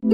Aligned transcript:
Bom 0.00 0.10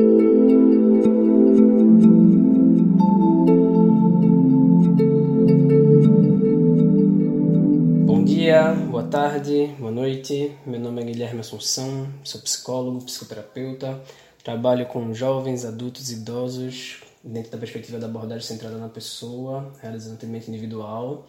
dia, 8.24 8.72
boa 8.90 9.02
tarde, 9.02 9.66
boa 9.78 9.92
noite. 9.92 10.56
Meu 10.64 10.80
nome 10.80 11.02
é 11.02 11.04
Guilherme 11.04 11.40
Assunção, 11.40 12.08
sou 12.24 12.40
psicólogo, 12.40 13.04
psicoterapeuta, 13.04 14.02
trabalho 14.42 14.86
com 14.86 15.12
jovens, 15.12 15.66
adultos 15.66 16.10
e 16.10 16.14
idosos 16.14 17.02
dentro 17.22 17.52
da 17.52 17.58
perspectiva 17.58 17.98
da 17.98 18.06
abordagem 18.06 18.46
centrada 18.46 18.78
na 18.78 18.88
pessoa, 18.88 19.70
realizando 19.82 20.14
atendimento 20.14 20.48
individual 20.48 21.26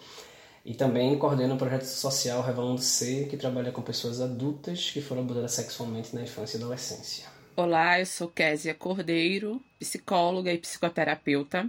e 0.63 0.73
também 0.73 1.19
coordeno 1.19 1.51
o 1.51 1.55
um 1.55 1.59
projeto 1.59 1.83
social 1.83 2.41
Revelando 2.41 2.81
C, 2.81 3.27
que 3.29 3.35
trabalha 3.35 3.73
com 3.73 3.81
pessoas 3.81 4.21
adultas 4.21 4.91
que 4.91 5.01
foram 5.01 5.23
abusadas 5.23 5.51
sexualmente 5.51 6.15
na 6.15 6.21
infância 6.21 6.55
e 6.55 6.61
adolescência. 6.61 7.34
Olá, 7.57 8.01
eu 8.01 8.05
sou 8.05 8.27
Késia 8.27 8.73
Cordeiro, 8.73 9.61
psicóloga 9.79 10.51
e 10.51 10.57
psicoterapeuta. 10.57 11.65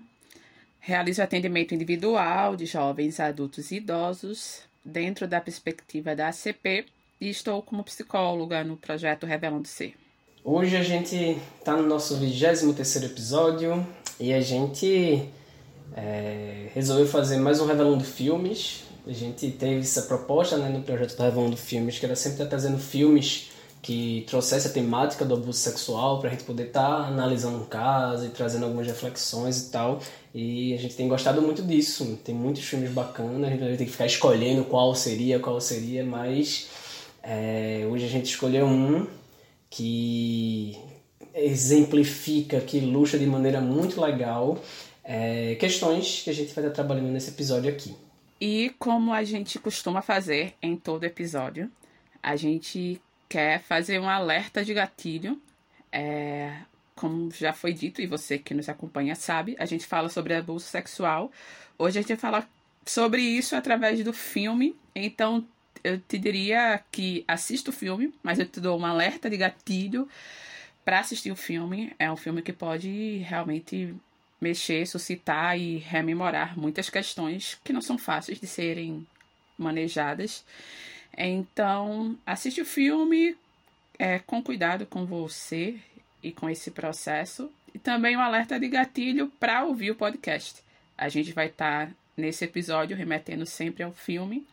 Realizo 0.81 1.23
atendimento 1.23 1.77
individual 1.77 2.57
de 2.57 2.67
jovens, 2.67 3.21
adultos 3.21 3.71
e 3.71 3.77
idosos 3.77 4.63
dentro 4.85 5.29
da 5.29 5.41
perspectiva 5.41 6.17
da 6.17 6.27
ACP 6.27 6.87
e 7.21 7.31
estou 7.31 7.63
como 7.63 7.85
psicóloga 7.85 8.65
no 8.65 8.77
projeto 8.77 9.27
Revelando 9.27 9.69
C. 9.69 9.95
Hoje 10.43 10.77
a 10.77 10.83
gente 10.83 11.39
está 11.57 11.77
no 11.77 11.87
nosso 11.87 12.17
23 12.17 13.05
episódio 13.05 13.87
e 14.19 14.33
a 14.33 14.41
gente 14.41 15.31
é, 15.97 16.69
resolveu 16.75 17.07
fazer 17.07 17.37
mais 17.37 17.61
um 17.61 17.67
Revelando 17.67 18.03
Filmes. 18.03 18.83
A 19.07 19.13
gente 19.13 19.53
teve 19.53 19.83
essa 19.83 20.03
proposta 20.03 20.57
né, 20.57 20.69
no 20.69 20.83
projeto 20.83 21.17
do 21.17 21.23
Revelando 21.23 21.57
Filmes, 21.57 21.97
que 21.97 22.05
era 22.05 22.17
sempre 22.17 22.39
estar 22.39 22.47
trazendo 22.47 22.77
filmes 22.77 23.55
que 23.87 24.25
trouxesse 24.27 24.67
a 24.67 24.71
temática 24.73 25.25
do 25.25 25.35
abuso 25.35 25.61
sexual 25.61 26.19
para 26.19 26.29
a 26.29 26.33
gente 26.33 26.43
poder 26.43 26.65
estar 26.65 26.83
tá 26.83 27.07
analisando 27.07 27.59
um 27.59 27.67
caso 27.67 28.27
e 28.27 28.31
trazendo 28.31 28.65
algumas 28.65 28.85
reflexões 28.85 29.61
e 29.61 29.71
tal. 29.71 30.01
E 30.35 30.75
a 30.75 30.77
gente 30.77 30.97
tem 30.97 31.07
gostado 31.07 31.41
muito 31.41 31.63
disso. 31.63 32.19
Tem 32.25 32.35
muitos 32.35 32.65
filmes 32.65 32.91
bacanas, 32.91 33.45
a 33.45 33.55
gente 33.55 33.79
ter 33.79 33.85
que 33.85 33.93
ficar 33.93 34.07
escolhendo 34.07 34.65
qual 34.65 34.93
seria, 34.93 35.39
qual 35.39 35.61
seria, 35.61 36.05
mas 36.05 36.69
é, 37.23 37.87
hoje 37.89 38.07
a 38.07 38.09
gente 38.09 38.25
escolheu 38.25 38.67
um 38.67 39.07
que 39.71 40.77
exemplifica, 41.33 42.61
que 42.61 42.79
ilustra 42.79 43.21
de 43.21 43.27
maneira 43.27 43.61
muito 43.61 44.01
legal 44.01 44.59
é, 45.05 45.55
questões 45.61 46.23
que 46.25 46.31
a 46.31 46.33
gente 46.33 46.53
vai 46.53 46.65
estar 46.65 46.75
trabalhando 46.75 47.13
nesse 47.13 47.31
episódio 47.31 47.71
aqui. 47.71 47.95
E 48.41 48.75
como 48.81 49.13
a 49.13 49.23
gente 49.23 49.61
costuma 49.61 50.03
fazer 50.03 50.55
em 50.61 50.75
todo 50.75 51.05
episódio, 51.05 51.71
a 52.21 52.35
gente 52.35 53.01
quer 53.29 53.61
fazer 53.61 54.01
um 54.01 54.09
alerta 54.09 54.65
de 54.65 54.75
gatilho. 54.75 55.41
É, 55.93 56.57
como 56.95 57.31
já 57.31 57.53
foi 57.53 57.73
dito, 57.73 58.01
e 58.01 58.07
você 58.07 58.39
que 58.39 58.55
nos 58.55 58.69
acompanha 58.69 59.15
sabe, 59.15 59.57
a 59.59 59.67
gente 59.67 59.87
fala 59.87 60.09
sobre 60.09 60.35
abuso 60.35 60.67
sexual. 60.67 61.31
Hoje 61.79 61.99
a 61.99 62.03
gente 62.03 62.09
vai 62.09 62.17
falar 62.17 62.51
sobre 62.85 63.21
isso 63.21 63.55
através 63.55 64.03
do 64.03 64.13
filme. 64.13 64.75
Então 64.95 65.47
eu 65.85 66.01
te 66.01 66.19
diria 66.19 66.83
que 66.91 67.25
assista 67.29 67.71
o 67.71 67.73
filme, 67.73 68.13
mas 68.23 68.39
eu 68.39 68.47
te 68.47 68.61
dou 68.61 68.79
um 68.79 68.87
alerta 68.87 69.29
de 69.29 69.37
gatilho 69.37 70.09
para 70.85 71.01
assistir 71.01 71.31
o 71.31 71.37
filme. 71.37 71.93
É 71.99 72.11
um 72.11 72.17
filme 72.17 72.43
que 72.43 72.53
pode 72.53 73.19
realmente 73.19 73.95
mexer, 74.41 74.87
suscitar 74.87 75.59
e 75.59 75.79
rememorar 75.79 76.59
muitas 76.59 76.89
questões 76.89 77.59
que 77.65 77.73
não 77.73 77.81
são 77.81 77.99
fáceis 77.99 78.41
de 78.41 78.47
serem 78.47 79.07
manejadas. 79.59 80.45
Então, 81.17 82.17
assiste 82.27 82.61
o 82.61 82.67
filme 82.67 83.37
é, 83.99 84.19
com 84.19 84.43
cuidado 84.43 84.85
com 84.87 85.07
você 85.07 85.77
e 86.23 86.31
com 86.31 86.49
esse 86.49 86.71
processo. 86.71 87.51
E 87.75 87.79
também 87.79 88.17
um 88.17 88.21
alerta 88.21 88.59
de 88.59 88.69
gatilho 88.69 89.31
para 89.41 89.65
ouvir 89.65 89.91
o 89.91 89.97
podcast. 89.97 90.63
A 90.97 91.09
gente 91.09 91.33
vai 91.33 91.47
estar 91.47 91.87
tá, 91.87 91.93
nesse 92.17 92.45
episódio 92.45 92.97
remetendo 92.97 93.47
sempre 93.47 93.83
ao 93.83 93.93
filme. 93.93 94.47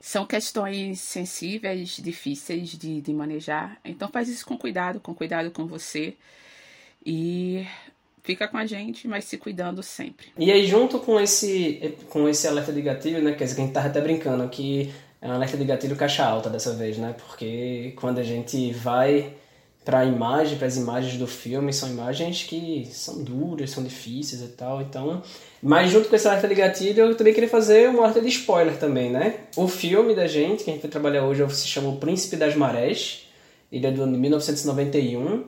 São 0.00 0.26
questões 0.26 1.00
sensíveis, 1.00 1.96
difíceis 1.96 2.70
de, 2.70 3.00
de 3.00 3.12
manejar. 3.12 3.78
Então 3.84 4.08
faz 4.08 4.28
isso 4.28 4.44
com 4.44 4.58
cuidado, 4.58 5.00
com 5.00 5.14
cuidado 5.14 5.50
com 5.50 5.66
você. 5.66 6.16
E 7.04 7.66
fica 8.22 8.46
com 8.48 8.56
a 8.56 8.66
gente, 8.66 9.06
mas 9.06 9.24
se 9.24 9.36
cuidando 9.36 9.82
sempre. 9.82 10.28
E 10.38 10.50
aí, 10.50 10.66
junto 10.66 10.98
com 11.00 11.20
esse, 11.20 11.96
com 12.08 12.28
esse 12.28 12.46
alerta 12.46 12.72
de 12.72 12.82
gatilho, 12.82 13.22
né? 13.22 13.32
Quer 13.32 13.44
dizer, 13.44 13.56
que 13.56 13.62
a 13.62 13.64
gente 13.64 13.74
tava 13.74 13.88
até 13.88 14.00
brincando 14.00 14.48
que 14.48 14.92
é 15.22 15.28
um 15.28 15.32
alerta 15.32 15.56
de 15.56 15.64
gatilho 15.64 15.94
caixa 15.94 16.24
alta 16.24 16.50
dessa 16.50 16.72
vez, 16.72 16.98
né? 16.98 17.14
Porque 17.16 17.92
quando 17.94 18.18
a 18.18 18.24
gente 18.24 18.72
vai 18.72 19.32
para 19.84 20.00
a 20.00 20.04
imagem, 20.04 20.58
para 20.58 20.66
as 20.66 20.76
imagens 20.76 21.16
do 21.16 21.28
filme, 21.28 21.72
são 21.72 21.88
imagens 21.88 22.42
que 22.42 22.88
são 22.90 23.22
duras, 23.22 23.70
são 23.70 23.84
difíceis 23.84 24.42
e 24.42 24.48
tal. 24.48 24.82
Então, 24.82 25.22
mas 25.62 25.92
junto 25.92 26.08
com 26.08 26.16
esse 26.16 26.26
alerta 26.26 26.48
de 26.48 26.56
gatilho, 26.56 27.04
eu 27.04 27.16
também 27.16 27.32
queria 27.32 27.48
fazer 27.48 27.88
um 27.88 28.00
alerta 28.00 28.20
de 28.20 28.28
spoiler 28.28 28.76
também, 28.78 29.10
né? 29.10 29.36
O 29.56 29.68
filme 29.68 30.12
da 30.12 30.26
gente, 30.26 30.64
que 30.64 30.70
a 30.70 30.72
gente 30.72 30.82
vai 30.82 30.90
trabalhar 30.90 31.24
hoje, 31.24 31.48
se 31.54 31.68
chama 31.68 31.88
O 31.88 31.96
Príncipe 31.96 32.36
das 32.36 32.56
Marés. 32.56 33.28
Ele 33.70 33.86
é 33.86 33.90
do 33.92 34.02
ano 34.02 34.12
de 34.12 34.18
1991. 34.18 35.44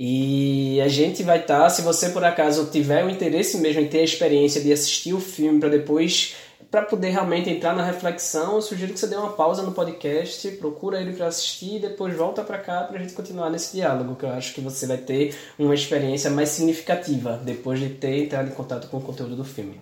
E 0.00 0.80
a 0.80 0.86
gente 0.86 1.24
vai 1.24 1.40
estar, 1.40 1.64
tá, 1.64 1.70
se 1.70 1.82
você 1.82 2.10
por 2.10 2.24
acaso 2.24 2.66
tiver 2.70 3.04
o 3.04 3.10
interesse 3.10 3.58
mesmo 3.58 3.80
em 3.80 3.88
ter 3.88 3.98
a 3.98 4.04
experiência 4.04 4.60
de 4.60 4.72
assistir 4.72 5.12
o 5.12 5.20
filme 5.20 5.58
para 5.58 5.68
depois, 5.68 6.36
para 6.70 6.82
poder 6.82 7.10
realmente 7.10 7.48
entrar 7.48 7.74
na 7.74 7.84
reflexão, 7.84 8.56
eu 8.56 8.62
sugiro 8.62 8.92
que 8.92 9.00
você 9.00 9.06
dê 9.06 9.16
uma 9.16 9.32
pausa 9.32 9.62
no 9.62 9.72
podcast, 9.72 10.48
procura 10.52 11.00
ele 11.00 11.14
para 11.14 11.26
assistir 11.26 11.76
e 11.76 11.78
depois 11.78 12.14
volta 12.14 12.42
para 12.42 12.58
cá 12.58 12.82
para 12.82 12.98
a 12.98 13.00
gente 13.00 13.14
continuar 13.14 13.48
nesse 13.48 13.76
diálogo, 13.76 14.16
que 14.16 14.24
eu 14.24 14.30
acho 14.30 14.54
que 14.54 14.60
você 14.60 14.86
vai 14.86 14.98
ter 14.98 15.34
uma 15.58 15.74
experiência 15.74 16.30
mais 16.30 16.50
significativa 16.50 17.40
depois 17.42 17.80
de 17.80 17.88
ter 17.88 18.24
entrado 18.24 18.48
em 18.48 18.54
contato 18.54 18.88
com 18.88 18.98
o 18.98 19.02
conteúdo 19.02 19.34
do 19.34 19.44
filme. 19.44 19.80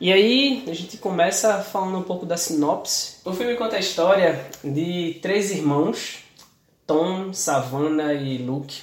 E 0.00 0.12
aí 0.12 0.64
a 0.66 0.72
gente 0.72 0.96
começa 0.96 1.58
falando 1.58 1.98
um 1.98 2.02
pouco 2.02 2.24
da 2.24 2.36
sinopse. 2.36 3.18
O 3.24 3.32
filme 3.32 3.54
conta 3.54 3.76
a 3.76 3.80
história 3.80 4.46
de 4.64 5.18
três 5.20 5.50
irmãos 5.50 6.24
Tom, 6.90 7.32
Savannah 7.32 8.14
e 8.14 8.38
Luke, 8.38 8.82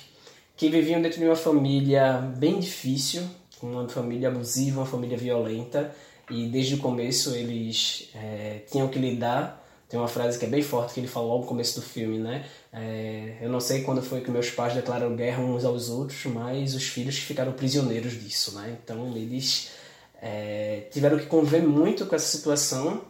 que 0.55 0.69
viviam 0.69 1.01
dentro 1.01 1.19
de 1.19 1.25
uma 1.25 1.35
família 1.35 2.13
bem 2.38 2.57
difícil, 2.57 3.22
uma 3.62 3.88
família 3.88 4.29
abusiva, 4.29 4.81
uma 4.81 4.85
família 4.85 5.18
violenta, 5.18 5.94
e 6.29 6.47
desde 6.47 6.75
o 6.75 6.78
começo 6.79 7.34
eles 7.35 8.09
é, 8.16 8.62
tinham 8.72 8.88
que 8.88 9.00
lidar. 9.00 9.66
Tem 9.90 9.97
uma 9.97 10.09
frase 10.09 10.38
que 10.38 10.45
é 10.45 10.50
bem 10.50 10.62
forte 10.62 10.94
que 10.94 11.00
ele 11.00 11.07
falou 11.07 11.40
no 11.40 11.45
começo 11.45 11.79
do 11.79 11.85
filme, 11.85 12.17
né? 12.17 12.46
É, 12.73 13.38
eu 13.41 13.50
não 13.50 13.62
sei 13.62 13.84
quando 13.84 14.01
foi 14.01 14.19
que 14.19 14.29
meus 14.29 14.50
pais 14.50 14.73
declararam 14.73 15.16
guerra 15.16 15.41
uns 15.41 15.63
aos 15.63 15.90
outros, 15.90 16.25
mas 16.25 16.75
os 16.75 16.84
filhos 16.84 17.17
ficaram 17.17 17.53
prisioneiros 17.53 18.22
disso, 18.22 18.53
né? 18.56 18.78
Então 18.84 19.16
eles 19.16 19.72
é, 20.22 20.84
tiveram 20.91 21.17
que 21.17 21.25
conviver 21.25 21.62
muito 21.62 22.06
com 22.06 22.16
essa 22.16 22.28
situação 22.28 23.01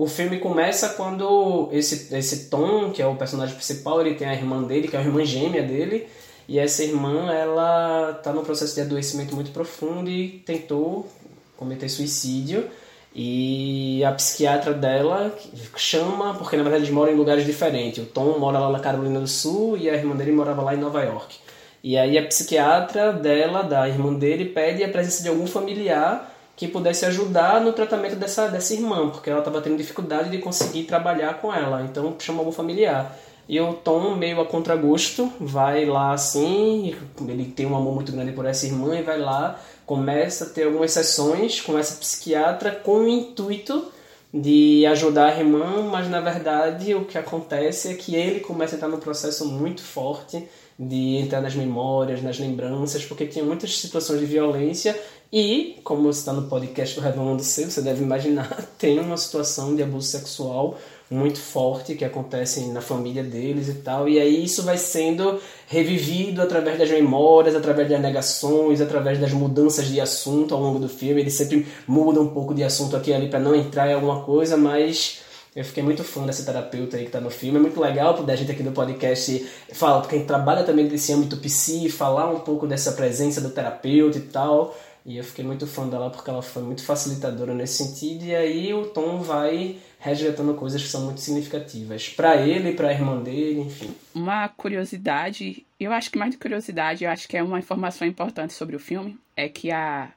o 0.00 0.06
filme 0.06 0.38
começa 0.38 0.88
quando 0.90 1.68
esse, 1.72 2.14
esse 2.16 2.48
Tom, 2.48 2.90
que 2.90 3.02
é 3.02 3.06
o 3.06 3.16
personagem 3.16 3.54
principal, 3.54 4.00
ele 4.00 4.14
tem 4.14 4.26
a 4.26 4.32
irmã 4.32 4.62
dele, 4.62 4.88
que 4.88 4.96
é 4.96 4.98
a 4.98 5.02
irmã 5.02 5.22
gêmea 5.26 5.62
dele, 5.62 6.08
e 6.50 6.58
essa 6.58 6.82
irmã, 6.82 7.32
ela 7.32 8.12
tá 8.24 8.32
num 8.32 8.42
processo 8.42 8.74
de 8.74 8.80
adoecimento 8.80 9.36
muito 9.36 9.52
profundo 9.52 10.10
e 10.10 10.42
tentou 10.44 11.08
cometer 11.56 11.88
suicídio. 11.88 12.68
E 13.14 14.02
a 14.02 14.10
psiquiatra 14.10 14.74
dela 14.74 15.32
chama, 15.76 16.34
porque 16.34 16.56
na 16.56 16.64
verdade 16.64 16.82
eles 16.82 16.92
moram 16.92 17.12
em 17.12 17.14
lugares 17.14 17.46
diferentes. 17.46 18.02
O 18.02 18.06
Tom 18.06 18.36
mora 18.40 18.58
lá 18.58 18.68
na 18.68 18.80
Carolina 18.80 19.20
do 19.20 19.28
Sul 19.28 19.76
e 19.76 19.88
a 19.88 19.94
irmã 19.94 20.16
dele 20.16 20.32
morava 20.32 20.60
lá 20.60 20.74
em 20.74 20.78
Nova 20.78 21.00
York. 21.04 21.36
E 21.84 21.96
aí 21.96 22.18
a 22.18 22.26
psiquiatra 22.26 23.12
dela, 23.12 23.62
da 23.62 23.88
irmã 23.88 24.12
dele, 24.12 24.46
pede 24.46 24.82
a 24.82 24.88
presença 24.88 25.22
de 25.22 25.28
algum 25.28 25.46
familiar 25.46 26.36
que 26.56 26.66
pudesse 26.66 27.06
ajudar 27.06 27.60
no 27.60 27.72
tratamento 27.72 28.16
dessa, 28.16 28.48
dessa 28.48 28.74
irmã, 28.74 29.08
porque 29.08 29.30
ela 29.30 29.38
estava 29.38 29.62
tendo 29.62 29.76
dificuldade 29.76 30.30
de 30.30 30.38
conseguir 30.38 30.82
trabalhar 30.82 31.34
com 31.34 31.54
ela. 31.54 31.82
Então 31.82 32.16
chamou 32.18 32.48
o 32.48 32.52
familiar. 32.52 33.16
E 33.50 33.58
o 33.60 33.72
Tom, 33.72 34.14
meio 34.14 34.40
a 34.40 34.46
contragosto, 34.46 35.28
vai 35.40 35.84
lá 35.84 36.12
assim, 36.12 36.94
ele 37.26 37.46
tem 37.46 37.66
um 37.66 37.74
amor 37.74 37.92
muito 37.96 38.12
grande 38.12 38.30
por 38.30 38.46
essa 38.46 38.64
irmã 38.64 38.96
e 38.96 39.02
vai 39.02 39.18
lá, 39.18 39.60
começa 39.84 40.44
a 40.44 40.48
ter 40.48 40.66
algumas 40.66 40.92
sessões 40.92 41.60
com 41.60 41.76
essa 41.76 41.96
psiquiatra 41.96 42.70
com 42.70 42.98
o 42.98 43.08
intuito 43.08 43.90
de 44.32 44.86
ajudar 44.86 45.32
a 45.32 45.36
irmã, 45.36 45.82
mas 45.90 46.08
na 46.08 46.20
verdade 46.20 46.94
o 46.94 47.04
que 47.06 47.18
acontece 47.18 47.88
é 47.88 47.94
que 47.94 48.14
ele 48.14 48.38
começa 48.38 48.76
a 48.76 48.76
entrar 48.76 48.88
num 48.88 49.00
processo 49.00 49.44
muito 49.44 49.82
forte 49.82 50.46
de 50.78 51.16
entrar 51.16 51.40
nas 51.40 51.56
memórias, 51.56 52.22
nas 52.22 52.38
lembranças, 52.38 53.04
porque 53.04 53.26
tinha 53.26 53.44
muitas 53.44 53.76
situações 53.76 54.20
de 54.20 54.26
violência 54.26 54.96
e, 55.32 55.80
como 55.82 56.08
está 56.08 56.32
no 56.32 56.48
podcast 56.48 56.94
do 56.94 57.00
Revelando 57.00 57.42
C, 57.42 57.68
você 57.68 57.82
deve 57.82 58.04
imaginar, 58.04 58.48
tem 58.78 59.00
uma 59.00 59.16
situação 59.16 59.74
de 59.74 59.82
abuso 59.82 60.06
sexual 60.06 60.78
muito 61.10 61.40
forte 61.40 61.96
que 61.96 62.04
acontece 62.04 62.60
na 62.68 62.80
família 62.80 63.22
deles 63.24 63.68
e 63.68 63.74
tal. 63.74 64.08
E 64.08 64.20
aí 64.20 64.44
isso 64.44 64.62
vai 64.62 64.78
sendo 64.78 65.40
revivido 65.66 66.40
através 66.40 66.78
das 66.78 66.88
memórias, 66.88 67.56
através 67.56 67.88
das 67.88 68.00
negações, 68.00 68.80
através 68.80 69.18
das 69.18 69.32
mudanças 69.32 69.88
de 69.88 70.00
assunto 70.00 70.54
ao 70.54 70.60
longo 70.60 70.78
do 70.78 70.88
filme. 70.88 71.20
Ele 71.20 71.30
sempre 71.30 71.66
muda 71.86 72.20
um 72.20 72.28
pouco 72.28 72.54
de 72.54 72.62
assunto 72.62 72.96
aqui 72.96 73.10
e 73.10 73.14
ali 73.14 73.28
para 73.28 73.40
não 73.40 73.56
entrar 73.56 73.90
em 73.90 73.94
alguma 73.94 74.22
coisa, 74.22 74.56
mas 74.56 75.20
Eu 75.54 75.64
fiquei 75.64 75.82
muito 75.82 76.04
fã 76.04 76.24
dessa 76.24 76.44
terapeuta 76.44 76.96
aí 76.96 77.06
que 77.06 77.10
tá 77.10 77.20
no 77.20 77.28
filme. 77.28 77.58
É 77.58 77.60
muito 77.60 77.80
legal 77.80 78.14
poder 78.14 78.32
a 78.32 78.36
gente 78.36 78.52
aqui 78.52 78.62
no 78.62 78.70
podcast 78.70 79.44
falar, 79.72 80.06
quem 80.06 80.24
trabalha 80.24 80.62
também 80.62 80.88
nesse 80.88 81.12
âmbito 81.12 81.36
psi, 81.38 81.90
falar 81.90 82.30
um 82.30 82.38
pouco 82.38 82.68
dessa 82.68 82.92
presença 82.92 83.40
do 83.40 83.50
terapeuta 83.50 84.18
e 84.18 84.20
tal. 84.20 84.76
E 85.04 85.16
eu 85.16 85.24
fiquei 85.24 85.44
muito 85.44 85.66
fã 85.66 85.88
dela 85.88 86.10
porque 86.10 86.28
ela 86.28 86.42
foi 86.42 86.62
muito 86.62 86.84
facilitadora 86.84 87.54
nesse 87.54 87.84
sentido. 87.84 88.24
E 88.24 88.34
aí 88.34 88.74
o 88.74 88.86
Tom 88.86 89.20
vai 89.20 89.78
resgatando 89.98 90.54
coisas 90.54 90.82
que 90.82 90.88
são 90.88 91.04
muito 91.04 91.20
significativas 91.20 92.08
para 92.08 92.36
ele, 92.36 92.72
para 92.72 92.88
a 92.88 92.92
irmã 92.92 93.22
dele, 93.22 93.60
enfim. 93.60 93.94
Uma 94.14 94.48
curiosidade, 94.48 95.64
eu 95.78 95.92
acho 95.92 96.10
que 96.10 96.18
mais 96.18 96.32
de 96.32 96.38
curiosidade, 96.38 97.04
eu 97.04 97.10
acho 97.10 97.28
que 97.28 97.36
é 97.36 97.42
uma 97.42 97.58
informação 97.58 98.06
importante 98.06 98.52
sobre 98.52 98.76
o 98.76 98.80
filme, 98.80 99.18
é 99.36 99.48
que 99.48 99.70
a, 99.70 100.10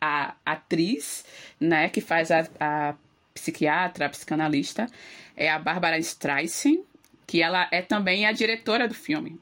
a 0.00 0.34
atriz, 0.46 1.24
né, 1.60 1.88
que 1.88 2.00
faz 2.00 2.30
a, 2.30 2.46
a 2.60 2.94
psiquiatra, 3.34 4.06
a 4.06 4.08
psicanalista, 4.08 4.86
é 5.36 5.50
a 5.50 5.58
Barbara 5.58 5.98
Streisand, 5.98 6.80
que 7.26 7.42
ela 7.42 7.68
é 7.70 7.82
também 7.82 8.24
a 8.24 8.32
diretora 8.32 8.88
do 8.88 8.94
filme, 8.94 9.38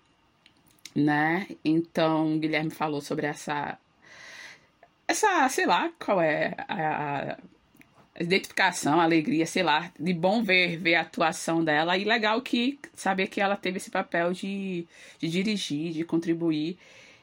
né? 0.95 1.47
Então, 1.65 2.35
o 2.35 2.39
Guilherme 2.39 2.71
falou 2.71 3.01
sobre 3.01 3.27
essa 3.27 3.79
essa, 5.09 5.49
sei 5.49 5.67
lá, 5.67 5.91
qual 5.99 6.21
é 6.21 6.55
a, 6.69 7.37
a 8.19 8.23
identificação, 8.23 9.01
alegria, 9.01 9.47
sei 9.47 9.63
lá, 9.63 9.91
de 9.99 10.13
bom 10.13 10.43
ver, 10.43 10.77
ver 10.79 10.95
a 10.95 11.03
atuação 11.03 11.63
dela 11.63 11.97
e 11.97 12.05
legal 12.05 12.41
que 12.41 12.79
saber 12.95 13.29
que 13.29 13.41
ela 13.41 13.57
teve 13.57 13.77
esse 13.77 13.91
papel 13.91 14.33
de, 14.33 14.87
de 15.19 15.29
dirigir, 15.29 15.93
de 15.93 16.05
contribuir. 16.05 16.79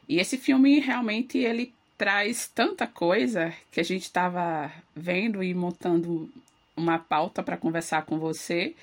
E 0.08 0.20
esse 0.20 0.38
filme 0.38 0.80
realmente 0.80 1.38
ele 1.38 1.74
traz 1.98 2.48
tanta 2.48 2.86
coisa 2.86 3.54
que 3.72 3.80
a 3.80 3.84
gente 3.84 4.04
estava 4.04 4.72
vendo 4.96 5.44
e 5.44 5.54
montando 5.54 6.30
uma 6.76 7.00
pauta 7.00 7.42
para 7.44 7.58
conversar 7.58 8.04
com 8.04 8.18
você 8.18 8.76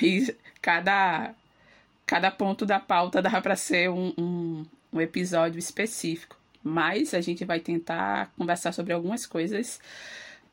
e 0.00 0.34
cada 0.60 1.34
cada 2.06 2.30
ponto 2.30 2.66
da 2.66 2.78
pauta 2.78 3.22
dá 3.22 3.40
para 3.40 3.56
ser 3.56 3.90
um, 3.90 4.12
um, 4.18 4.66
um 4.92 5.00
episódio 5.00 5.58
específico. 5.58 6.36
Mas 6.64 7.12
a 7.12 7.20
gente 7.20 7.44
vai 7.44 7.60
tentar 7.60 8.32
conversar 8.38 8.72
sobre 8.72 8.94
algumas 8.94 9.26
coisas 9.26 9.78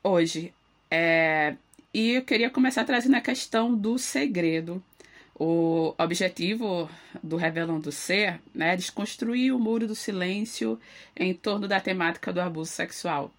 hoje. 0.04 0.52
É, 0.90 1.56
e 1.94 2.10
eu 2.10 2.22
queria 2.22 2.50
começar 2.50 2.84
trazendo 2.84 3.16
a 3.16 3.20
questão 3.20 3.74
do 3.74 3.98
segredo. 3.98 4.82
O 5.34 5.94
objetivo 5.98 6.88
do 7.22 7.36
Revelando 7.36 7.90
Ser 7.90 8.40
né, 8.54 8.74
é 8.74 8.76
desconstruir 8.76 9.54
o 9.54 9.58
muro 9.58 9.86
do 9.86 9.94
silêncio 9.94 10.78
em 11.16 11.32
torno 11.32 11.66
da 11.66 11.80
temática 11.80 12.32
do 12.32 12.40
abuso 12.40 12.70
sexual. 12.70 13.32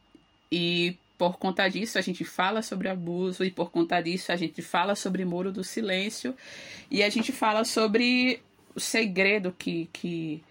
E 0.52 0.98
por 1.18 1.38
conta 1.38 1.68
disso 1.70 1.98
a 1.98 2.02
gente 2.02 2.25
fala 2.25 2.62
sobre 2.62 2.90
abuso, 2.90 3.46
e 3.46 3.52
por 3.52 3.72
conta 3.72 4.02
disso 4.02 4.31
a 4.31 4.36
gente 4.36 4.62
fala 4.62 4.96
sobre 4.96 5.24
muro 5.24 5.52
do 5.52 5.64
silêncio, 5.64 6.36
e 6.92 7.02
a 7.04 7.10
gente 7.10 7.31
fala 7.31 7.64
sobre 7.64 8.42
o 8.75 8.80
segredo 8.80 9.56
que, 9.58 9.88
que 9.94 10.44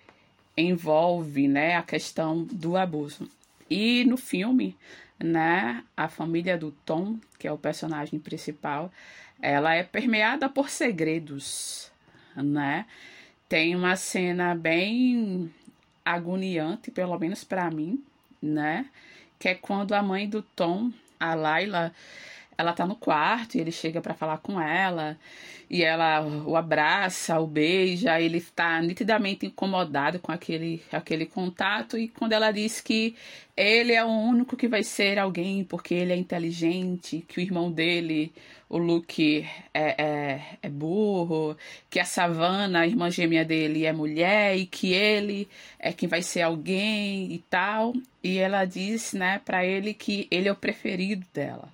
envolve 0.62 1.48
né, 1.48 1.76
a 1.76 1.82
questão 1.82 2.44
do 2.44 2.76
abuso. 2.76 3.28
E 3.68 4.04
no 4.04 4.16
filme, 4.16 4.76
né? 5.22 5.82
A 5.96 6.08
família 6.08 6.58
do 6.58 6.72
Tom, 6.84 7.18
que 7.38 7.46
é 7.46 7.52
o 7.52 7.58
personagem 7.58 8.18
principal, 8.18 8.92
ela 9.40 9.74
é 9.74 9.82
permeada 9.82 10.48
por 10.48 10.68
segredos, 10.68 11.90
né? 12.36 12.86
Tem 13.48 13.74
uma 13.74 13.96
cena 13.96 14.54
bem 14.54 15.52
agoniante, 16.04 16.90
pelo 16.90 17.18
menos 17.18 17.44
para 17.44 17.70
mim, 17.70 18.02
né? 18.40 18.86
Que 19.38 19.48
é 19.48 19.54
quando 19.54 19.92
a 19.92 20.02
mãe 20.02 20.28
do 20.28 20.42
Tom, 20.42 20.90
a 21.18 21.34
Laila, 21.34 21.92
ela 22.56 22.72
tá 22.72 22.87
no 22.87 22.96
quarto 22.96 23.56
e 23.56 23.60
ele 23.60 23.72
chega 23.72 24.00
para 24.00 24.14
falar 24.14 24.38
com 24.38 24.60
ela. 24.60 25.16
E 25.70 25.82
ela 25.82 26.20
o 26.22 26.54
abraça, 26.54 27.40
o 27.40 27.46
beija, 27.46 28.20
ele 28.20 28.38
está 28.38 28.81
nitidamente 28.82 29.46
incomodado 29.46 30.19
com 30.19 30.31
aquele, 30.31 30.82
aquele 30.93 31.25
contato. 31.25 31.96
E 31.96 32.08
quando 32.08 32.32
ela 32.32 32.50
diz 32.52 32.81
que 32.81 33.16
ele 33.56 33.93
é 33.93 34.04
o 34.04 34.08
único 34.08 34.56
que 34.56 34.69
vai 34.69 34.82
ser 34.82 35.19
alguém 35.19 35.64
porque 35.64 35.94
ele 35.94 36.12
é 36.12 36.16
inteligente, 36.16 37.25
que 37.26 37.38
o 37.38 37.40
irmão 37.40 37.72
dele, 37.72 38.32
o 38.69 38.76
Luke, 38.76 39.46
é, 39.72 40.02
é, 40.05 40.40
é 40.62 40.69
burro, 40.69 41.56
que 41.88 41.98
a 41.98 42.05
Savannah, 42.05 42.81
a 42.81 42.87
irmã 42.87 43.10
gêmea 43.10 43.44
dele, 43.44 43.87
é 43.87 43.93
mulher 43.93 44.56
e 44.56 44.66
que 44.66 44.93
ele 44.93 45.48
é 45.78 45.93
quem 45.93 46.08
vai 46.08 46.22
ser 46.22 46.43
alguém 46.43 47.32
e 47.32 47.38
tal. 47.48 47.94
E 48.22 48.38
ela 48.38 48.66
diz, 48.66 49.14
né, 49.14 49.40
para 49.43 49.64
ele 49.64 49.94
que 49.94 50.28
ele 50.31 50.48
é 50.48 50.52
o 50.52 50.56
preferido 50.56 51.26
dela 51.32 51.69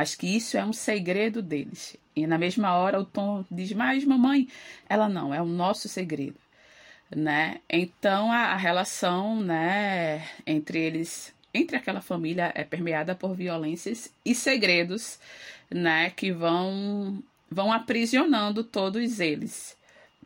mas 0.00 0.14
que 0.14 0.26
isso 0.34 0.56
é 0.56 0.64
um 0.64 0.72
segredo 0.72 1.42
deles. 1.42 1.94
E 2.16 2.26
na 2.26 2.38
mesma 2.38 2.74
hora 2.74 2.98
o 2.98 3.04
Tom 3.04 3.44
diz: 3.50 3.70
Mas 3.74 4.02
mamãe, 4.02 4.48
ela 4.88 5.10
não, 5.10 5.34
é 5.34 5.42
o 5.42 5.44
nosso 5.44 5.90
segredo. 5.90 6.38
Né? 7.14 7.60
Então 7.68 8.32
a, 8.32 8.52
a 8.52 8.56
relação 8.56 9.38
né, 9.42 10.26
entre 10.46 10.78
eles, 10.78 11.34
entre 11.52 11.76
aquela 11.76 12.00
família, 12.00 12.50
é 12.54 12.64
permeada 12.64 13.14
por 13.14 13.34
violências 13.34 14.10
e 14.24 14.34
segredos 14.34 15.20
né, 15.70 16.08
que 16.08 16.32
vão, 16.32 17.22
vão 17.50 17.70
aprisionando 17.70 18.64
todos 18.64 19.20
eles 19.20 19.76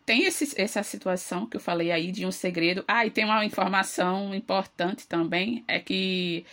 tem 0.06 0.24
esse, 0.26 0.54
essa 0.60 0.82
situação 0.84 1.46
que 1.46 1.56
eu 1.56 1.60
falei 1.60 1.90
aí 1.90 2.12
de 2.12 2.26
um 2.26 2.30
segredo. 2.30 2.84
Ah, 2.86 3.06
e 3.06 3.10
tem 3.10 3.24
uma 3.24 3.42
informação 3.42 4.34
importante 4.34 5.08
também, 5.08 5.64
é 5.66 5.80
que 5.80 6.44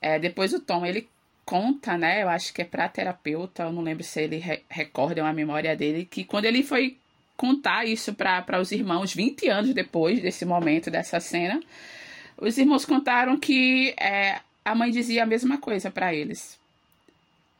é, 0.00 0.20
depois 0.20 0.54
o 0.54 0.60
Tom 0.60 0.86
ele 0.86 1.08
conta, 1.44 1.96
né? 1.98 2.22
Eu 2.22 2.28
acho 2.28 2.52
que 2.52 2.62
é 2.62 2.64
para 2.64 2.88
terapeuta, 2.88 3.64
eu 3.64 3.72
não 3.72 3.82
lembro 3.82 4.04
se 4.04 4.20
ele 4.20 4.36
re 4.38 4.62
recorda 4.68 5.22
uma 5.22 5.32
memória 5.32 5.76
dele, 5.76 6.04
que 6.04 6.24
quando 6.24 6.44
ele 6.44 6.62
foi 6.62 6.96
contar 7.36 7.84
isso 7.86 8.14
para 8.14 8.60
os 8.60 8.70
irmãos 8.72 9.12
20 9.14 9.48
anos 9.48 9.74
depois 9.74 10.20
desse 10.20 10.44
momento, 10.44 10.90
dessa 10.90 11.18
cena, 11.20 11.60
os 12.38 12.56
irmãos 12.58 12.84
contaram 12.84 13.38
que 13.38 13.94
é, 13.98 14.40
a 14.64 14.74
mãe 14.74 14.90
dizia 14.90 15.24
a 15.24 15.26
mesma 15.26 15.58
coisa 15.58 15.90
para 15.90 16.14
eles. 16.14 16.58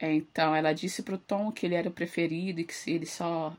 Então 0.00 0.54
ela 0.54 0.72
disse 0.72 1.02
pro 1.02 1.18
Tom 1.18 1.52
que 1.52 1.66
ele 1.66 1.74
era 1.74 1.88
o 1.88 1.92
preferido 1.92 2.60
e 2.60 2.64
que 2.64 2.74
ele 2.90 3.06
só 3.06 3.54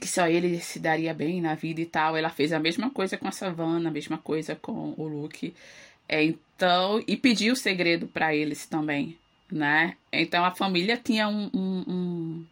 que 0.00 0.08
só 0.08 0.26
ele 0.26 0.58
se 0.60 0.78
daria 0.78 1.12
bem 1.14 1.40
na 1.40 1.54
vida 1.54 1.80
e 1.80 1.86
tal. 1.86 2.16
Ela 2.16 2.30
fez 2.30 2.52
a 2.52 2.58
mesma 2.58 2.90
coisa 2.90 3.16
com 3.16 3.28
a 3.28 3.32
Savannah, 3.32 3.88
a 3.90 3.92
mesma 3.92 4.18
coisa 4.18 4.56
com 4.56 4.94
o 4.96 5.06
Luke. 5.06 5.54
É, 6.08 6.22
então, 6.24 7.02
e 7.06 7.16
pediu 7.16 7.52
o 7.52 7.56
segredo 7.56 8.06
para 8.06 8.34
eles 8.34 8.66
também 8.66 9.16
né? 9.50 9.96
Então 10.12 10.44
a 10.44 10.50
família 10.50 10.96
tinha 10.96 11.28
um, 11.28 11.50
um, 11.54 11.84
um, 11.88 12.46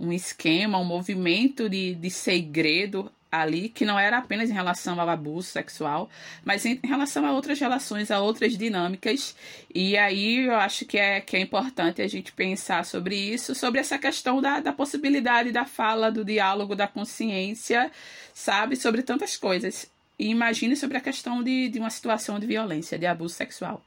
um 0.00 0.12
esquema, 0.12 0.78
um 0.78 0.84
movimento 0.84 1.68
de, 1.68 1.94
de 1.94 2.10
segredo 2.10 3.10
ali 3.32 3.70
que 3.70 3.86
não 3.86 3.98
era 3.98 4.18
apenas 4.18 4.50
em 4.50 4.52
relação 4.52 5.00
ao 5.00 5.08
abuso 5.08 5.48
sexual, 5.48 6.10
mas 6.44 6.66
em 6.66 6.78
relação 6.84 7.24
a 7.24 7.32
outras 7.32 7.58
relações, 7.58 8.10
a 8.10 8.20
outras 8.20 8.58
dinâmicas. 8.58 9.34
E 9.74 9.96
aí 9.96 10.46
eu 10.46 10.56
acho 10.56 10.84
que 10.84 10.98
é, 10.98 11.18
que 11.22 11.34
é 11.34 11.40
importante 11.40 12.02
a 12.02 12.06
gente 12.06 12.30
pensar 12.30 12.84
sobre 12.84 13.16
isso, 13.16 13.54
sobre 13.54 13.80
essa 13.80 13.96
questão 13.98 14.42
da, 14.42 14.60
da 14.60 14.72
possibilidade 14.72 15.50
da 15.50 15.64
fala, 15.64 16.12
do 16.12 16.22
diálogo, 16.22 16.76
da 16.76 16.86
consciência, 16.86 17.90
sabe? 18.34 18.76
Sobre 18.76 19.02
tantas 19.02 19.38
coisas. 19.38 19.90
E 20.18 20.28
imagine 20.28 20.76
sobre 20.76 20.98
a 20.98 21.00
questão 21.00 21.42
de, 21.42 21.70
de 21.70 21.78
uma 21.78 21.88
situação 21.88 22.38
de 22.38 22.46
violência, 22.46 22.98
de 22.98 23.06
abuso 23.06 23.34
sexual 23.34 23.82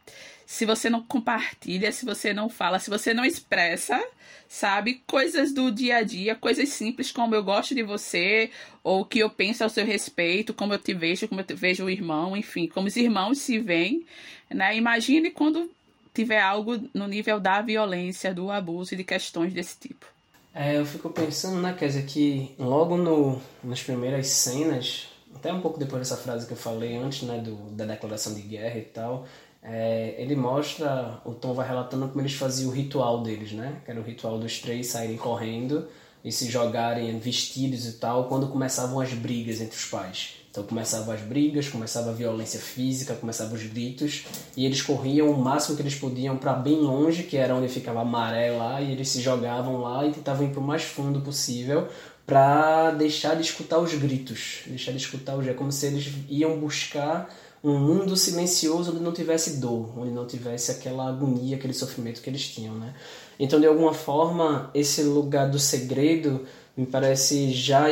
se 0.45 0.65
você 0.65 0.89
não 0.89 1.01
compartilha, 1.01 1.91
se 1.91 2.05
você 2.05 2.33
não 2.33 2.49
fala, 2.49 2.79
se 2.79 2.89
você 2.89 3.13
não 3.13 3.25
expressa, 3.25 4.01
sabe? 4.47 5.01
Coisas 5.07 5.53
do 5.53 5.71
dia 5.71 5.97
a 5.97 6.03
dia, 6.03 6.35
coisas 6.35 6.69
simples 6.69 7.11
como 7.11 7.35
eu 7.35 7.43
gosto 7.43 7.73
de 7.73 7.83
você, 7.83 8.51
ou 8.83 9.03
que 9.03 9.19
eu 9.19 9.29
penso 9.29 9.63
ao 9.63 9.69
seu 9.69 9.85
respeito, 9.85 10.53
como 10.53 10.73
eu 10.73 10.79
te 10.79 10.93
vejo, 10.93 11.27
como 11.27 11.41
eu 11.41 11.45
te 11.45 11.53
vejo 11.53 11.85
o 11.85 11.89
irmão, 11.89 12.37
enfim, 12.37 12.67
como 12.67 12.87
os 12.87 12.95
irmãos 12.95 13.39
se 13.39 13.59
veem, 13.59 14.05
né? 14.49 14.75
Imagine 14.75 15.31
quando 15.31 15.69
tiver 16.13 16.39
algo 16.39 16.79
no 16.93 17.07
nível 17.07 17.39
da 17.39 17.61
violência, 17.61 18.33
do 18.33 18.49
abuso 18.49 18.93
e 18.93 18.97
de 18.97 19.03
questões 19.03 19.53
desse 19.53 19.77
tipo. 19.77 20.05
É, 20.53 20.77
eu 20.77 20.85
fico 20.85 21.09
pensando, 21.09 21.61
né, 21.61 21.75
dizer, 21.77 22.05
que 22.05 22.55
logo 22.57 22.95
no, 22.95 23.41
nas 23.61 23.83
primeiras 23.83 24.27
cenas, 24.27 25.09
até 25.35 25.51
um 25.51 25.59
pouco 25.59 25.77
depois 25.77 25.99
dessa 25.99 26.15
frase 26.15 26.47
que 26.47 26.53
eu 26.53 26.57
falei 26.57 26.95
antes, 26.95 27.23
né, 27.23 27.39
do, 27.39 27.55
da 27.71 27.83
declaração 27.83 28.33
de 28.33 28.41
guerra 28.41 28.79
e 28.79 28.83
tal, 28.83 29.27
é, 29.67 30.13
ele 30.19 30.35
mostra, 30.35 31.19
o 31.25 31.33
Tom 31.33 31.53
vai 31.53 31.67
relatando 31.67 32.07
como 32.07 32.21
eles 32.21 32.35
faziam 32.35 32.69
o 32.69 32.73
ritual 32.73 33.23
deles, 33.23 33.51
né? 33.51 33.81
Que 33.83 33.91
era 33.91 33.99
o 33.99 34.03
ritual 34.03 34.37
dos 34.37 34.59
três 34.59 34.87
saírem 34.87 35.17
correndo 35.17 35.87
e 36.23 36.31
se 36.31 36.49
jogarem 36.49 37.17
vestidos 37.17 37.87
e 37.87 37.93
tal, 37.93 38.25
quando 38.25 38.47
começavam 38.47 38.99
as 38.99 39.13
brigas 39.13 39.61
entre 39.61 39.75
os 39.75 39.85
pais. 39.85 40.35
Então 40.51 40.63
começavam 40.63 41.13
as 41.13 41.21
brigas, 41.21 41.67
começava 41.67 42.11
a 42.11 42.13
violência 42.13 42.59
física, 42.59 43.13
começavam 43.15 43.55
os 43.55 43.63
gritos, 43.63 44.25
e 44.55 44.65
eles 44.65 44.81
corriam 44.81 45.29
o 45.29 45.37
máximo 45.37 45.75
que 45.75 45.81
eles 45.81 45.95
podiam 45.95 46.37
para 46.37 46.53
bem 46.53 46.79
longe, 46.79 47.23
que 47.23 47.35
era 47.35 47.53
onde 47.53 47.67
ficava 47.67 48.01
a 48.01 48.05
maré 48.05 48.51
lá, 48.51 48.81
e 48.81 48.91
eles 48.91 49.09
se 49.09 49.21
jogavam 49.21 49.81
lá 49.81 50.05
e 50.05 50.13
tentavam 50.13 50.45
ir 50.45 50.51
para 50.51 50.61
o 50.61 50.63
mais 50.63 50.83
fundo 50.83 51.19
possível, 51.21 51.89
para 52.25 52.91
deixar 52.91 53.35
de 53.35 53.41
escutar 53.41 53.79
os 53.79 53.93
gritos, 53.93 54.61
deixar 54.65 54.91
de 54.91 54.97
escutar 54.97 55.35
os 55.35 55.47
é 55.47 55.53
como 55.53 55.71
se 55.71 55.85
eles 55.87 56.11
iam 56.29 56.57
buscar 56.59 57.29
um 57.65 57.79
mundo 57.79 58.15
silencioso 58.15 58.91
onde 58.91 59.01
não 59.01 59.11
tivesse 59.11 59.57
dor, 59.57 59.89
onde 59.97 60.11
não 60.11 60.27
tivesse 60.27 60.71
aquela 60.71 61.09
agonia, 61.09 61.55
aquele 61.55 61.73
sofrimento 61.73 62.21
que 62.21 62.29
eles 62.29 62.47
tinham, 62.47 62.75
né? 62.75 62.93
Então, 63.39 63.59
de 63.59 63.65
alguma 63.65 63.93
forma, 63.93 64.69
esse 64.73 65.01
lugar 65.01 65.49
do 65.49 65.57
segredo 65.57 66.45
me 66.77 66.85
parece 66.85 67.51
já 67.53 67.87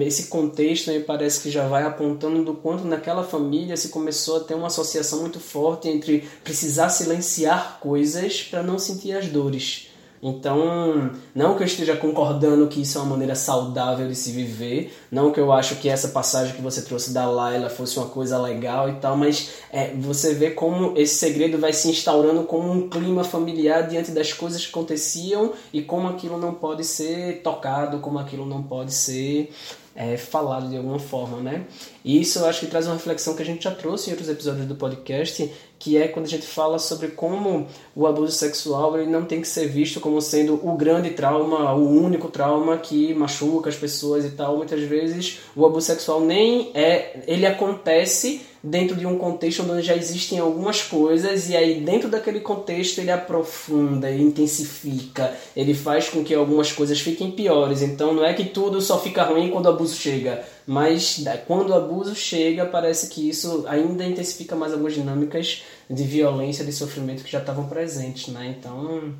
esse 0.00 0.26
contexto 0.26 0.90
me 0.90 1.00
parece 1.00 1.40
que 1.40 1.50
já 1.50 1.66
vai 1.66 1.84
apontando 1.84 2.44
do 2.44 2.54
quanto 2.54 2.84
naquela 2.84 3.22
família 3.22 3.76
se 3.76 3.88
começou 3.88 4.38
a 4.38 4.40
ter 4.40 4.54
uma 4.54 4.66
associação 4.66 5.20
muito 5.20 5.38
forte 5.38 5.88
entre 5.88 6.28
precisar 6.42 6.88
silenciar 6.88 7.78
coisas 7.80 8.42
para 8.42 8.64
não 8.64 8.78
sentir 8.78 9.12
as 9.12 9.28
dores 9.28 9.85
então, 10.22 11.10
não 11.34 11.54
que 11.54 11.62
eu 11.62 11.66
esteja 11.66 11.96
concordando 11.96 12.66
que 12.66 12.82
isso 12.82 12.98
é 12.98 13.00
uma 13.00 13.10
maneira 13.10 13.34
saudável 13.34 14.08
de 14.08 14.14
se 14.14 14.32
viver, 14.32 14.92
não 15.10 15.30
que 15.30 15.38
eu 15.38 15.52
acho 15.52 15.76
que 15.76 15.88
essa 15.88 16.08
passagem 16.08 16.54
que 16.54 16.62
você 16.62 16.82
trouxe 16.82 17.12
da 17.12 17.26
Laila 17.26 17.68
fosse 17.68 17.98
uma 17.98 18.08
coisa 18.08 18.38
legal 18.38 18.88
e 18.88 18.94
tal, 18.94 19.16
mas 19.16 19.50
é, 19.72 19.92
você 19.94 20.34
vê 20.34 20.50
como 20.50 20.96
esse 20.96 21.16
segredo 21.16 21.58
vai 21.58 21.72
se 21.72 21.88
instaurando 21.88 22.44
como 22.44 22.70
um 22.70 22.88
clima 22.88 23.24
familiar 23.24 23.88
diante 23.88 24.10
das 24.10 24.32
coisas 24.32 24.64
que 24.64 24.70
aconteciam 24.70 25.52
e 25.72 25.82
como 25.82 26.08
aquilo 26.08 26.38
não 26.38 26.54
pode 26.54 26.84
ser 26.84 27.42
tocado, 27.42 27.98
como 27.98 28.18
aquilo 28.18 28.46
não 28.46 28.62
pode 28.62 28.92
ser 28.92 29.52
é, 29.96 30.16
falado 30.16 30.68
de 30.68 30.76
alguma 30.76 30.98
forma, 30.98 31.40
né? 31.40 31.64
E 32.04 32.20
isso 32.20 32.38
eu 32.38 32.46
acho 32.46 32.60
que 32.60 32.66
traz 32.66 32.86
uma 32.86 32.94
reflexão 32.94 33.34
que 33.34 33.42
a 33.42 33.46
gente 33.46 33.64
já 33.64 33.70
trouxe 33.70 34.10
em 34.10 34.12
outros 34.12 34.28
episódios 34.28 34.66
do 34.66 34.74
podcast, 34.74 35.50
que 35.78 35.96
é 35.96 36.08
quando 36.08 36.26
a 36.26 36.28
gente 36.28 36.46
fala 36.46 36.78
sobre 36.78 37.08
como 37.08 37.66
o 37.94 38.06
abuso 38.06 38.32
sexual 38.32 38.98
ele 38.98 39.10
não 39.10 39.24
tem 39.24 39.40
que 39.40 39.48
ser 39.48 39.68
visto 39.68 40.00
como 40.00 40.20
sendo 40.20 40.54
o 40.66 40.76
grande 40.76 41.10
trauma, 41.10 41.74
o 41.74 41.88
único 41.88 42.28
trauma 42.28 42.78
que 42.78 43.14
machuca 43.14 43.68
as 43.68 43.76
pessoas 43.76 44.24
e 44.24 44.30
tal. 44.30 44.56
Muitas 44.56 44.80
vezes 44.82 45.40
o 45.54 45.66
abuso 45.66 45.86
sexual 45.86 46.20
nem 46.20 46.70
é, 46.74 47.20
ele 47.26 47.46
acontece 47.46 48.42
dentro 48.66 48.96
de 48.96 49.06
um 49.06 49.16
contexto 49.16 49.62
onde 49.62 49.82
já 49.82 49.94
existem 49.94 50.40
algumas 50.40 50.82
coisas 50.82 51.48
e 51.48 51.56
aí 51.56 51.80
dentro 51.80 52.08
daquele 52.08 52.40
contexto 52.40 52.98
ele 52.98 53.12
aprofunda, 53.12 54.10
ele 54.10 54.24
intensifica, 54.24 55.32
ele 55.54 55.72
faz 55.72 56.08
com 56.08 56.24
que 56.24 56.34
algumas 56.34 56.72
coisas 56.72 57.00
fiquem 57.00 57.30
piores. 57.30 57.80
Então 57.80 58.12
não 58.12 58.24
é 58.24 58.34
que 58.34 58.44
tudo 58.44 58.80
só 58.80 59.00
fica 59.00 59.22
ruim 59.22 59.50
quando 59.50 59.66
o 59.66 59.70
abuso 59.70 59.94
chega, 59.94 60.44
mas 60.66 61.22
quando 61.46 61.70
o 61.70 61.74
abuso 61.74 62.14
chega 62.16 62.66
parece 62.66 63.08
que 63.08 63.28
isso 63.28 63.64
ainda 63.68 64.04
intensifica 64.04 64.56
mais 64.56 64.72
algumas 64.72 64.94
dinâmicas 64.94 65.62
de 65.88 66.02
violência, 66.02 66.64
de 66.64 66.72
sofrimento 66.72 67.22
que 67.22 67.30
já 67.30 67.38
estavam 67.38 67.68
presentes, 67.68 68.26
né? 68.28 68.56
Então 68.58 69.14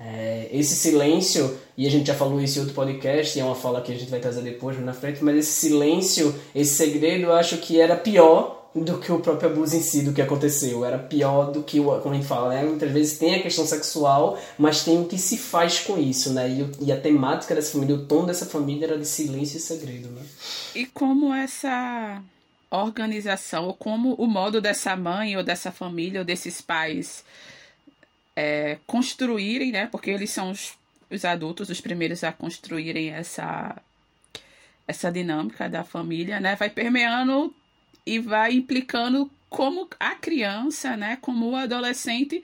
é, 0.00 0.48
esse 0.52 0.74
silêncio, 0.74 1.58
e 1.76 1.86
a 1.86 1.90
gente 1.90 2.06
já 2.06 2.14
falou 2.14 2.40
isso 2.40 2.58
em 2.58 2.60
outro 2.62 2.74
podcast, 2.74 3.36
e 3.36 3.42
é 3.42 3.44
uma 3.44 3.54
fala 3.54 3.82
que 3.82 3.92
a 3.92 3.94
gente 3.94 4.10
vai 4.10 4.20
trazer 4.20 4.40
depois 4.40 4.78
na 4.80 4.94
frente, 4.94 5.22
mas 5.22 5.36
esse 5.36 5.52
silêncio, 5.52 6.34
esse 6.54 6.76
segredo, 6.76 7.24
eu 7.24 7.32
acho 7.34 7.58
que 7.58 7.78
era 7.78 7.94
pior 7.94 8.55
do 8.84 8.98
que 8.98 9.10
o 9.10 9.20
próprio 9.20 9.50
abuso 9.50 9.76
em 9.76 9.80
si, 9.80 10.02
do 10.02 10.12
que 10.12 10.20
aconteceu. 10.20 10.84
Era 10.84 10.98
pior 10.98 11.50
do 11.50 11.62
que, 11.62 11.78
como 11.78 12.10
a 12.10 12.14
gente 12.14 12.26
fala, 12.26 12.50
né? 12.50 12.62
Muitas 12.62 12.90
vezes 12.90 13.18
tem 13.18 13.34
a 13.34 13.42
questão 13.42 13.66
sexual, 13.66 14.38
mas 14.58 14.84
tem 14.84 15.00
o 15.00 15.06
que 15.06 15.18
se 15.18 15.38
faz 15.38 15.80
com 15.80 15.98
isso, 15.98 16.32
né? 16.32 16.48
E, 16.48 16.86
e 16.86 16.92
a 16.92 17.00
temática 17.00 17.54
dessa 17.54 17.72
família, 17.72 17.94
o 17.94 18.04
tom 18.04 18.26
dessa 18.26 18.46
família 18.46 18.86
era 18.86 18.98
de 18.98 19.06
silêncio 19.06 19.56
e 19.56 19.60
segredo, 19.60 20.08
né? 20.10 20.22
E 20.74 20.86
como 20.86 21.32
essa 21.32 22.22
organização, 22.70 23.66
ou 23.66 23.74
como 23.74 24.14
o 24.14 24.26
modo 24.26 24.60
dessa 24.60 24.94
mãe, 24.96 25.36
ou 25.36 25.42
dessa 25.42 25.72
família, 25.72 26.20
ou 26.20 26.24
desses 26.24 26.60
pais 26.60 27.24
é, 28.34 28.78
construírem, 28.86 29.72
né? 29.72 29.86
Porque 29.86 30.10
eles 30.10 30.30
são 30.30 30.50
os, 30.50 30.74
os 31.10 31.24
adultos, 31.24 31.70
os 31.70 31.80
primeiros 31.80 32.22
a 32.22 32.32
construírem 32.32 33.10
essa 33.10 33.76
essa 34.88 35.10
dinâmica 35.10 35.68
da 35.68 35.82
família, 35.82 36.38
né? 36.38 36.54
Vai 36.54 36.70
permeando 36.70 37.52
e 38.06 38.20
vai 38.20 38.52
implicando 38.52 39.30
como 39.50 39.88
a 39.98 40.14
criança, 40.14 40.96
né, 40.96 41.18
como 41.20 41.50
o 41.50 41.56
adolescente, 41.56 42.42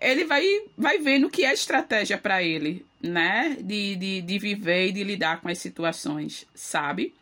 ele 0.00 0.24
vai, 0.24 0.44
vai 0.76 0.98
vendo 0.98 1.30
que 1.30 1.44
é 1.44 1.52
estratégia 1.52 2.18
para 2.18 2.42
ele, 2.42 2.84
né, 3.02 3.56
de, 3.60 3.96
de, 3.96 4.20
de 4.20 4.38
viver 4.38 4.88
e 4.88 4.92
de 4.92 5.02
lidar 5.02 5.40
com 5.40 5.48
as 5.48 5.58
situações, 5.58 6.46
sabe? 6.54 7.14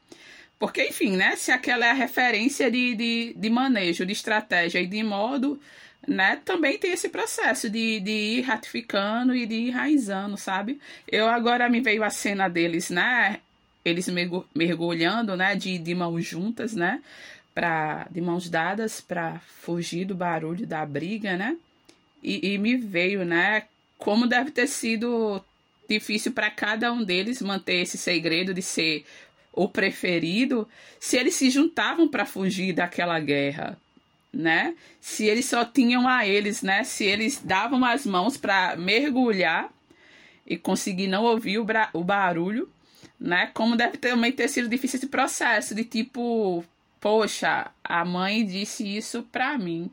Porque, 0.58 0.84
enfim, 0.88 1.16
né, 1.16 1.36
se 1.36 1.50
aquela 1.52 1.86
é 1.86 1.90
a 1.90 1.94
referência 1.94 2.70
de, 2.70 2.94
de, 2.94 3.34
de 3.36 3.50
manejo, 3.50 4.06
de 4.06 4.12
estratégia 4.12 4.80
e 4.80 4.86
de 4.86 5.02
modo, 5.02 5.60
né, 6.06 6.40
também 6.44 6.78
tem 6.78 6.92
esse 6.92 7.08
processo 7.08 7.68
de, 7.68 8.00
de 8.00 8.10
ir 8.10 8.42
ratificando 8.42 9.34
e 9.34 9.44
de 9.44 9.54
ir 9.54 9.68
enraizando, 9.68 10.36
sabe? 10.36 10.80
Eu 11.06 11.28
agora 11.28 11.68
me 11.68 11.80
veio 11.80 12.02
a 12.02 12.10
cena 12.10 12.48
deles, 12.48 12.90
né, 12.90 13.40
eles 13.84 14.08
mergulhando, 14.54 15.36
né, 15.36 15.54
de, 15.54 15.78
de 15.78 15.94
mãos 15.94 16.24
juntas, 16.24 16.74
né, 16.74 17.02
pra, 17.56 18.06
de 18.10 18.20
mãos 18.20 18.50
dadas 18.50 19.00
para 19.00 19.40
fugir 19.62 20.04
do 20.04 20.14
barulho 20.14 20.66
da 20.66 20.84
briga, 20.84 21.38
né? 21.38 21.56
E, 22.22 22.52
e 22.52 22.58
me 22.58 22.76
veio, 22.76 23.24
né? 23.24 23.62
Como 23.96 24.26
deve 24.26 24.50
ter 24.50 24.66
sido 24.66 25.42
difícil 25.88 26.32
para 26.32 26.50
cada 26.50 26.92
um 26.92 27.02
deles 27.02 27.40
manter 27.40 27.76
esse 27.76 27.96
segredo 27.96 28.52
de 28.52 28.60
ser 28.60 29.06
o 29.54 29.66
preferido, 29.66 30.68
se 31.00 31.16
eles 31.16 31.34
se 31.34 31.48
juntavam 31.48 32.06
para 32.06 32.26
fugir 32.26 32.74
daquela 32.74 33.18
guerra, 33.18 33.78
né? 34.30 34.74
Se 35.00 35.24
eles 35.24 35.46
só 35.46 35.64
tinham 35.64 36.06
a 36.06 36.26
eles, 36.26 36.60
né? 36.60 36.84
Se 36.84 37.06
eles 37.06 37.40
davam 37.42 37.82
as 37.86 38.04
mãos 38.04 38.36
para 38.36 38.76
mergulhar 38.76 39.72
e 40.46 40.58
conseguir 40.58 41.06
não 41.06 41.24
ouvir 41.24 41.56
o, 41.56 41.66
o 41.94 42.04
barulho, 42.04 42.68
né? 43.18 43.50
Como 43.54 43.76
deve 43.76 43.96
também 43.96 44.30
ter 44.30 44.48
sido 44.48 44.68
difícil 44.68 44.98
esse 44.98 45.06
processo 45.06 45.74
de 45.74 45.84
tipo 45.84 46.62
poxa, 47.00 47.70
a 47.82 48.04
mãe 48.04 48.44
disse 48.44 48.96
isso 48.96 49.22
pra 49.24 49.56
mim. 49.58 49.90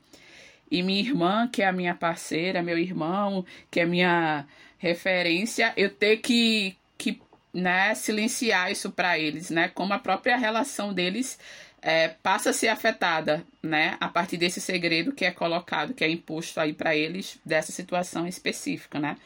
E 0.70 0.82
minha 0.82 1.00
irmã, 1.00 1.48
que 1.48 1.62
é 1.62 1.68
a 1.68 1.72
minha 1.72 1.94
parceira, 1.94 2.64
meu 2.64 2.78
irmão, 2.78 3.46
que 3.70 3.80
é 3.80 3.86
minha 3.86 4.46
referência, 4.78 5.72
eu 5.78 5.90
ter 5.90 6.18
que, 6.18 6.76
que 6.98 7.22
né, 7.54 7.94
silenciar 7.94 8.72
isso 8.72 8.92
para 8.92 9.18
eles, 9.20 9.50
né? 9.50 9.68
Como 9.70 9.94
a 9.94 10.00
própria 10.00 10.36
relação 10.36 10.94
deles 10.94 11.38
é, 11.82 12.08
passa 12.08 12.50
a 12.50 12.54
ser 12.54 12.70
afetada, 12.70 13.46
né? 13.62 13.98
A 14.00 14.08
partir 14.08 14.38
desse 14.38 14.60
segredo 14.60 15.12
que 15.12 15.26
é 15.26 15.32
colocado, 15.32 15.94
que 15.94 16.04
é 16.04 16.10
imposto 16.10 16.60
aí 16.60 16.74
para 16.74 16.96
eles 16.96 17.40
dessa 17.46 17.72
situação 17.72 18.26
específica, 18.26 19.00
né? 19.00 19.18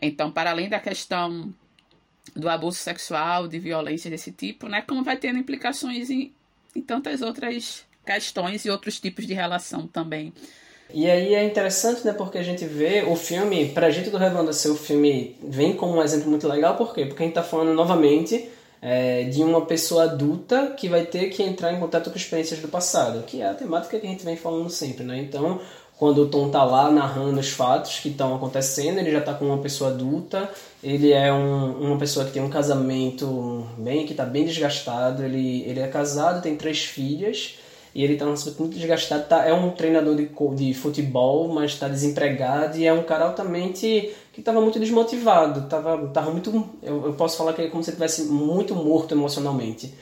Então, 0.00 0.32
para 0.32 0.50
além 0.50 0.68
da 0.68 0.80
questão 0.80 1.54
do 2.34 2.48
abuso 2.48 2.78
sexual, 2.78 3.46
de 3.48 3.58
violência 3.58 4.10
desse 4.10 4.32
tipo, 4.32 4.68
né? 4.68 4.82
Como 4.82 5.04
vai 5.04 5.16
tendo 5.16 5.38
implicações 5.38 6.10
em, 6.10 6.32
e 6.78 6.82
tantas 6.82 7.22
outras 7.22 7.84
questões 8.04 8.64
e 8.64 8.70
outros 8.70 8.98
tipos 8.98 9.26
de 9.26 9.34
relação 9.34 9.86
também. 9.86 10.32
E 10.92 11.10
aí 11.10 11.34
é 11.34 11.44
interessante, 11.44 12.04
né, 12.06 12.14
porque 12.14 12.38
a 12.38 12.42
gente 12.42 12.64
vê 12.64 13.02
o 13.06 13.14
filme, 13.14 13.68
pra 13.68 13.90
gente 13.90 14.08
do 14.08 14.16
Redondo 14.16 14.52
ser 14.54 14.70
o 14.70 14.74
filme 14.74 15.36
vem 15.42 15.74
como 15.74 15.96
um 15.96 16.02
exemplo 16.02 16.30
muito 16.30 16.48
legal, 16.48 16.76
por 16.76 16.94
quê? 16.94 17.04
Porque 17.04 17.22
a 17.22 17.26
gente 17.26 17.34
tá 17.34 17.42
falando 17.42 17.74
novamente 17.74 18.48
é, 18.80 19.24
de 19.24 19.42
uma 19.42 19.66
pessoa 19.66 20.04
adulta 20.04 20.74
que 20.76 20.88
vai 20.88 21.04
ter 21.04 21.28
que 21.28 21.42
entrar 21.42 21.74
em 21.74 21.80
contato 21.80 22.10
com 22.10 22.16
experiências 22.16 22.60
do 22.60 22.68
passado, 22.68 23.22
que 23.24 23.42
é 23.42 23.48
a 23.48 23.54
temática 23.54 23.98
que 23.98 24.06
a 24.06 24.10
gente 24.10 24.24
vem 24.24 24.36
falando 24.36 24.70
sempre, 24.70 25.04
né? 25.04 25.18
Então, 25.18 25.60
quando 25.98 26.22
o 26.22 26.28
Tom 26.28 26.48
tá 26.48 26.62
lá 26.62 26.92
narrando 26.92 27.40
os 27.40 27.50
fatos 27.50 27.98
que 27.98 28.08
estão 28.08 28.36
acontecendo, 28.36 28.98
ele 28.98 29.10
já 29.10 29.20
tá 29.20 29.34
com 29.34 29.46
uma 29.46 29.58
pessoa 29.58 29.90
adulta, 29.90 30.48
ele 30.82 31.12
é 31.12 31.32
um, 31.32 31.72
uma 31.88 31.98
pessoa 31.98 32.24
que 32.24 32.30
tem 32.30 32.40
um 32.40 32.48
casamento 32.48 33.66
bem 33.76 34.06
que 34.06 34.14
tá 34.14 34.24
bem 34.24 34.44
desgastado, 34.44 35.24
ele, 35.24 35.62
ele 35.66 35.80
é 35.80 35.88
casado, 35.88 36.40
tem 36.40 36.54
três 36.54 36.84
filhas, 36.84 37.58
e 37.92 38.04
ele 38.04 38.16
tá 38.16 38.26
muito 38.26 38.76
desgastado, 38.76 39.24
tá, 39.24 39.44
é 39.44 39.52
um 39.52 39.70
treinador 39.72 40.14
de, 40.14 40.30
de 40.54 40.72
futebol, 40.72 41.48
mas 41.48 41.72
está 41.72 41.88
desempregado 41.88 42.78
e 42.78 42.86
é 42.86 42.92
um 42.92 43.02
cara 43.02 43.24
altamente 43.24 44.14
que 44.32 44.38
estava 44.38 44.60
muito 44.60 44.78
desmotivado, 44.78 45.68
tava, 45.68 46.06
tava 46.08 46.30
muito, 46.30 46.64
eu, 46.80 47.06
eu 47.06 47.12
posso 47.14 47.36
falar 47.36 47.54
que 47.54 47.62
é 47.62 47.68
como 47.68 47.82
se 47.82 47.90
ele 47.90 47.96
estivesse 47.96 48.30
muito 48.30 48.72
morto 48.72 49.14
emocionalmente. 49.14 49.92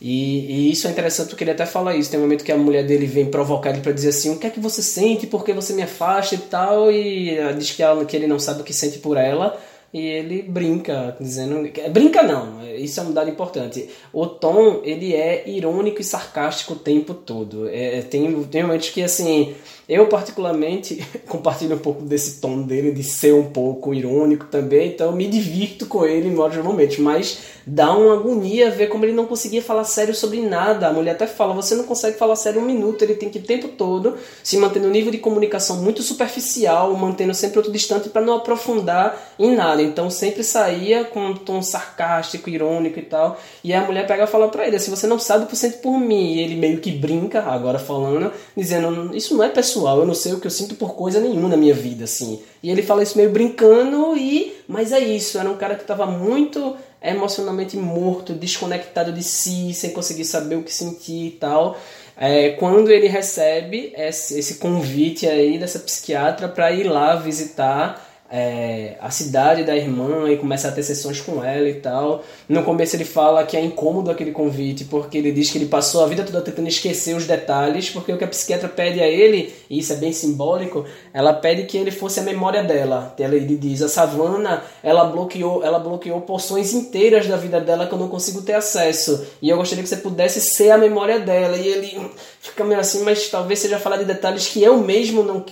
E, 0.00 0.68
e, 0.68 0.72
isso 0.72 0.86
é 0.86 0.90
interessante 0.90 1.28
porque 1.28 1.44
ele 1.44 1.52
até 1.52 1.64
fala 1.64 1.96
isso. 1.96 2.10
Tem 2.10 2.18
um 2.18 2.22
momento 2.22 2.44
que 2.44 2.52
a 2.52 2.56
mulher 2.56 2.84
dele 2.86 3.06
vem 3.06 3.30
provocar 3.30 3.70
ele 3.70 3.80
para 3.80 3.92
dizer 3.92 4.10
assim: 4.10 4.30
O 4.30 4.38
que 4.38 4.46
é 4.46 4.50
que 4.50 4.60
você 4.60 4.82
sente? 4.82 5.26
Por 5.26 5.44
que 5.44 5.52
você 5.52 5.72
me 5.72 5.82
afasta 5.82 6.34
e 6.34 6.38
tal? 6.38 6.90
E 6.90 7.36
diz 7.58 7.70
que, 7.70 7.82
ela, 7.82 8.04
que 8.04 8.14
ele 8.16 8.26
não 8.26 8.38
sabe 8.38 8.60
o 8.60 8.64
que 8.64 8.74
sente 8.74 8.98
por 8.98 9.16
ela. 9.16 9.58
E 9.92 10.00
ele 10.00 10.42
brinca, 10.42 11.16
dizendo. 11.20 11.68
Brinca 11.90 12.22
não, 12.22 12.66
isso 12.76 13.00
é 13.00 13.02
um 13.02 13.12
dado 13.12 13.30
importante. 13.30 13.88
O 14.12 14.26
Tom, 14.26 14.80
ele 14.84 15.14
é 15.14 15.48
irônico 15.48 16.00
e 16.00 16.04
sarcástico 16.04 16.74
o 16.74 16.78
tempo 16.78 17.14
todo. 17.14 17.68
É, 17.68 18.02
tem, 18.02 18.42
tem 18.44 18.62
momentos 18.62 18.90
que, 18.90 19.02
assim, 19.02 19.54
eu 19.88 20.08
particularmente 20.08 21.00
compartilho 21.28 21.76
um 21.76 21.78
pouco 21.78 22.02
desse 22.02 22.40
tom 22.40 22.62
dele, 22.62 22.90
de 22.90 23.04
ser 23.04 23.32
um 23.32 23.44
pouco 23.44 23.94
irônico 23.94 24.46
também, 24.46 24.88
então 24.88 25.12
me 25.12 25.28
divirto 25.28 25.86
com 25.86 26.04
ele 26.04 26.28
em 26.28 26.34
vários 26.34 26.62
momentos, 26.64 26.98
mas 26.98 27.38
dá 27.64 27.96
uma 27.96 28.14
agonia 28.14 28.70
ver 28.70 28.88
como 28.88 29.04
ele 29.04 29.12
não 29.12 29.26
conseguia 29.26 29.62
falar 29.62 29.84
sério 29.84 30.14
sobre 30.14 30.40
nada. 30.40 30.88
A 30.88 30.92
mulher 30.92 31.12
até 31.12 31.26
fala: 31.26 31.54
você 31.54 31.76
não 31.76 31.84
consegue 31.84 32.18
falar 32.18 32.34
sério 32.34 32.60
um 32.60 32.64
minuto, 32.64 33.02
ele 33.02 33.14
tem 33.14 33.30
que 33.30 33.38
o 33.38 33.42
tempo 33.42 33.68
todo 33.68 34.16
se 34.42 34.56
manter 34.58 34.80
no 34.80 34.90
nível 34.90 35.12
de 35.12 35.18
comunicação 35.18 35.76
muito 35.76 36.02
superficial, 36.02 36.92
mantendo 36.96 37.32
sempre 37.32 37.58
outro 37.58 37.72
distante 37.72 38.08
para 38.08 38.22
não 38.22 38.34
aprofundar 38.34 39.34
em 39.38 39.54
nada 39.54 39.75
Então 39.82 40.10
sempre 40.10 40.42
saía 40.42 41.04
com 41.04 41.26
um 41.26 41.34
tom 41.34 41.62
sarcástico, 41.62 42.50
irônico 42.50 42.98
e 42.98 43.02
tal. 43.02 43.38
E 43.62 43.72
a 43.72 43.82
mulher 43.82 44.06
pega 44.06 44.24
e 44.24 44.26
fala 44.26 44.48
pra 44.48 44.66
ele 44.66 44.76
assim: 44.76 44.90
Você 44.90 45.06
não 45.06 45.18
sabe 45.18 45.44
o 45.44 45.46
que 45.46 45.54
eu 45.54 45.58
sinto 45.58 45.78
por 45.78 45.98
mim. 45.98 46.34
E 46.34 46.40
ele 46.40 46.56
meio 46.56 46.80
que 46.80 46.90
brinca, 46.90 47.42
agora 47.42 47.78
falando, 47.78 48.32
dizendo: 48.56 49.14
Isso 49.16 49.36
não 49.36 49.44
é 49.44 49.48
pessoal, 49.48 49.98
eu 49.98 50.06
não 50.06 50.14
sei 50.14 50.32
o 50.32 50.40
que 50.40 50.46
eu 50.46 50.50
sinto 50.50 50.74
por 50.74 50.94
coisa 50.94 51.20
nenhuma 51.20 51.48
na 51.48 51.56
minha 51.56 51.74
vida, 51.74 52.04
assim. 52.04 52.40
E 52.62 52.70
ele 52.70 52.82
fala 52.82 53.02
isso 53.02 53.16
meio 53.16 53.30
brincando, 53.30 54.16
e 54.16 54.54
mas 54.68 54.92
é 54.92 55.00
isso. 55.00 55.38
Era 55.38 55.50
um 55.50 55.56
cara 55.56 55.74
que 55.74 55.84
tava 55.84 56.06
muito 56.06 56.76
emocionalmente 57.02 57.76
morto, 57.76 58.32
desconectado 58.32 59.12
de 59.12 59.22
si, 59.22 59.72
sem 59.74 59.90
conseguir 59.90 60.24
saber 60.24 60.56
o 60.56 60.62
que 60.62 60.72
sentir 60.72 61.26
e 61.26 61.30
tal. 61.32 61.78
É, 62.16 62.50
quando 62.52 62.90
ele 62.90 63.08
recebe 63.08 63.92
esse, 63.94 64.38
esse 64.38 64.54
convite 64.54 65.26
aí 65.26 65.58
dessa 65.58 65.78
psiquiatra 65.78 66.48
para 66.48 66.72
ir 66.72 66.84
lá 66.84 67.14
visitar 67.16 68.02
é, 68.30 68.96
a 69.00 69.10
cidade 69.10 69.64
da 69.64 69.76
irmã 69.76 70.30
e 70.30 70.36
começa 70.36 70.68
a 70.68 70.72
ter 70.72 70.82
sessões 70.82 71.20
com 71.20 71.44
ela 71.44 71.68
e 71.68 71.74
tal. 71.74 72.22
No 72.48 72.62
começo 72.62 72.96
ele 72.96 73.04
fala 73.04 73.44
que 73.44 73.56
é 73.56 73.64
incômodo 73.64 74.10
aquele 74.10 74.32
convite, 74.32 74.84
porque 74.84 75.18
ele 75.18 75.32
diz 75.32 75.50
que 75.50 75.58
ele 75.58 75.66
passou 75.66 76.02
a 76.02 76.06
vida 76.06 76.24
toda 76.24 76.40
tentando 76.40 76.68
esquecer 76.68 77.14
os 77.14 77.26
detalhes, 77.26 77.90
porque 77.90 78.12
o 78.12 78.18
que 78.18 78.24
a 78.24 78.28
psiquiatra 78.28 78.68
pede 78.68 79.00
a 79.00 79.06
ele, 79.06 79.54
e 79.70 79.78
isso 79.78 79.92
é 79.92 79.96
bem 79.96 80.12
simbólico, 80.12 80.84
ela 81.12 81.32
pede 81.32 81.64
que 81.64 81.76
ele 81.76 81.90
fosse 81.90 82.20
a 82.20 82.22
memória 82.22 82.62
dela. 82.62 83.14
Ele 83.18 83.56
diz, 83.56 83.82
a 83.82 83.88
Savana, 83.88 84.62
ela 84.82 85.04
bloqueou, 85.04 85.64
ela 85.64 85.78
bloqueou 85.78 86.20
porções 86.20 86.72
inteiras 86.72 87.26
da 87.26 87.36
vida 87.36 87.60
dela 87.60 87.86
que 87.86 87.92
eu 87.92 87.98
não 87.98 88.08
consigo 88.08 88.42
ter 88.42 88.54
acesso. 88.54 89.26
E 89.40 89.48
eu 89.48 89.56
gostaria 89.56 89.82
que 89.82 89.88
você 89.88 89.96
pudesse 89.96 90.40
ser 90.40 90.70
a 90.70 90.78
memória 90.78 91.18
dela. 91.18 91.56
E 91.56 91.66
ele 91.66 92.10
fica 92.40 92.64
meio 92.64 92.80
assim, 92.80 93.02
mas 93.02 93.28
talvez 93.28 93.58
seja 93.58 93.78
falar 93.78 93.96
de 93.98 94.04
detalhes 94.04 94.48
que 94.48 94.62
eu 94.62 94.78
mesmo 94.78 95.22
não 95.22 95.44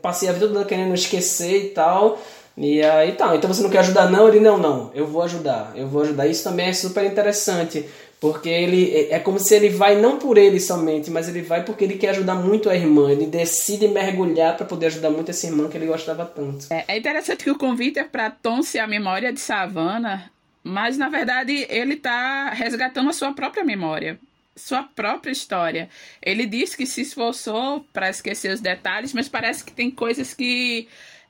passei 0.00 0.28
a 0.28 0.32
vida 0.32 0.48
toda 0.48 0.64
querendo 0.64 0.94
esquecer 0.94 1.66
e 1.66 1.68
tal. 1.70 2.18
E 2.56 2.82
aí 2.82 3.12
tá, 3.12 3.34
então 3.34 3.52
você 3.52 3.62
não 3.62 3.70
quer 3.70 3.78
ajudar 3.78 4.10
não? 4.10 4.28
Ele, 4.28 4.40
não, 4.40 4.58
não, 4.58 4.90
eu 4.94 5.06
vou 5.06 5.22
ajudar, 5.22 5.72
eu 5.74 5.88
vou 5.88 6.02
ajudar. 6.02 6.26
Isso 6.26 6.44
também 6.44 6.66
é 6.66 6.72
super 6.72 7.04
interessante, 7.04 7.86
porque 8.20 8.48
ele 8.48 8.94
é, 8.94 9.14
é 9.14 9.18
como 9.18 9.38
se 9.38 9.54
ele 9.54 9.70
vai 9.70 10.00
não 10.00 10.18
por 10.18 10.36
ele 10.36 10.60
somente, 10.60 11.10
mas 11.10 11.28
ele 11.28 11.42
vai 11.42 11.64
porque 11.64 11.84
ele 11.84 11.96
quer 11.96 12.10
ajudar 12.10 12.34
muito 12.34 12.68
a 12.68 12.76
irmã. 12.76 13.10
Ele 13.10 13.26
decide 13.26 13.88
mergulhar 13.88 14.56
para 14.56 14.66
poder 14.66 14.86
ajudar 14.86 15.10
muito 15.10 15.30
essa 15.30 15.46
irmã 15.46 15.68
que 15.68 15.76
ele 15.76 15.86
gostava 15.86 16.26
tanto. 16.26 16.66
É, 16.70 16.84
é 16.88 16.98
interessante 16.98 17.44
que 17.44 17.50
o 17.50 17.58
convite 17.58 17.98
é 17.98 18.04
para 18.04 18.30
Tom 18.30 18.62
ser 18.62 18.80
a 18.80 18.86
memória 18.86 19.32
de 19.32 19.40
Savannah, 19.40 20.30
mas 20.62 20.98
na 20.98 21.08
verdade 21.08 21.66
ele 21.70 21.96
tá 21.96 22.50
resgatando 22.50 23.08
a 23.08 23.12
sua 23.12 23.32
própria 23.32 23.64
memória 23.64 24.18
sua 24.54 24.82
própria 24.82 25.30
história. 25.32 25.88
Ele 26.20 26.46
diz 26.46 26.74
que 26.74 26.84
se 26.84 27.00
esforçou 27.00 27.86
para 27.92 28.10
esquecer 28.10 28.52
os 28.52 28.60
detalhes, 28.60 29.12
mas 29.12 29.28
parece 29.28 29.64
que 29.64 29.72
tem 29.72 29.90
coisas 29.90 30.34
que 30.34 30.88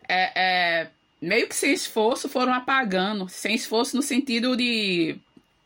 é, 0.08 0.32
é, 0.34 0.88
meio 1.22 1.48
que 1.48 1.54
sem 1.54 1.72
esforço 1.72 2.28
foram 2.28 2.52
apagando. 2.52 3.28
Sem 3.28 3.54
esforço 3.54 3.96
no 3.96 4.02
sentido 4.02 4.56
de. 4.56 5.16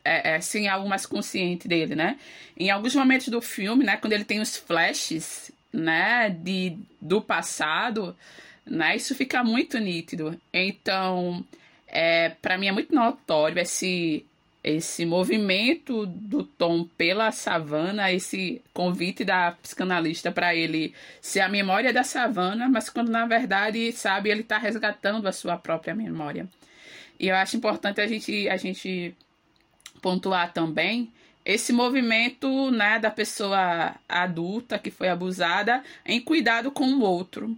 É, 0.05 0.35
é, 0.35 0.41
sem 0.41 0.69
algo 0.69 0.87
mais 0.87 1.05
consciente 1.05 1.67
dele, 1.67 1.95
né? 1.95 2.17
Em 2.55 2.69
alguns 2.69 2.95
momentos 2.95 3.27
do 3.27 3.41
filme, 3.41 3.83
né, 3.83 3.97
quando 3.97 4.13
ele 4.13 4.23
tem 4.23 4.39
os 4.39 4.55
flashes, 4.55 5.51
né, 5.71 6.29
de, 6.29 6.77
do 7.01 7.21
passado, 7.21 8.15
né, 8.65 8.95
isso 8.95 9.13
fica 9.13 9.43
muito 9.43 9.77
nítido. 9.77 10.39
Então, 10.53 11.45
é, 11.87 12.29
para 12.41 12.57
mim 12.57 12.67
é 12.67 12.71
muito 12.71 12.95
notório 12.95 13.59
esse 13.59 14.25
esse 14.63 15.05
movimento 15.05 16.05
do 16.05 16.43
Tom 16.43 16.83
pela 16.97 17.31
savana, 17.31 18.11
esse 18.11 18.61
convite 18.73 19.23
da 19.23 19.51
psicanalista 19.53 20.31
para 20.31 20.53
ele 20.53 20.93
ser 21.21 21.39
a 21.39 21.49
memória 21.49 21.93
da 21.93 22.03
savana, 22.03 22.67
mas 22.67 22.89
quando 22.89 23.09
na 23.09 23.25
verdade, 23.25 23.91
sabe, 23.91 24.29
ele 24.29 24.41
está 24.41 24.57
resgatando 24.57 25.27
a 25.27 25.31
sua 25.31 25.57
própria 25.57 25.95
memória. 25.95 26.47
E 27.19 27.27
eu 27.29 27.35
acho 27.35 27.57
importante 27.57 28.01
a 28.01 28.07
gente, 28.07 28.47
a 28.49 28.57
gente 28.57 29.15
pontuar 30.01 30.53
também 30.53 31.11
esse 31.45 31.71
movimento 31.71 32.69
né, 32.71 32.99
da 32.99 33.09
pessoa 33.09 33.95
adulta 34.07 34.77
que 34.77 34.91
foi 34.91 35.07
abusada 35.07 35.81
em 36.05 36.19
cuidado 36.19 36.69
com 36.71 36.85
o 36.87 37.01
outro, 37.01 37.57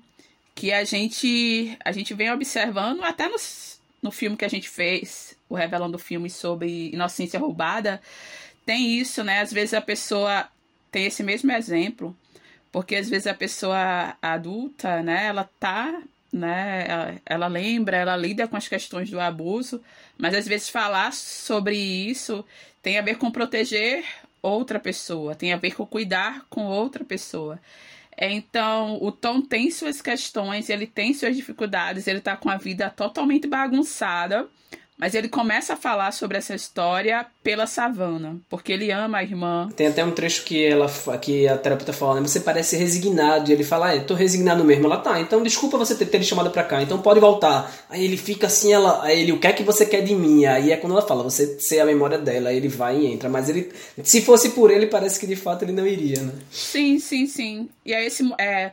que 0.54 0.72
a 0.72 0.84
gente, 0.84 1.76
a 1.84 1.92
gente 1.92 2.14
vem 2.14 2.32
observando 2.32 3.04
até 3.04 3.28
nos, 3.28 3.82
no 4.00 4.12
filme 4.12 4.38
que 4.38 4.46
a 4.46 4.50
gente 4.50 4.70
fez 4.70 5.39
o 5.50 5.56
Revelando 5.56 5.98
Filme 5.98 6.30
sobre 6.30 6.92
inocência 6.94 7.40
roubada, 7.40 8.00
tem 8.66 9.00
isso, 9.00 9.24
né? 9.24 9.42
Às 9.42 9.52
vezes 9.52 9.74
a 9.74 9.82
pessoa 9.82 10.48
tem 10.92 11.06
esse 11.06 11.24
mesmo 11.24 11.52
exemplo, 11.52 12.16
porque 12.72 12.96
às 12.96 13.10
vezes 13.10 13.28
a 13.28 13.34
pessoa 13.34 14.16
adulta, 14.22 15.02
né, 15.02 15.26
ela 15.26 15.50
tá, 15.60 16.02
né, 16.32 16.86
ela, 16.88 17.22
ela 17.26 17.48
lembra, 17.48 17.98
ela 17.98 18.16
lida 18.16 18.48
com 18.48 18.56
as 18.56 18.68
questões 18.68 19.10
do 19.10 19.20
abuso, 19.20 19.82
mas 20.18 20.34
às 20.36 20.48
vezes 20.48 20.70
falar 20.70 21.14
sobre 21.14 21.76
isso 21.76 22.46
tem 22.82 22.98
a 22.98 23.02
ver 23.02 23.18
com 23.18 23.32
proteger 23.32 24.06
outra 24.42 24.80
pessoa, 24.80 25.36
tem 25.36 25.52
a 25.52 25.58
ver 25.58 25.76
com 25.76 25.86
cuidar 25.86 26.46
com 26.50 26.66
outra 26.66 27.04
pessoa. 27.04 27.60
Então, 28.22 28.98
o 29.02 29.12
Tom 29.12 29.42
tem 29.42 29.72
suas 29.72 30.02
questões, 30.02 30.70
ele 30.70 30.86
tem 30.86 31.14
suas 31.14 31.36
dificuldades, 31.36 32.06
ele 32.06 32.20
tá 32.20 32.36
com 32.36 32.50
a 32.50 32.58
vida 32.58 32.90
totalmente 32.90 33.48
bagunçada, 33.48 34.48
mas 35.00 35.16
ele 35.16 35.30
começa 35.30 35.74
a 35.74 35.78
falar 35.78 36.12
sobre 36.12 36.38
essa 36.38 36.54
história 36.54 37.26
pela 37.42 37.66
savana, 37.66 38.38
porque 38.50 38.74
ele 38.74 38.92
ama 38.92 39.20
a 39.20 39.24
irmã. 39.24 39.70
Tem 39.74 39.88
até 39.88 40.04
um 40.04 40.12
trecho 40.12 40.44
que 40.44 40.66
ela 40.66 40.90
que 41.22 41.48
a 41.48 41.58
terapeuta 41.58 41.94
fala, 41.94 42.16
né? 42.16 42.28
Você 42.28 42.42
parece 42.42 42.76
resignado. 42.76 43.50
E 43.50 43.54
ele 43.54 43.64
fala, 43.64 43.88
ah, 43.88 43.96
eu 43.96 44.06
tô 44.06 44.14
resignado 44.14 44.62
mesmo. 44.66 44.86
Ela 44.86 44.98
tá, 44.98 45.22
então 45.22 45.42
desculpa 45.42 45.78
você 45.78 45.96
ter, 45.96 46.06
ter 46.06 46.22
chamado 46.22 46.52
pra 46.52 46.66
cá, 46.66 46.82
então 46.82 47.02
pode 47.02 47.22
voltar. 47.22 47.74
Aí 47.90 48.04
ele 48.04 48.18
fica 48.18 48.48
assim, 48.48 48.74
ela, 48.74 49.02
aí 49.02 49.22
ele, 49.22 49.32
o 49.32 49.40
que 49.40 49.48
é 49.48 49.54
que 49.54 49.64
você 49.64 49.86
quer 49.86 50.02
de 50.02 50.14
mim? 50.14 50.46
Aí 50.46 50.70
é 50.70 50.76
quando 50.76 50.92
ela 50.92 51.02
fala, 51.02 51.24
você 51.24 51.58
ser 51.62 51.80
a 51.80 51.86
memória 51.86 52.18
dela, 52.18 52.50
aí 52.50 52.58
ele 52.58 52.68
vai 52.68 52.98
e 52.98 53.08
entra. 53.08 53.30
Mas 53.30 53.48
ele, 53.48 53.72
se 54.04 54.22
fosse 54.22 54.50
por 54.50 54.70
ele, 54.70 54.88
parece 54.88 55.18
que 55.18 55.26
de 55.26 55.38
fato 55.38 55.64
ele 55.64 55.72
não 55.72 55.88
iria, 55.88 56.22
né? 56.22 56.34
Sim, 56.52 57.00
sim, 57.00 57.26
sim. 57.26 57.70
E 57.86 57.94
aí 57.94 58.06
esse. 58.06 58.30
É 58.38 58.72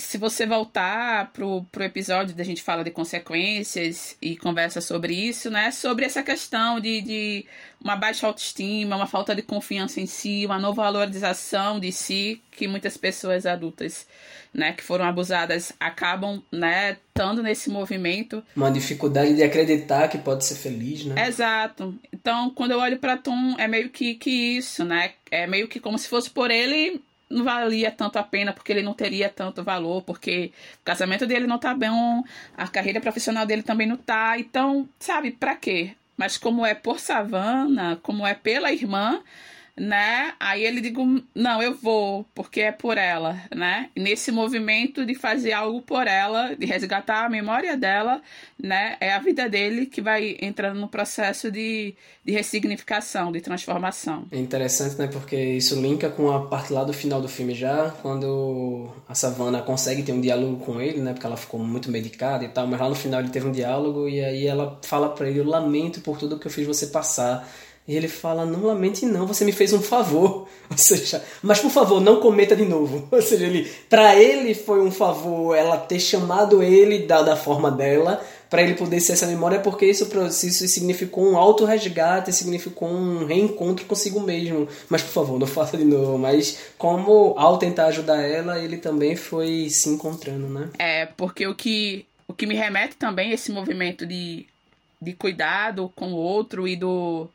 se 0.00 0.18
você 0.18 0.46
voltar 0.46 1.30
pro, 1.32 1.62
pro 1.70 1.84
episódio 1.84 2.34
da 2.34 2.42
gente 2.42 2.62
fala 2.62 2.82
de 2.82 2.90
consequências 2.90 4.16
e 4.20 4.36
conversa 4.36 4.80
sobre 4.80 5.14
isso, 5.14 5.50
né? 5.50 5.70
Sobre 5.70 6.06
essa 6.06 6.22
questão 6.22 6.80
de, 6.80 7.00
de 7.02 7.46
uma 7.82 7.96
baixa 7.96 8.26
autoestima, 8.26 8.96
uma 8.96 9.06
falta 9.06 9.34
de 9.34 9.42
confiança 9.42 10.00
em 10.00 10.06
si, 10.06 10.44
uma 10.46 10.58
não 10.58 10.72
valorização 10.72 11.78
de 11.78 11.92
si 11.92 12.42
que 12.50 12.66
muitas 12.66 12.96
pessoas 12.96 13.46
adultas, 13.46 14.06
né, 14.52 14.72
que 14.72 14.82
foram 14.82 15.04
abusadas 15.04 15.72
acabam, 15.78 16.42
né, 16.52 16.98
estando 17.08 17.42
nesse 17.42 17.70
movimento. 17.70 18.42
Uma 18.56 18.70
dificuldade 18.70 19.34
de 19.34 19.42
acreditar 19.42 20.08
que 20.08 20.18
pode 20.18 20.44
ser 20.44 20.56
feliz, 20.56 21.04
né? 21.04 21.26
Exato. 21.26 21.94
Então, 22.12 22.50
quando 22.50 22.72
eu 22.72 22.78
olho 22.78 22.98
para 22.98 23.16
Tom, 23.16 23.54
é 23.58 23.68
meio 23.68 23.90
que, 23.90 24.14
que 24.14 24.30
isso, 24.30 24.84
né? 24.84 25.12
É 25.30 25.46
meio 25.46 25.68
que 25.68 25.78
como 25.78 25.98
se 25.98 26.08
fosse 26.08 26.30
por 26.30 26.50
ele 26.50 27.00
não 27.30 27.44
valia 27.44 27.90
tanto 27.90 28.18
a 28.18 28.22
pena 28.22 28.52
porque 28.52 28.72
ele 28.72 28.82
não 28.82 28.92
teria 28.92 29.28
tanto 29.28 29.62
valor, 29.62 30.02
porque 30.02 30.52
o 30.80 30.84
casamento 30.84 31.26
dele 31.26 31.46
não 31.46 31.58
tá 31.58 31.72
bom, 31.72 32.24
a 32.56 32.66
carreira 32.66 33.00
profissional 33.00 33.46
dele 33.46 33.62
também 33.62 33.86
não 33.86 33.96
tá. 33.96 34.38
Então, 34.38 34.88
sabe, 34.98 35.30
para 35.30 35.54
quê? 35.54 35.92
Mas 36.16 36.36
como 36.36 36.66
é 36.66 36.74
por 36.74 36.98
Savana, 36.98 37.98
como 38.02 38.26
é 38.26 38.34
pela 38.34 38.72
irmã, 38.72 39.22
né? 39.76 40.34
Aí 40.38 40.64
ele 40.64 40.80
digo, 40.80 41.22
não, 41.34 41.62
eu 41.62 41.74
vou, 41.74 42.24
porque 42.34 42.60
é 42.60 42.72
por 42.72 42.98
ela, 42.98 43.40
né? 43.54 43.90
Nesse 43.96 44.30
movimento 44.30 45.04
de 45.04 45.14
fazer 45.14 45.52
algo 45.52 45.80
por 45.82 46.06
ela, 46.06 46.54
de 46.54 46.66
resgatar 46.66 47.24
a 47.24 47.28
memória 47.28 47.76
dela, 47.76 48.20
né? 48.58 48.96
É 49.00 49.12
a 49.12 49.18
vida 49.18 49.48
dele 49.48 49.86
que 49.86 50.00
vai 50.00 50.36
entrando 50.40 50.78
no 50.78 50.88
processo 50.88 51.50
de, 51.50 51.94
de 52.24 52.32
ressignificação, 52.32 53.32
de 53.32 53.40
transformação. 53.40 54.26
É 54.30 54.38
interessante, 54.38 54.96
né? 54.96 55.06
Porque 55.06 55.36
isso 55.36 55.80
linka 55.80 56.10
com 56.10 56.30
a 56.30 56.46
parte 56.46 56.72
lá 56.72 56.84
do 56.84 56.92
final 56.92 57.20
do 57.20 57.28
filme 57.28 57.54
já, 57.54 57.90
quando 58.02 58.90
a 59.08 59.14
Savannah 59.14 59.62
consegue 59.62 60.02
ter 60.02 60.12
um 60.12 60.20
diálogo 60.20 60.64
com 60.64 60.80
ele, 60.80 61.00
né? 61.00 61.12
Porque 61.12 61.26
ela 61.26 61.36
ficou 61.36 61.60
muito 61.60 61.90
medicada 61.90 62.44
e 62.44 62.48
tal, 62.48 62.66
mas 62.66 62.80
lá 62.80 62.88
no 62.88 62.94
final 62.94 63.20
ele 63.20 63.30
teve 63.30 63.46
um 63.46 63.52
diálogo 63.52 64.08
e 64.08 64.22
aí 64.22 64.46
ela 64.46 64.78
fala 64.82 65.08
para 65.08 65.28
ele, 65.28 65.40
eu 65.40 65.44
lamento 65.44 66.00
por 66.00 66.18
tudo 66.18 66.38
que 66.38 66.46
eu 66.46 66.50
fiz 66.50 66.66
você 66.66 66.86
passar 66.88 67.48
e 67.86 67.96
ele 67.96 68.08
fala: 68.08 68.44
Não 68.44 68.66
lamente, 68.66 69.04
não, 69.04 69.26
você 69.26 69.44
me 69.44 69.52
fez 69.52 69.72
um 69.72 69.80
favor. 69.80 70.46
Ou 70.70 70.78
seja, 70.78 71.22
mas 71.42 71.58
por 71.58 71.70
favor, 71.70 72.00
não 72.00 72.20
cometa 72.20 72.54
de 72.54 72.64
novo. 72.64 73.08
Ou 73.10 73.22
seja, 73.22 73.44
ele, 73.44 73.70
para 73.88 74.14
ele 74.14 74.54
foi 74.54 74.80
um 74.80 74.90
favor 74.90 75.56
ela 75.56 75.76
ter 75.76 75.98
chamado 75.98 76.62
ele 76.62 77.00
da, 77.00 77.22
da 77.22 77.36
forma 77.36 77.70
dela, 77.70 78.24
para 78.48 78.62
ele 78.62 78.74
poder 78.74 79.00
ser 79.00 79.12
essa 79.12 79.26
memória, 79.26 79.60
porque 79.60 79.86
isso, 79.86 80.08
isso 80.28 80.68
significou 80.68 81.24
um 81.32 81.36
auto-resgate, 81.36 82.32
significou 82.32 82.88
um 82.88 83.24
reencontro 83.24 83.84
consigo 83.86 84.20
mesmo. 84.20 84.68
Mas 84.88 85.02
por 85.02 85.10
favor, 85.10 85.38
não 85.38 85.46
faça 85.46 85.76
de 85.76 85.84
novo. 85.84 86.18
Mas 86.18 86.58
como 86.78 87.34
ao 87.36 87.58
tentar 87.58 87.86
ajudar 87.86 88.22
ela, 88.22 88.58
ele 88.58 88.76
também 88.76 89.16
foi 89.16 89.68
se 89.68 89.88
encontrando, 89.88 90.48
né? 90.48 90.70
É, 90.78 91.06
porque 91.06 91.46
o 91.46 91.54
que, 91.54 92.06
o 92.28 92.32
que 92.32 92.46
me 92.46 92.54
remete 92.54 92.96
também 92.96 93.32
a 93.32 93.34
esse 93.34 93.50
movimento 93.50 94.06
de, 94.06 94.46
de 95.02 95.12
cuidado 95.12 95.90
com 95.96 96.12
o 96.12 96.16
outro 96.16 96.68
e 96.68 96.76
do 96.76 97.28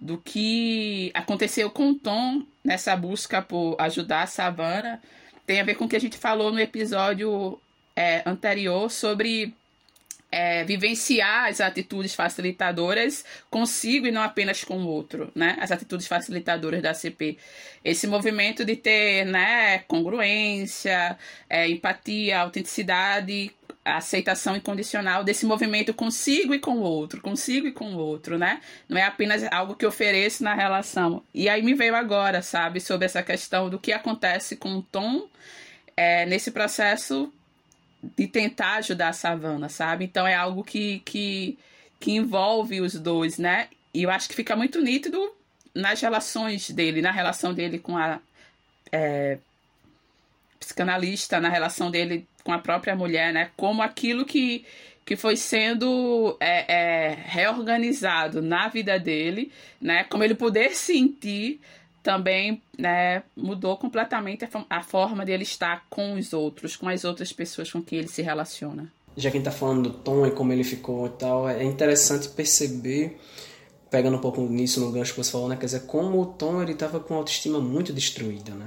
do 0.00 0.18
que 0.18 1.10
aconteceu 1.14 1.70
com 1.70 1.94
Tom 1.94 2.42
nessa 2.62 2.94
busca 2.96 3.40
por 3.40 3.76
ajudar 3.78 4.22
a 4.22 4.26
Savannah 4.26 5.00
tem 5.46 5.60
a 5.60 5.64
ver 5.64 5.74
com 5.74 5.84
o 5.84 5.88
que 5.88 5.96
a 5.96 6.00
gente 6.00 6.16
falou 6.16 6.50
no 6.50 6.58
episódio 6.58 7.60
é, 7.94 8.22
anterior 8.26 8.90
sobre 8.90 9.54
é, 10.34 10.64
vivenciar 10.64 11.48
as 11.48 11.60
atitudes 11.60 12.14
facilitadoras 12.14 13.24
consigo 13.48 14.06
e 14.06 14.10
não 14.10 14.22
apenas 14.22 14.64
com 14.64 14.78
o 14.78 14.86
outro, 14.88 15.30
né? 15.34 15.56
As 15.60 15.70
atitudes 15.70 16.08
facilitadoras 16.08 16.82
da 16.82 16.92
CP. 16.92 17.38
Esse 17.84 18.06
movimento 18.06 18.64
de 18.64 18.74
ter, 18.74 19.24
né, 19.26 19.80
congruência, 19.80 21.16
é, 21.48 21.68
empatia, 21.68 22.40
autenticidade, 22.40 23.52
aceitação 23.84 24.56
incondicional 24.56 25.22
desse 25.22 25.44
movimento 25.44 25.92
consigo 25.92 26.54
e 26.54 26.58
com 26.58 26.78
o 26.78 26.82
outro, 26.82 27.20
consigo 27.20 27.66
e 27.66 27.72
com 27.72 27.94
o 27.94 27.98
outro, 27.98 28.38
né? 28.38 28.60
Não 28.88 28.96
é 28.96 29.02
apenas 29.02 29.44
algo 29.52 29.74
que 29.74 29.84
ofereço 29.84 30.42
na 30.42 30.54
relação. 30.54 31.22
E 31.34 31.48
aí 31.48 31.62
me 31.62 31.74
veio 31.74 31.94
agora, 31.94 32.40
sabe, 32.40 32.80
sobre 32.80 33.04
essa 33.04 33.22
questão 33.22 33.68
do 33.68 33.78
que 33.78 33.92
acontece 33.92 34.56
com 34.56 34.76
o 34.76 34.82
Tom 34.82 35.28
é, 35.96 36.24
nesse 36.24 36.50
processo 36.50 37.32
de 38.16 38.26
tentar 38.26 38.76
ajudar 38.76 39.08
a 39.08 39.12
Savana, 39.12 39.68
sabe? 39.68 40.04
Então 40.04 40.26
é 40.26 40.34
algo 40.34 40.64
que, 40.64 41.00
que, 41.00 41.58
que 42.00 42.12
envolve 42.12 42.80
os 42.80 42.94
dois, 42.94 43.38
né? 43.38 43.68
E 43.92 44.02
eu 44.02 44.10
acho 44.10 44.28
que 44.28 44.34
fica 44.34 44.56
muito 44.56 44.80
nítido 44.80 45.30
nas 45.74 46.00
relações 46.00 46.70
dele, 46.70 47.02
na 47.02 47.10
relação 47.10 47.52
dele 47.52 47.78
com 47.78 47.96
a 47.96 48.20
é, 48.92 49.38
psicanalista, 50.64 51.40
na 51.40 51.48
relação 51.48 51.90
dele 51.90 52.26
com 52.42 52.52
a 52.52 52.58
própria 52.58 52.94
mulher, 52.96 53.32
né? 53.32 53.50
Como 53.56 53.82
aquilo 53.82 54.24
que, 54.24 54.64
que 55.04 55.16
foi 55.16 55.36
sendo 55.36 56.36
é, 56.40 56.72
é, 56.72 57.18
reorganizado 57.26 58.42
na 58.42 58.68
vida 58.68 58.98
dele, 58.98 59.52
né? 59.80 60.04
Como 60.04 60.24
ele 60.24 60.34
poder 60.34 60.74
sentir 60.74 61.60
também 62.02 62.60
né, 62.78 63.22
mudou 63.34 63.78
completamente 63.78 64.44
a, 64.44 64.48
a 64.68 64.82
forma 64.82 65.24
dele 65.24 65.42
estar 65.42 65.86
com 65.88 66.14
os 66.14 66.34
outros, 66.34 66.76
com 66.76 66.86
as 66.86 67.02
outras 67.02 67.32
pessoas 67.32 67.72
com 67.72 67.82
quem 67.82 67.98
ele 67.98 68.08
se 68.08 68.20
relaciona. 68.20 68.92
Já 69.16 69.30
quem 69.30 69.40
está 69.40 69.50
falando 69.50 69.88
do 69.88 69.90
Tom 69.98 70.26
e 70.26 70.30
como 70.30 70.52
ele 70.52 70.64
ficou 70.64 71.06
e 71.06 71.10
tal, 71.10 71.48
é 71.48 71.64
interessante 71.64 72.28
perceber, 72.28 73.18
pegando 73.90 74.18
um 74.18 74.20
pouco 74.20 74.42
nisso 74.42 74.80
no 74.80 74.92
gancho 74.92 75.14
que 75.14 75.24
você 75.24 75.30
falou, 75.30 75.48
né? 75.48 75.56
Quer 75.56 75.66
dizer, 75.66 75.86
como 75.86 76.20
o 76.20 76.26
Tom 76.26 76.60
ele 76.60 76.72
estava 76.72 77.00
com 77.00 77.14
a 77.14 77.16
autoestima 77.18 77.58
muito 77.58 77.90
destruída, 77.90 78.52
né? 78.52 78.66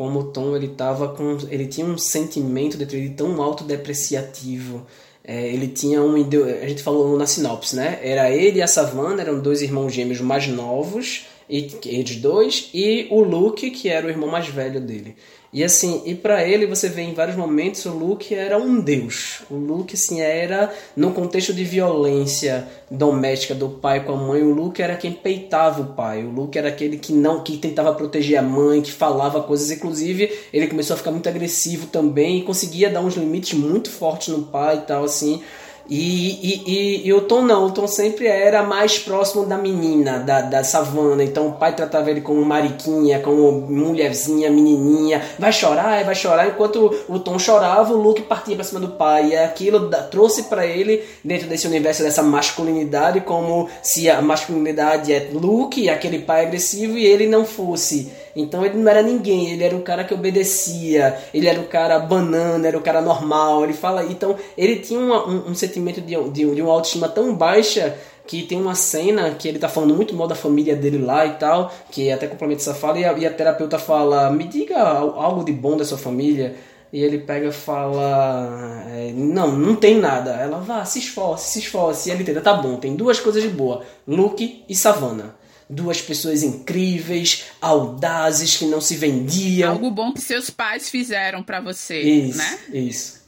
Como 0.00 0.20
o 0.20 0.24
Tom 0.24 0.56
ele 0.56 0.68
tava 0.68 1.08
com, 1.08 1.36
ele 1.50 1.66
tinha 1.66 1.86
um 1.86 1.98
sentimento 1.98 2.78
dentro 2.78 2.96
dele 2.96 3.10
tão 3.10 3.42
autodepreciativo, 3.42 4.86
é, 5.22 5.52
ele 5.52 5.68
tinha 5.68 6.02
um 6.02 6.14
a 6.14 6.66
gente 6.66 6.82
falou 6.82 7.18
na 7.18 7.26
sinopse, 7.26 7.76
né? 7.76 8.00
Era 8.02 8.30
ele 8.30 8.60
e 8.60 8.62
a 8.62 8.66
Savannah, 8.66 9.20
eram 9.20 9.38
dois 9.40 9.60
irmãos 9.60 9.92
gêmeos 9.92 10.18
mais 10.22 10.48
novos 10.48 11.26
e 11.50 11.68
eles 11.84 12.16
dois, 12.16 12.70
e 12.72 13.08
o 13.10 13.20
Luke, 13.20 13.70
que 13.72 13.90
era 13.90 14.06
o 14.06 14.08
irmão 14.08 14.30
mais 14.30 14.48
velho 14.48 14.80
dele. 14.80 15.16
E 15.52 15.64
assim, 15.64 16.02
e 16.06 16.14
para 16.14 16.46
ele 16.46 16.64
você 16.64 16.88
vê 16.88 17.02
em 17.02 17.12
vários 17.12 17.36
momentos 17.36 17.84
o 17.84 17.90
Luke 17.90 18.32
era 18.32 18.56
um 18.56 18.80
deus. 18.80 19.42
O 19.50 19.56
Luke 19.56 19.96
assim 19.96 20.20
era 20.20 20.72
no 20.96 21.12
contexto 21.12 21.52
de 21.52 21.64
violência 21.64 22.68
doméstica 22.88 23.52
do 23.52 23.68
pai 23.68 24.04
com 24.04 24.12
a 24.12 24.16
mãe, 24.16 24.42
o 24.42 24.54
Luke 24.54 24.80
era 24.80 24.96
quem 24.96 25.10
peitava 25.10 25.82
o 25.82 25.94
pai. 25.94 26.24
O 26.24 26.30
Luke 26.30 26.56
era 26.56 26.68
aquele 26.68 26.98
que 26.98 27.12
não 27.12 27.42
que 27.42 27.58
tentava 27.58 27.92
proteger 27.94 28.38
a 28.38 28.42
mãe, 28.42 28.80
que 28.80 28.92
falava 28.92 29.42
coisas, 29.42 29.72
inclusive, 29.72 30.32
ele 30.52 30.68
começou 30.68 30.94
a 30.94 30.96
ficar 30.96 31.10
muito 31.10 31.28
agressivo 31.28 31.88
também 31.88 32.38
e 32.38 32.42
conseguia 32.42 32.88
dar 32.88 33.00
uns 33.00 33.16
limites 33.16 33.58
muito 33.58 33.90
fortes 33.90 34.28
no 34.28 34.44
pai 34.44 34.76
e 34.76 34.80
tal 34.82 35.02
assim. 35.02 35.42
E, 35.90 36.38
e, 36.40 36.62
e, 36.66 37.08
e, 37.08 37.12
o 37.12 37.22
Tom 37.22 37.42
não, 37.42 37.66
o 37.66 37.72
Tom 37.72 37.88
sempre 37.88 38.28
era 38.28 38.62
mais 38.62 38.96
próximo 39.00 39.44
da 39.44 39.58
menina, 39.58 40.20
da, 40.20 40.40
da 40.40 40.62
savana. 40.62 41.24
Então 41.24 41.48
o 41.48 41.52
pai 41.52 41.74
tratava 41.74 42.08
ele 42.08 42.20
como 42.20 42.44
mariquinha, 42.44 43.18
como 43.18 43.50
mulherzinha, 43.50 44.48
menininha. 44.50 45.20
Vai 45.36 45.52
chorar, 45.52 46.04
vai 46.04 46.14
chorar. 46.14 46.46
Enquanto 46.46 46.94
o 47.08 47.18
Tom 47.18 47.40
chorava, 47.40 47.92
o 47.92 48.00
Luke 48.00 48.22
partia 48.22 48.54
pra 48.54 48.62
cima 48.62 48.78
do 48.78 48.90
pai. 48.90 49.30
E 49.30 49.36
aquilo 49.36 49.88
da, 49.88 50.02
trouxe 50.04 50.44
para 50.44 50.64
ele, 50.64 51.02
dentro 51.24 51.48
desse 51.48 51.66
universo 51.66 52.04
dessa 52.04 52.22
masculinidade, 52.22 53.22
como 53.22 53.68
se 53.82 54.08
a 54.08 54.22
masculinidade 54.22 55.12
é 55.12 55.28
Luke, 55.32 55.90
aquele 55.90 56.20
pai 56.20 56.46
agressivo, 56.46 56.96
e 56.96 57.04
ele 57.04 57.26
não 57.26 57.44
fosse. 57.44 58.12
Então 58.34 58.64
ele 58.64 58.78
não 58.78 58.90
era 58.90 59.02
ninguém, 59.02 59.50
ele 59.50 59.64
era 59.64 59.76
o 59.76 59.82
cara 59.82 60.04
que 60.04 60.14
obedecia, 60.14 61.18
ele 61.34 61.48
era 61.48 61.60
o 61.60 61.66
cara 61.66 61.98
banana, 61.98 62.66
era 62.66 62.78
o 62.78 62.82
cara 62.82 63.00
normal. 63.00 63.64
Ele 63.64 63.72
fala, 63.72 64.04
então 64.04 64.36
ele 64.56 64.76
tinha 64.76 65.00
uma, 65.00 65.26
um, 65.28 65.50
um, 65.50 65.54
sentimento 65.54 66.00
de, 66.00 66.14
de, 66.30 66.54
de 66.54 66.62
uma 66.62 66.72
autoestima 66.72 67.08
tão 67.08 67.34
baixa 67.34 67.96
que 68.26 68.42
tem 68.42 68.60
uma 68.60 68.76
cena 68.76 69.30
que 69.30 69.48
ele 69.48 69.58
tá 69.58 69.68
falando 69.68 69.94
muito 69.94 70.14
mal 70.14 70.28
da 70.28 70.36
família 70.36 70.76
dele 70.76 70.98
lá 70.98 71.26
e 71.26 71.30
tal, 71.30 71.72
que 71.90 72.12
até 72.12 72.28
complementa 72.28 72.60
essa 72.60 72.74
fala, 72.74 72.98
e 72.98 73.04
a, 73.04 73.12
e 73.14 73.26
a 73.26 73.32
terapeuta 73.32 73.78
fala, 73.78 74.30
me 74.30 74.44
diga 74.44 74.78
algo 74.78 75.44
de 75.44 75.52
bom 75.52 75.76
da 75.76 75.84
sua 75.84 75.98
família. 75.98 76.54
E 76.92 77.02
ele 77.04 77.18
pega 77.18 77.48
e 77.48 77.52
fala: 77.52 78.84
é, 78.88 79.12
Não, 79.14 79.52
não 79.56 79.76
tem 79.76 79.96
nada. 79.96 80.32
Ela 80.32 80.58
vá, 80.58 80.84
se 80.84 80.98
esforce, 80.98 81.52
se 81.52 81.58
esforce. 81.60 82.08
E 82.08 82.12
ele 82.12 82.24
tenta: 82.24 82.40
Tá 82.40 82.54
bom, 82.54 82.76
tem 82.76 82.96
duas 82.96 83.20
coisas 83.20 83.40
de 83.40 83.48
boa: 83.48 83.82
Luke 84.08 84.64
e 84.68 84.74
Savannah 84.74 85.39
duas 85.70 86.02
pessoas 86.02 86.42
incríveis, 86.42 87.44
audazes, 87.60 88.56
que 88.56 88.64
não 88.64 88.80
se 88.80 88.96
vendiam. 88.96 89.72
Algo 89.72 89.90
bom 89.90 90.12
que 90.12 90.20
seus 90.20 90.50
pais 90.50 90.90
fizeram 90.90 91.42
para 91.42 91.60
você, 91.60 92.00
isso, 92.00 92.38
né? 92.38 92.58
Isso. 92.72 93.20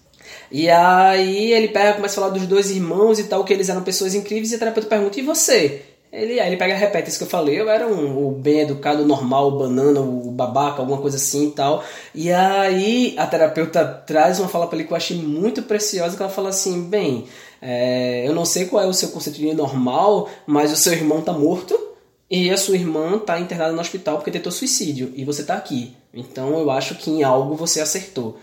E 0.51 0.69
aí 0.69 1.53
ele 1.53 1.69
pega, 1.69 1.95
começa 1.95 2.21
a 2.21 2.23
falar 2.23 2.35
dos 2.37 2.47
dois 2.47 2.71
irmãos 2.71 3.19
e 3.19 3.25
tal, 3.25 3.45
que 3.45 3.53
eles 3.53 3.69
eram 3.69 3.83
pessoas 3.83 4.15
incríveis, 4.15 4.51
e 4.51 4.57
a 4.57 4.59
terapeuta 4.59 4.89
pergunta, 4.89 5.19
e 5.19 5.23
você? 5.23 5.83
Ele, 6.13 6.39
aí 6.39 6.49
ele 6.49 6.59
pega 6.59 6.75
e 6.75 6.77
repete 6.77 7.09
isso 7.09 7.17
que 7.17 7.25
eu 7.25 7.29
falei, 7.29 7.59
eu 7.59 7.71
era 7.71 7.87
um, 7.87 8.29
o 8.29 8.33
bem 8.33 8.61
educado, 8.61 9.07
normal, 9.07 9.49
o 9.49 9.59
banana, 9.59 10.01
o 10.01 10.31
babaca, 10.31 10.83
alguma 10.83 10.99
coisa 10.99 11.17
assim 11.17 11.49
e 11.49 11.51
tal. 11.53 11.83
E 12.15 12.31
aí 12.31 13.15
a 13.17 13.27
terapeuta 13.27 13.83
traz 14.07 14.39
uma 14.39 14.49
fala 14.49 14.67
para 14.67 14.77
ele 14.77 14.87
que 14.87 14.93
eu 14.93 14.97
achei 14.97 15.17
muito 15.17 15.63
preciosa, 15.63 16.15
que 16.15 16.23
ela 16.23 16.31
fala 16.31 16.51
assim, 16.51 16.83
bem, 16.83 17.25
é, 17.63 18.29
eu 18.29 18.35
não 18.35 18.45
sei 18.45 18.67
qual 18.67 18.85
é 18.85 18.87
o 18.87 18.93
seu 18.93 19.09
conceito 19.09 19.39
de 19.39 19.55
normal, 19.55 20.29
mas 20.47 20.71
o 20.71 20.77
seu 20.77 20.93
irmão 20.93 21.23
tá 21.23 21.33
morto, 21.33 21.92
e 22.33 22.51
a 22.51 22.57
sua 22.57 22.77
irmã 22.77 23.17
está 23.17 23.39
internada 23.39 23.75
no 23.75 23.81
hospital 23.83 24.17
porque 24.17 24.31
tentou 24.31 24.51
suicídio 24.51 25.13
e 25.15 25.23
você 25.23 25.43
está 25.43 25.55
aqui. 25.55 25.95
Então 26.15 26.59
eu 26.59 26.71
acho 26.71 26.95
que 26.95 27.11
em 27.11 27.23
algo 27.23 27.55
você 27.55 27.79
acertou. 27.79 28.39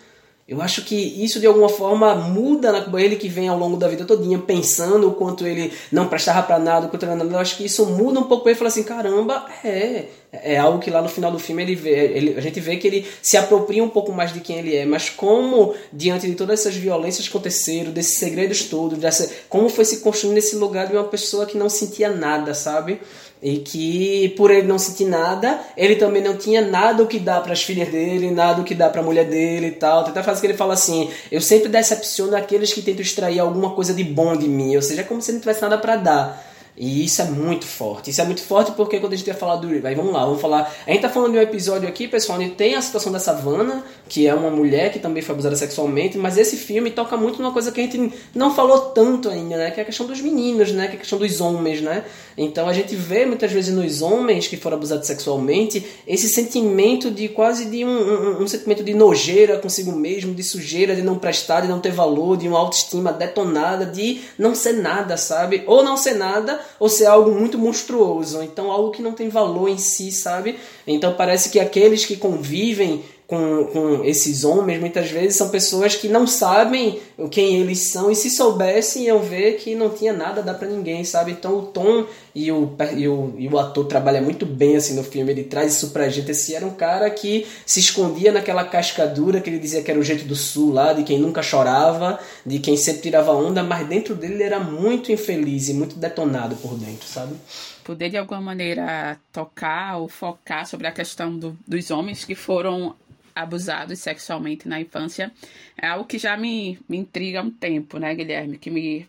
Eu 0.47 0.62
acho 0.62 0.84
que 0.84 0.95
isso 0.95 1.39
de 1.39 1.47
alguma 1.47 1.69
forma 1.69 2.13
muda 2.13 2.71
na 2.71 3.02
ele 3.02 3.15
que 3.15 3.28
vem 3.28 3.47
ao 3.47 3.58
longo 3.58 3.78
da 3.78 3.88
vida 3.88 4.06
todinha 4.06 4.38
pensando 4.38 5.08
o 5.08 5.13
quanto 5.13 5.45
ele 5.45 5.71
não 5.91 6.08
prestava 6.08 6.41
para 6.43 6.60
nada, 6.60 6.86
o 6.86 6.89
quanto 6.89 7.04
ele 7.04 7.15
não, 7.15 7.32
eu 7.32 7.38
acho 7.38 7.58
que 7.58 7.65
isso 7.65 7.86
muda 7.86 8.19
um 8.19 8.23
pouco 8.23 8.47
ele 8.49 8.56
fala 8.56 8.67
assim, 8.67 8.82
caramba, 8.82 9.45
é, 9.63 10.06
é 10.32 10.58
algo 10.58 10.80
que 10.80 10.89
lá 10.89 11.04
no 11.04 11.10
final 11.10 11.32
do 11.32 11.38
filme 11.38 11.62
ele 11.62 11.75
vê, 11.75 12.13
ele, 12.15 12.36
a 12.36 12.41
gente 12.41 12.60
vê 12.60 12.78
que 12.78 12.88
ele 12.88 13.08
se 13.21 13.38
apropria 13.38 13.84
um 13.84 13.89
pouco 13.89 14.12
mais 14.12 14.34
de 14.34 14.39
quem 14.39 14.58
ele 14.58 14.75
é, 14.75 14.86
mas 14.86 15.08
como 15.08 15.75
diante 15.93 16.28
de 16.28 16.34
todas 16.34 16.62
essas 16.62 16.75
violências 16.75 17.28
que 17.28 17.36
aconteceram, 17.36 17.91
desses 17.91 18.17
segredos 18.17 18.63
todos, 18.63 18.97
dessa, 18.97 19.32
como 19.49 19.69
foi 19.69 19.86
se 19.86 19.97
construindo 19.97 20.34
nesse 20.34 20.56
lugar 20.56 20.88
de 20.88 20.93
uma 20.93 21.04
pessoa 21.04 21.45
que 21.45 21.60
não 21.60 21.69
sentia 21.69 22.10
nada, 22.10 22.56
sabe? 22.56 22.99
E 23.41 23.58
que 23.58 24.34
por 24.36 24.52
ele 24.52 24.67
não 24.67 24.78
sentir 24.78 25.06
nada, 25.06 25.62
ele 25.78 25.95
também 25.95 26.21
não 26.21 26.36
tinha 26.36 26.62
nada 26.62 27.02
o 27.02 27.08
que 27.08 27.17
dar 27.17 27.41
para 27.41 27.54
as 27.54 27.63
filhas 27.63 27.88
dele, 27.88 28.32
nada 28.32 28.62
o 28.62 28.65
que 28.65 28.75
dar 28.75 28.89
para 28.89 28.99
a 28.99 29.04
mulher 29.04 29.25
dele 29.25 29.67
e 29.67 29.71
tal. 29.71 30.04
Tem 30.04 30.12
até 30.12 30.21
frase 30.21 30.41
que 30.41 30.47
ele 30.47 30.58
fala 30.58 30.73
assim: 30.73 31.10
Eu 31.32 31.39
sempre 31.39 31.69
decepciono 31.69 32.36
aqueles 32.36 32.73
que 32.73 32.82
tentam 32.82 33.02
extrair 33.02 33.39
alguma 33.39 33.71
coisa 33.71 33.93
de 33.93 34.04
bom 34.04 34.36
de 34.36 34.47
mim. 34.47 34.75
Ou 34.75 34.82
seja, 34.82 35.02
é 35.02 35.04
como 35.06 35.21
se 35.21 35.32
ele 35.32 35.38
não 35.38 35.41
tivesse 35.41 35.62
nada 35.62 35.78
para 35.78 35.95
dar. 35.95 36.48
E 36.79 37.03
isso 37.03 37.21
é 37.21 37.25
muito 37.25 37.65
forte. 37.65 38.09
Isso 38.09 38.21
é 38.21 38.23
muito 38.23 38.41
forte 38.41 38.71
porque 38.71 39.01
quando 39.01 39.11
a 39.11 39.15
gente 39.17 39.27
ia 39.27 39.33
falar 39.33 39.57
do. 39.57 39.67
Aí 39.85 39.93
vamos 39.93 40.13
lá, 40.13 40.23
vamos 40.23 40.39
falar. 40.39 40.73
A 40.87 40.91
gente 40.91 41.01
tá 41.01 41.09
falando 41.09 41.33
de 41.33 41.37
um 41.37 41.41
episódio 41.41 41.89
aqui, 41.89 42.07
pessoal, 42.07 42.39
onde 42.39 42.51
tem 42.51 42.75
a 42.75 42.81
situação 42.81 43.11
da 43.11 43.19
Savannah, 43.19 43.83
que 44.07 44.25
é 44.25 44.33
uma 44.33 44.49
mulher 44.49 44.89
que 44.89 44.97
também 44.97 45.21
foi 45.21 45.33
abusada 45.33 45.57
sexualmente, 45.57 46.17
mas 46.17 46.37
esse 46.37 46.55
filme 46.55 46.89
toca 46.89 47.17
muito 47.17 47.41
numa 47.41 47.51
coisa 47.51 47.69
que 47.69 47.81
a 47.81 47.83
gente 47.83 48.13
não 48.33 48.55
falou 48.55 48.79
tanto 48.91 49.27
ainda, 49.27 49.57
né? 49.57 49.71
Que 49.71 49.81
é 49.81 49.83
a 49.83 49.85
questão 49.85 50.07
dos 50.07 50.21
meninos, 50.21 50.71
né? 50.71 50.87
Que 50.87 50.93
é 50.93 50.95
a 50.95 50.99
questão 50.99 51.19
dos 51.19 51.41
homens, 51.41 51.81
né? 51.81 52.05
Então 52.37 52.65
a 52.65 52.71
gente 52.71 52.95
vê 52.95 53.25
muitas 53.25 53.51
vezes 53.51 53.75
nos 53.75 54.01
homens 54.01 54.47
que 54.47 54.55
foram 54.55 54.77
abusados 54.77 55.05
sexualmente 55.05 55.85
esse 56.07 56.29
sentimento 56.29 57.11
de 57.11 57.27
quase 57.27 57.65
de 57.65 57.83
um, 57.83 57.89
um, 57.89 58.43
um 58.43 58.47
sentimento 58.47 58.85
de 58.85 58.93
nojeira 58.93 59.57
consigo 59.59 59.91
mesmo, 59.91 60.33
de 60.33 60.43
sujeira, 60.43 60.95
de 60.95 61.01
não 61.01 61.19
prestar, 61.19 61.59
de 61.59 61.67
não 61.67 61.81
ter 61.81 61.91
valor, 61.91 62.37
de 62.37 62.47
uma 62.47 62.57
autoestima 62.57 63.11
detonada, 63.11 63.85
de 63.85 64.21
não 64.37 64.55
ser 64.55 64.73
nada, 64.73 65.17
sabe? 65.17 65.63
Ou 65.67 65.83
não 65.83 65.97
ser 65.97 66.13
nada 66.13 66.68
ou 66.79 66.89
ser 66.89 67.05
algo 67.05 67.32
muito 67.32 67.58
monstruoso, 67.58 68.41
então 68.41 68.71
algo 68.71 68.91
que 68.91 69.01
não 69.01 69.13
tem 69.13 69.29
valor 69.29 69.67
em 69.69 69.77
si, 69.77 70.12
sabe? 70.12 70.58
Então 70.86 71.13
parece 71.13 71.49
que 71.49 71.60
aqueles 71.60 72.05
que 72.05 72.17
convivem 72.17 73.03
com, 73.29 73.65
com 73.65 74.03
esses 74.03 74.43
homens 74.43 74.79
muitas 74.79 75.11
vezes 75.11 75.35
são 75.35 75.49
pessoas 75.49 75.93
que 75.93 76.09
não 76.09 76.25
sabem 76.25 76.99
quem 77.29 77.57
eles 77.57 77.91
são 77.91 78.09
e 78.09 78.15
se 78.15 78.27
soubessem 78.27 79.03
iam 79.03 79.21
ver 79.21 79.57
que 79.57 79.75
não 79.75 79.91
tinha 79.91 80.11
nada 80.11 80.41
a 80.41 80.43
dar 80.43 80.55
para 80.55 80.67
ninguém, 80.67 81.03
sabe? 81.03 81.33
Então 81.33 81.59
o 81.59 81.61
Tom 81.67 82.07
e 82.33 82.51
o, 82.51 82.75
e, 82.97 83.07
o, 83.07 83.35
e 83.37 83.47
o 83.47 83.59
ator 83.59 83.85
trabalha 83.85 84.19
muito 84.19 84.47
bem 84.47 84.75
assim 84.75 84.95
no 84.95 85.03
filme, 85.03 85.31
ele 85.31 85.43
traz 85.43 85.73
isso 85.73 85.91
pra 85.91 86.09
gente. 86.09 86.31
Esse 86.31 86.55
era 86.55 86.65
um 86.65 86.73
cara 86.73 87.07
que 87.11 87.45
se 87.67 87.79
escondia 87.79 88.31
naquela 88.31 88.63
cascadura 88.63 89.39
que 89.39 89.49
ele 89.51 89.59
dizia 89.59 89.83
que 89.83 89.91
era 89.91 89.99
o 89.99 90.03
jeito 90.03 90.25
do 90.25 90.35
sul 90.35 90.73
lá, 90.73 90.93
de 90.93 91.03
quem 91.03 91.19
nunca 91.19 91.43
chorava, 91.43 92.19
de 92.43 92.57
quem 92.57 92.75
sempre 92.75 93.03
tirava 93.03 93.31
onda, 93.31 93.61
mas 93.61 93.87
dentro 93.87 94.15
dele 94.15 94.33
ele 94.35 94.43
era 94.43 94.59
muito 94.59 95.11
infeliz 95.11 95.69
e 95.69 95.73
muito 95.75 95.95
detonado 95.97 96.55
por 96.55 96.73
dentro, 96.73 97.07
sabe? 97.07 97.35
Poder 97.83 98.09
de 98.09 98.17
alguma 98.17 98.41
maneira 98.41 99.19
tocar 99.31 99.97
ou 99.97 100.07
focar 100.07 100.65
sobre 100.65 100.87
a 100.87 100.91
questão 100.91 101.37
do, 101.37 101.55
dos 101.67 101.91
homens 101.91 102.25
que 102.25 102.33
foram 102.33 102.95
abusados 103.35 103.99
sexualmente 103.99 104.67
na 104.67 104.79
infância 104.79 105.31
é 105.77 105.87
algo 105.87 106.05
que 106.05 106.17
já 106.17 106.35
me, 106.37 106.79
me 106.87 106.97
intriga 106.97 107.39
há 107.39 107.43
um 107.43 107.51
tempo, 107.51 107.97
né, 107.97 108.13
Guilherme? 108.13 108.57
Que 108.57 108.69
me, 108.69 109.07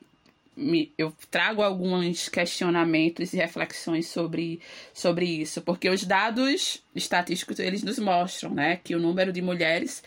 me, 0.57 0.93
eu 0.97 1.15
trago 1.31 1.63
alguns 1.63 2.29
questionamentos 2.29 3.33
e 3.33 3.37
reflexões 3.37 4.07
sobre, 4.09 4.61
sobre 4.93 5.27
isso, 5.27 5.63
porque 5.63 5.89
os 5.89 6.05
dados 6.05 6.83
estatísticos 6.95 7.59
eles 7.59 7.83
nos 7.83 7.99
mostram, 7.99 8.51
né, 8.51 8.81
que 8.83 8.95
o 8.95 9.01
número 9.01 9.33
de 9.33 9.43
mulheres 9.43 10.03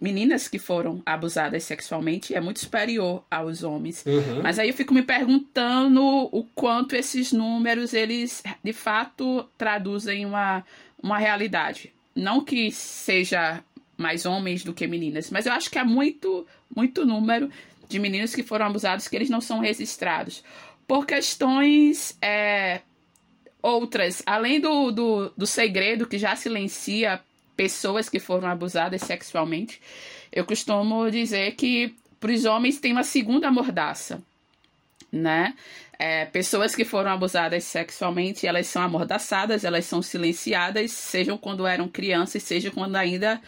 meninas 0.00 0.46
que 0.46 0.58
foram 0.58 1.02
abusadas 1.06 1.64
sexualmente 1.64 2.34
é 2.34 2.40
muito 2.40 2.60
superior 2.60 3.24
aos 3.30 3.62
homens. 3.62 4.04
Uhum. 4.06 4.42
Mas 4.42 4.58
aí 4.58 4.68
eu 4.68 4.74
fico 4.74 4.92
me 4.92 5.02
perguntando 5.02 6.02
o 6.04 6.44
quanto 6.54 6.94
esses 6.94 7.32
números 7.32 7.94
eles 7.94 8.42
de 8.62 8.72
fato 8.72 9.48
traduzem 9.56 10.26
uma, 10.26 10.64
uma 11.02 11.18
realidade. 11.18 11.92
Não 12.16 12.42
que 12.42 12.72
seja 12.72 13.62
mais 13.96 14.26
homens 14.26 14.64
do 14.64 14.74
que 14.74 14.86
meninas, 14.86 15.30
mas 15.30 15.46
eu 15.46 15.52
acho 15.52 15.70
que 15.70 15.78
há 15.78 15.84
muito 15.84 16.46
muito 16.74 17.06
número 17.06 17.50
de 17.88 17.98
meninos 17.98 18.34
que 18.34 18.42
foram 18.42 18.66
abusados 18.66 19.06
que 19.06 19.14
eles 19.14 19.30
não 19.30 19.40
são 19.40 19.60
registrados. 19.60 20.42
Por 20.86 21.06
questões 21.06 22.16
é, 22.20 22.80
outras, 23.62 24.22
além 24.26 24.60
do, 24.60 24.90
do, 24.90 25.30
do 25.36 25.46
segredo 25.46 26.06
que 26.06 26.18
já 26.18 26.36
silencia 26.36 27.20
pessoas 27.56 28.08
que 28.08 28.18
foram 28.18 28.48
abusadas 28.48 29.02
sexualmente, 29.02 29.80
eu 30.30 30.44
costumo 30.44 31.10
dizer 31.10 31.54
que 31.54 31.94
para 32.20 32.32
os 32.32 32.44
homens 32.44 32.78
tem 32.78 32.92
uma 32.92 33.02
segunda 33.02 33.50
mordaça, 33.50 34.22
né? 35.16 35.54
É, 35.98 36.26
pessoas 36.26 36.74
que 36.74 36.84
foram 36.84 37.10
abusadas 37.10 37.64
sexualmente, 37.64 38.46
elas 38.46 38.66
são 38.66 38.82
amordaçadas, 38.82 39.64
elas 39.64 39.86
são 39.86 40.02
silenciadas, 40.02 40.92
sejam 40.92 41.38
quando 41.38 41.66
eram 41.66 41.88
crianças, 41.88 42.42
seja 42.42 42.70
quando 42.70 42.96
ainda, 42.96 43.40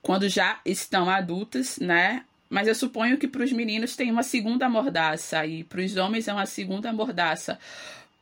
quando 0.00 0.28
já 0.28 0.60
estão 0.64 1.10
adultas, 1.10 1.78
né? 1.78 2.24
Mas 2.48 2.68
eu 2.68 2.74
suponho 2.74 3.18
que 3.18 3.26
para 3.26 3.42
os 3.42 3.52
meninos 3.52 3.96
tem 3.96 4.10
uma 4.10 4.22
segunda 4.22 4.68
mordaça 4.68 5.44
e 5.46 5.64
para 5.64 5.80
os 5.80 5.96
homens 5.96 6.28
é 6.28 6.32
uma 6.32 6.46
segunda 6.46 6.92
mordaça 6.92 7.58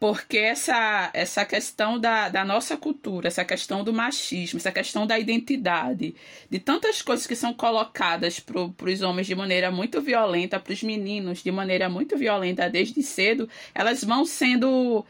porque 0.00 0.38
essa, 0.38 1.10
essa 1.12 1.44
questão 1.44 2.00
da, 2.00 2.30
da 2.30 2.42
nossa 2.42 2.74
cultura, 2.74 3.28
essa 3.28 3.44
questão 3.44 3.84
do 3.84 3.92
machismo, 3.92 4.56
essa 4.56 4.72
questão 4.72 5.06
da 5.06 5.18
identidade, 5.18 6.16
de 6.48 6.58
tantas 6.58 7.02
coisas 7.02 7.26
que 7.26 7.36
são 7.36 7.52
colocadas 7.52 8.40
para 8.40 8.58
os 8.58 9.02
homens 9.02 9.26
de 9.26 9.34
maneira 9.34 9.70
muito 9.70 10.00
violenta, 10.00 10.58
para 10.58 10.72
os 10.72 10.82
meninos 10.82 11.42
de 11.42 11.52
maneira 11.52 11.90
muito 11.90 12.16
violenta 12.16 12.70
desde 12.70 13.02
cedo, 13.02 13.46
elas 13.74 14.02
vão 14.02 14.24
sendo. 14.24 15.04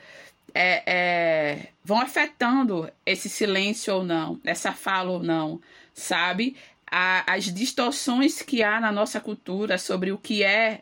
É, 0.53 0.83
é, 0.85 1.67
vão 1.85 2.01
afetando 2.01 2.91
esse 3.07 3.29
silêncio 3.29 3.95
ou 3.95 4.03
não, 4.03 4.41
essa 4.45 4.73
fala 4.73 5.13
ou 5.13 5.23
não, 5.23 5.61
sabe? 5.95 6.57
A, 6.91 7.33
as 7.33 7.45
distorções 7.55 8.43
que 8.43 8.61
há 8.61 8.81
na 8.81 8.91
nossa 8.91 9.21
cultura 9.21 9.79
sobre 9.79 10.11
o 10.11 10.19
que 10.19 10.43
é, 10.43 10.81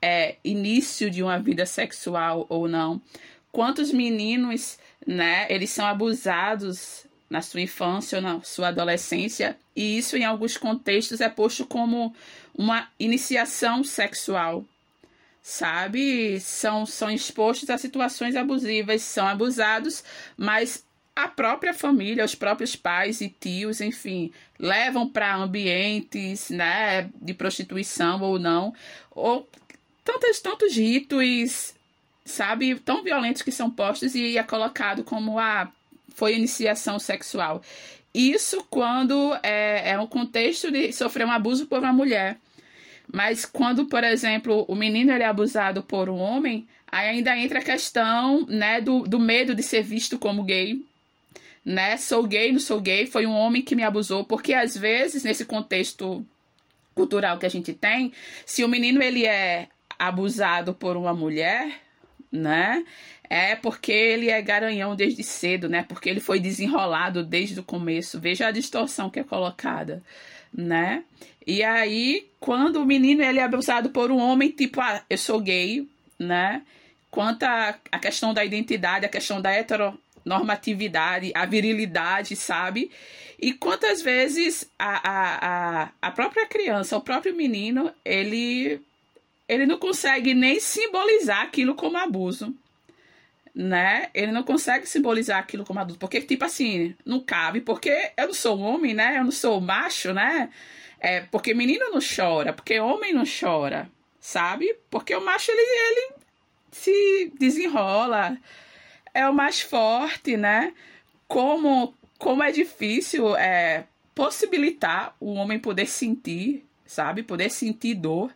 é 0.00 0.36
início 0.44 1.10
de 1.10 1.20
uma 1.20 1.40
vida 1.40 1.66
sexual 1.66 2.46
ou 2.48 2.68
não 2.68 3.02
quantos 3.52 3.92
meninos, 3.92 4.78
né, 5.06 5.46
eles 5.48 5.70
são 5.70 5.86
abusados 5.86 7.06
na 7.28 7.42
sua 7.42 7.60
infância 7.60 8.18
ou 8.18 8.22
na 8.22 8.40
sua 8.42 8.68
adolescência, 8.68 9.56
e 9.76 9.98
isso 9.98 10.16
em 10.16 10.24
alguns 10.24 10.56
contextos 10.56 11.20
é 11.20 11.28
posto 11.28 11.66
como 11.66 12.14
uma 12.54 12.88
iniciação 12.98 13.84
sexual. 13.84 14.64
Sabe? 15.42 16.40
São, 16.40 16.84
são 16.84 17.10
expostos 17.10 17.70
a 17.70 17.78
situações 17.78 18.36
abusivas, 18.36 19.02
são 19.02 19.26
abusados, 19.26 20.04
mas 20.36 20.84
a 21.16 21.26
própria 21.26 21.72
família, 21.72 22.24
os 22.24 22.34
próprios 22.34 22.76
pais 22.76 23.20
e 23.20 23.28
tios, 23.28 23.80
enfim, 23.80 24.30
levam 24.58 25.08
para 25.08 25.36
ambientes 25.36 26.50
né, 26.50 27.10
de 27.20 27.34
prostituição 27.34 28.20
ou 28.20 28.38
não, 28.38 28.74
ou 29.10 29.48
tantos, 30.04 30.40
tantos 30.40 30.76
ritos 30.76 31.74
sabe, 32.28 32.74
tão 32.76 33.02
violentos 33.02 33.42
que 33.42 33.50
são 33.50 33.70
postos 33.70 34.14
e 34.14 34.38
é 34.38 34.42
colocado 34.42 35.02
como 35.02 35.38
a 35.38 35.62
ah, 35.62 35.68
foi 36.14 36.34
iniciação 36.36 36.98
sexual. 36.98 37.62
Isso 38.14 38.64
quando 38.70 39.34
é, 39.42 39.90
é 39.90 40.00
um 40.00 40.06
contexto 40.06 40.70
de 40.70 40.92
sofrer 40.92 41.26
um 41.26 41.30
abuso 41.30 41.66
por 41.66 41.78
uma 41.78 41.92
mulher. 41.92 42.38
Mas 43.12 43.44
quando, 43.44 43.86
por 43.86 44.04
exemplo, 44.04 44.64
o 44.68 44.74
menino 44.74 45.12
ele 45.12 45.22
é 45.22 45.26
abusado 45.26 45.82
por 45.82 46.08
um 46.08 46.18
homem, 46.18 46.66
aí 46.90 47.08
ainda 47.08 47.36
entra 47.36 47.60
a 47.60 47.64
questão 47.64 48.44
né, 48.46 48.80
do, 48.80 49.00
do 49.02 49.18
medo 49.18 49.54
de 49.54 49.62
ser 49.62 49.82
visto 49.82 50.18
como 50.18 50.42
gay. 50.42 50.84
Né? 51.64 51.96
Sou 51.96 52.26
gay, 52.26 52.52
não 52.52 52.60
sou 52.60 52.80
gay, 52.80 53.06
foi 53.06 53.26
um 53.26 53.34
homem 53.34 53.62
que 53.62 53.76
me 53.76 53.82
abusou, 53.82 54.24
porque 54.24 54.52
às 54.52 54.76
vezes, 54.76 55.24
nesse 55.24 55.44
contexto 55.44 56.24
cultural 56.94 57.38
que 57.38 57.46
a 57.46 57.50
gente 57.50 57.72
tem, 57.72 58.12
se 58.44 58.64
o 58.64 58.68
menino 58.68 59.02
ele 59.02 59.24
é 59.24 59.68
abusado 59.98 60.74
por 60.74 60.96
uma 60.96 61.14
mulher, 61.14 61.87
né? 62.30 62.84
É 63.28 63.54
porque 63.54 63.92
ele 63.92 64.30
é 64.30 64.40
garanhão 64.40 64.96
desde 64.96 65.22
cedo, 65.22 65.68
né? 65.68 65.84
Porque 65.86 66.08
ele 66.08 66.20
foi 66.20 66.40
desenrolado 66.40 67.22
desde 67.22 67.60
o 67.60 67.64
começo. 67.64 68.18
Veja 68.18 68.46
a 68.46 68.50
distorção 68.50 69.10
que 69.10 69.20
é 69.20 69.24
colocada, 69.24 70.02
né? 70.52 71.04
E 71.46 71.62
aí, 71.62 72.28
quando 72.40 72.76
o 72.76 72.86
menino 72.86 73.22
ele 73.22 73.38
é 73.38 73.42
abusado 73.42 73.90
por 73.90 74.10
um 74.10 74.18
homem, 74.18 74.50
tipo, 74.50 74.80
ah, 74.80 75.02
eu 75.08 75.18
sou 75.18 75.40
gay, 75.40 75.86
né? 76.18 76.62
Quanto 77.10 77.44
a 77.44 77.98
questão 78.00 78.34
da 78.34 78.44
identidade, 78.44 79.06
a 79.06 79.08
questão 79.08 79.40
da 79.40 79.50
heteronormatividade, 79.50 81.32
a 81.34 81.46
virilidade, 81.46 82.36
sabe? 82.36 82.90
E 83.40 83.52
quantas 83.52 84.02
vezes 84.02 84.70
a, 84.78 85.10
a, 85.10 85.82
a, 85.82 85.90
a 86.02 86.10
própria 86.10 86.46
criança, 86.46 86.96
o 86.96 87.00
próprio 87.00 87.34
menino, 87.34 87.92
ele 88.04 88.80
ele 89.48 89.64
não 89.64 89.78
consegue 89.78 90.34
nem 90.34 90.60
simbolizar 90.60 91.42
aquilo 91.42 91.74
como 91.74 91.96
abuso, 91.96 92.54
né? 93.54 94.10
Ele 94.12 94.30
não 94.30 94.42
consegue 94.42 94.86
simbolizar 94.86 95.38
aquilo 95.38 95.64
como 95.64 95.80
abuso, 95.80 95.98
porque, 95.98 96.20
tipo 96.20 96.44
assim, 96.44 96.94
não 97.04 97.18
cabe, 97.18 97.62
porque 97.62 98.12
eu 98.16 98.26
não 98.26 98.34
sou 98.34 98.58
homem, 98.60 98.92
né? 98.92 99.18
Eu 99.18 99.24
não 99.24 99.30
sou 99.30 99.60
macho, 99.60 100.12
né? 100.12 100.50
É, 101.00 101.22
porque 101.22 101.54
menino 101.54 101.90
não 101.90 102.00
chora, 102.00 102.52
porque 102.52 102.78
homem 102.78 103.14
não 103.14 103.24
chora, 103.24 103.90
sabe? 104.20 104.76
Porque 104.90 105.14
o 105.14 105.24
macho, 105.24 105.50
ele, 105.50 105.60
ele 105.60 106.14
se 106.70 107.32
desenrola, 107.38 108.36
é 109.14 109.26
o 109.28 109.34
mais 109.34 109.60
forte, 109.60 110.36
né? 110.36 110.74
Como, 111.26 111.94
como 112.18 112.42
é 112.42 112.52
difícil 112.52 113.34
é, 113.36 113.84
possibilitar 114.14 115.16
o 115.20 115.32
homem 115.32 115.58
poder 115.58 115.86
sentir, 115.86 116.66
sabe? 116.86 117.22
Poder 117.22 117.50
sentir 117.50 117.94
dor 117.94 118.32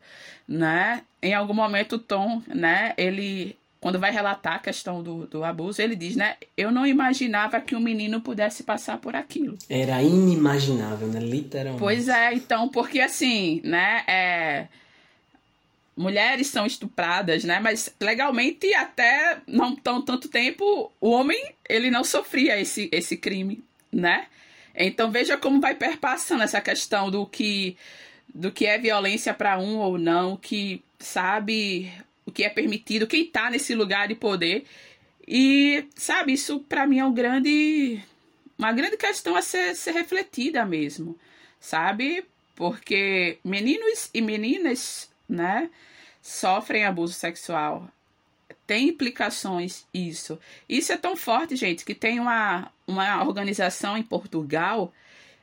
né? 0.53 1.03
Em 1.23 1.33
algum 1.33 1.55
momento 1.55 1.97
o 1.97 1.99
Tom, 1.99 2.43
né, 2.47 2.93
ele 2.99 3.57
quando 3.81 3.99
vai 3.99 4.13
relatar 4.13 4.55
a 4.55 4.59
questão 4.61 5.03
do, 5.03 5.27
do 5.27 5.43
abuso, 5.43 5.83
ele 5.83 5.97
diz, 5.97 6.15
né? 6.15 6.37
Eu 6.57 6.71
não 6.71 6.87
imaginava 6.87 7.61
que 7.61 7.75
um 7.75 7.81
menino 7.81 8.21
pudesse 8.21 8.63
passar 8.63 8.99
por 8.99 9.17
aquilo. 9.17 9.59
Era 9.69 10.01
inimaginável, 10.01 11.09
né? 11.09 11.19
Literalmente. 11.19 11.81
Pois 11.81 12.09
é, 12.09 12.33
então, 12.33 12.69
porque 12.69 13.01
assim, 13.01 13.61
né? 13.65 14.05
É, 14.07 14.69
mulheres 15.97 16.47
são 16.47 16.65
estupradas, 16.65 17.43
né? 17.43 17.59
Mas 17.59 17.93
legalmente 18.01 18.73
até 18.73 19.39
não 19.49 19.75
tão 19.75 20.01
tanto 20.01 20.29
tempo 20.29 20.93
o 21.01 21.11
homem 21.11 21.53
ele 21.69 21.91
não 21.91 22.05
sofria 22.05 22.61
esse, 22.61 22.89
esse 22.93 23.17
crime, 23.17 23.65
né? 23.91 24.27
Então 24.77 25.11
veja 25.11 25.37
como 25.37 25.61
vai 25.61 25.75
perpassando 25.75 26.45
essa 26.45 26.61
questão 26.61 27.11
do 27.11 27.27
que 27.27 27.77
do 28.35 28.51
que 28.51 28.67
é 28.67 28.79
violência 28.79 29.35
para 29.35 29.59
um 29.59 29.79
ou 29.79 29.99
não, 29.99 30.37
que 30.37 30.83
sabe 30.99 31.93
o 32.25 32.33
que 32.33 32.45
é 32.45 32.49
permitido, 32.49 33.07
quem 33.07 33.27
tá 33.27 33.51
nesse 33.51 33.75
lugar 33.75 34.09
de 34.09 34.15
poder. 34.15 34.65
E, 35.27 35.87
sabe, 35.95 36.33
isso 36.33 36.61
para 36.61 36.87
mim 36.87 36.99
é 36.99 37.05
um 37.05 37.13
grande 37.13 38.03
uma 38.59 38.73
grande 38.73 38.97
questão 38.97 39.35
a 39.35 39.43
ser, 39.43 39.75
ser 39.75 39.93
refletida 39.93 40.65
mesmo, 40.65 41.19
sabe? 41.59 42.25
Porque 42.55 43.39
meninos 43.45 44.09
e 44.15 44.21
meninas, 44.21 45.11
né, 45.29 45.69
sofrem 46.21 46.85
abuso 46.85 47.15
sexual. 47.15 47.89
Tem 48.67 48.89
implicações 48.89 49.87
isso. 49.93 50.39
Isso 50.69 50.93
é 50.93 50.97
tão 50.97 51.17
forte, 51.17 51.57
gente, 51.57 51.85
que 51.85 51.95
tem 51.95 52.21
uma, 52.21 52.71
uma 52.87 53.25
organização 53.25 53.99
em 53.99 54.03
Portugal 54.03 54.93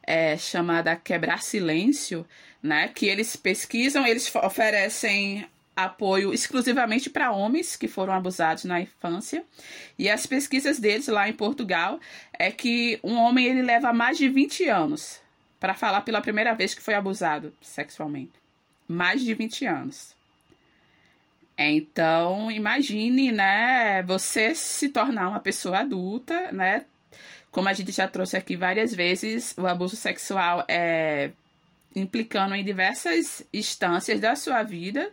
é, 0.04 0.38
chamada 0.38 0.96
Quebrar 0.96 1.44
Silêncio, 1.44 2.26
né? 2.62 2.88
Que 2.90 3.08
eles 3.08 3.36
pesquisam, 3.36 4.06
eles 4.06 4.34
oferecem 4.36 5.48
apoio 5.76 6.34
exclusivamente 6.34 7.10
para 7.10 7.32
homens 7.32 7.76
que 7.76 7.88
foram 7.88 8.14
abusados 8.14 8.66
na 8.66 8.82
infância. 8.82 9.44
E 9.98 10.10
as 10.10 10.26
pesquisas 10.26 10.80
deles 10.80 11.08
lá 11.08 11.30
em 11.30 11.34
Portugal 11.34 12.00
é 12.34 12.52
que 12.52 13.00
um 13.04 13.16
homem 13.16 13.46
ele 13.46 13.62
leva 13.62 13.94
mais 13.94 14.18
de 14.18 14.28
20 14.28 14.66
anos 14.68 15.22
para 15.60 15.74
falar 15.74 16.02
pela 16.02 16.22
primeira 16.22 16.54
vez 16.54 16.74
que 16.74 16.82
foi 16.82 16.94
abusado 16.94 17.54
sexualmente. 17.62 18.34
Mais 18.88 19.22
de 19.22 19.34
20 19.34 19.66
anos. 19.66 20.16
Então, 21.58 22.50
imagine, 22.50 23.32
né, 23.34 24.02
você 24.04 24.56
se 24.56 24.88
tornar 24.90 25.28
uma 25.28 25.42
pessoa 25.42 25.80
adulta, 25.80 26.54
né, 26.54 26.86
como 27.52 27.68
a 27.68 27.74
gente 27.74 27.92
já 27.92 28.08
trouxe 28.08 28.38
aqui 28.38 28.56
várias 28.56 28.94
vezes, 28.94 29.54
o 29.58 29.68
abuso 29.68 29.98
sexual 29.98 30.64
é 30.70 31.32
implicando 31.96 32.56
em 32.56 32.64
diversas 32.64 33.46
instâncias 33.54 34.20
da 34.20 34.36
sua 34.36 34.64
vida. 34.64 35.12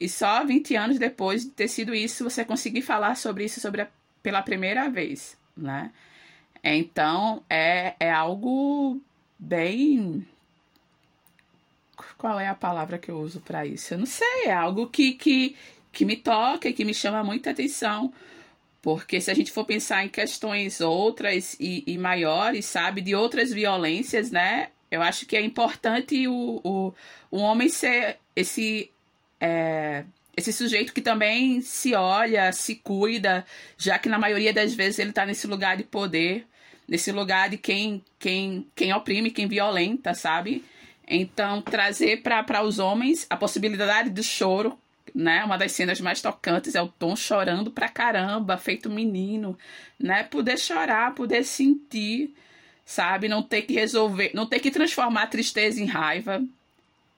E 0.00 0.08
só 0.08 0.44
20 0.44 0.74
anos 0.74 0.98
depois 0.98 1.44
de 1.44 1.50
ter 1.50 1.68
sido 1.68 1.94
isso, 1.94 2.24
você 2.24 2.44
conseguir 2.44 2.82
falar 2.82 3.16
sobre 3.16 3.44
isso 3.44 3.60
sobre 3.60 3.82
a, 3.82 3.88
pela 4.22 4.42
primeira 4.42 4.88
vez, 4.88 5.36
né? 5.56 5.92
Então, 6.64 7.42
é, 7.48 7.94
é 7.98 8.10
algo 8.10 9.00
bem 9.38 10.26
qual 12.22 12.38
é 12.38 12.46
a 12.46 12.54
palavra 12.54 12.98
que 12.98 13.10
eu 13.10 13.18
uso 13.18 13.40
para 13.40 13.66
isso? 13.66 13.94
Eu 13.94 13.98
não 13.98 14.06
sei, 14.06 14.44
é 14.46 14.52
algo 14.52 14.86
que, 14.86 15.14
que, 15.14 15.56
que 15.90 16.04
me 16.04 16.16
toca 16.16 16.68
e 16.68 16.72
que 16.72 16.84
me 16.84 16.94
chama 16.94 17.24
muita 17.24 17.50
atenção. 17.50 18.12
Porque 18.80 19.20
se 19.20 19.30
a 19.30 19.34
gente 19.34 19.52
for 19.52 19.64
pensar 19.64 20.04
em 20.04 20.08
questões 20.08 20.80
outras 20.80 21.56
e, 21.58 21.84
e 21.86 21.98
maiores, 21.98 22.66
sabe, 22.66 23.00
de 23.00 23.14
outras 23.14 23.52
violências, 23.52 24.30
né? 24.30 24.68
Eu 24.92 25.00
acho 25.00 25.24
que 25.24 25.34
é 25.34 25.40
importante 25.40 26.28
o, 26.28 26.60
o, 26.62 26.94
o 27.30 27.38
homem 27.38 27.66
ser 27.70 28.18
esse, 28.36 28.90
é, 29.40 30.04
esse 30.36 30.52
sujeito 30.52 30.92
que 30.92 31.00
também 31.00 31.62
se 31.62 31.94
olha, 31.94 32.52
se 32.52 32.74
cuida, 32.74 33.42
já 33.78 33.98
que 33.98 34.10
na 34.10 34.18
maioria 34.18 34.52
das 34.52 34.74
vezes 34.74 34.98
ele 34.98 35.08
está 35.08 35.24
nesse 35.24 35.46
lugar 35.46 35.78
de 35.78 35.82
poder, 35.82 36.46
nesse 36.86 37.10
lugar 37.10 37.48
de 37.48 37.56
quem, 37.56 38.04
quem, 38.18 38.66
quem 38.76 38.92
oprime, 38.92 39.30
quem 39.30 39.48
violenta, 39.48 40.12
sabe? 40.12 40.62
Então, 41.08 41.62
trazer 41.62 42.22
para 42.22 42.62
os 42.62 42.78
homens 42.78 43.26
a 43.30 43.36
possibilidade 43.36 44.10
do 44.10 44.22
choro, 44.22 44.78
né? 45.14 45.42
Uma 45.42 45.56
das 45.56 45.72
cenas 45.72 46.02
mais 46.02 46.20
tocantes 46.20 46.74
é 46.74 46.82
o 46.82 46.88
Tom 46.88 47.16
chorando 47.16 47.70
pra 47.70 47.88
caramba, 47.88 48.58
feito 48.58 48.90
menino, 48.90 49.58
né? 49.98 50.22
Poder 50.22 50.58
chorar, 50.58 51.14
poder 51.14 51.44
sentir, 51.44 52.34
sabe? 52.84 53.28
Não 53.28 53.42
ter 53.42 53.62
que 53.62 53.72
resolver, 53.72 54.30
não 54.34 54.46
ter 54.46 54.60
que 54.60 54.70
transformar 54.70 55.26
tristeza 55.28 55.80
em 55.80 55.86
raiva, 55.86 56.42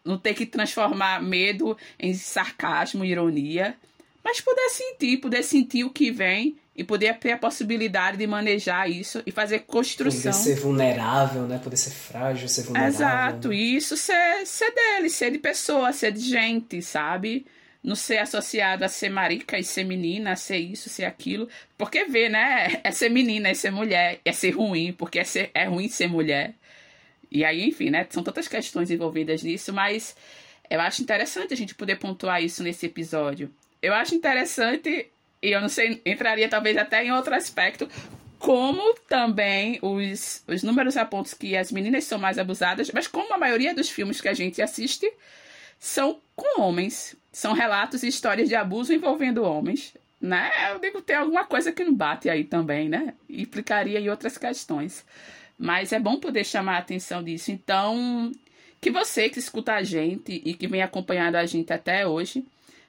não 0.04 0.18
ter 0.18 0.34
que 0.34 0.46
transformar 0.46 1.22
medo 1.22 1.76
em 1.98 2.14
sarcasmo, 2.14 3.04
ironia, 3.04 3.74
mas 4.22 4.40
poder 4.40 4.68
sentir, 4.70 5.18
poder 5.18 5.42
sentir 5.42 5.84
o 5.84 5.90
que 5.90 6.10
vem 6.10 6.56
e 6.76 6.82
poder 6.82 7.16
ter 7.18 7.32
a 7.32 7.38
possibilidade 7.38 8.16
de 8.16 8.26
manejar 8.26 8.90
isso 8.90 9.22
e 9.24 9.30
fazer 9.30 9.60
construção. 9.60 10.32
Poder 10.32 10.44
ser 10.44 10.56
vulnerável, 10.56 11.42
né? 11.42 11.60
Poder 11.62 11.76
ser 11.76 11.90
frágil, 11.90 12.48
ser 12.48 12.62
vulnerável. 12.62 12.94
Exato, 12.94 13.52
isso 13.52 13.96
ser, 13.96 14.44
ser 14.44 14.72
dele, 14.72 15.08
ser 15.08 15.30
de 15.30 15.38
pessoa, 15.38 15.92
ser 15.92 16.12
de 16.12 16.20
gente, 16.20 16.82
sabe? 16.82 17.46
Não 17.84 17.94
ser 17.94 18.18
associado 18.18 18.84
a 18.84 18.88
ser 18.88 19.10
marica 19.10 19.58
e 19.58 19.62
ser 19.62 19.84
menina, 19.84 20.32
a 20.32 20.36
ser 20.36 20.56
isso, 20.56 20.88
ser 20.88 21.04
aquilo. 21.04 21.48
Porque 21.76 22.06
vê, 22.06 22.28
né? 22.28 22.80
É 22.82 22.90
ser 22.90 23.10
menina, 23.10 23.50
é 23.50 23.54
ser 23.54 23.70
mulher, 23.70 24.20
é 24.24 24.32
ser 24.32 24.52
ruim, 24.52 24.92
porque 24.92 25.18
é, 25.18 25.24
ser, 25.24 25.50
é 25.52 25.64
ruim 25.64 25.88
ser 25.88 26.08
mulher. 26.08 26.54
E 27.30 27.44
aí, 27.44 27.68
enfim, 27.68 27.90
né? 27.90 28.06
São 28.08 28.22
tantas 28.22 28.48
questões 28.48 28.90
envolvidas 28.90 29.42
nisso, 29.42 29.72
mas 29.72 30.16
eu 30.70 30.80
acho 30.80 31.02
interessante 31.02 31.52
a 31.52 31.56
gente 31.56 31.74
poder 31.74 31.96
pontuar 31.96 32.42
isso 32.42 32.62
nesse 32.62 32.86
episódio. 32.86 33.52
Eu 33.82 33.92
acho 33.92 34.14
interessante 34.14 35.10
e 35.44 35.52
eu 35.52 35.60
não 35.60 35.68
sei, 35.68 36.00
entraria 36.06 36.48
talvez 36.48 36.74
até 36.78 37.04
em 37.04 37.12
outro 37.12 37.34
aspecto, 37.34 37.86
como 38.38 38.94
também 39.06 39.78
os, 39.82 40.42
os 40.48 40.62
números 40.62 40.96
apontam 40.96 41.36
que 41.38 41.54
as 41.54 41.70
meninas 41.70 42.04
são 42.04 42.18
mais 42.18 42.38
abusadas, 42.38 42.90
mas 42.92 43.06
como 43.06 43.34
a 43.34 43.38
maioria 43.38 43.74
dos 43.74 43.90
filmes 43.90 44.22
que 44.22 44.28
a 44.28 44.32
gente 44.32 44.62
assiste 44.62 45.10
são 45.78 46.20
com 46.34 46.60
homens, 46.60 47.16
são 47.32 47.52
relatos 47.52 48.02
e 48.02 48.08
histórias 48.08 48.48
de 48.48 48.54
abuso 48.54 48.92
envolvendo 48.92 49.42
homens, 49.42 49.94
né? 50.20 50.50
Eu 50.70 50.78
digo, 50.78 51.02
tem 51.02 51.16
alguma 51.16 51.44
coisa 51.44 51.72
que 51.72 51.84
não 51.84 51.94
bate 51.94 52.30
aí 52.30 52.44
também, 52.44 52.88
né? 52.88 53.14
Implicaria 53.28 54.00
em 54.00 54.08
outras 54.08 54.38
questões. 54.38 55.04
Mas 55.58 55.92
é 55.92 55.98
bom 55.98 56.18
poder 56.18 56.44
chamar 56.44 56.76
a 56.76 56.78
atenção 56.78 57.22
disso. 57.22 57.52
Então, 57.52 58.32
que 58.80 58.90
você 58.90 59.28
que 59.28 59.38
escuta 59.38 59.74
a 59.74 59.82
gente 59.82 60.42
e 60.44 60.54
que 60.54 60.66
vem 60.66 60.82
acompanhando 60.82 61.36
a 61.36 61.46
gente 61.46 61.72
até 61.72 62.06
hoje, 62.06 62.44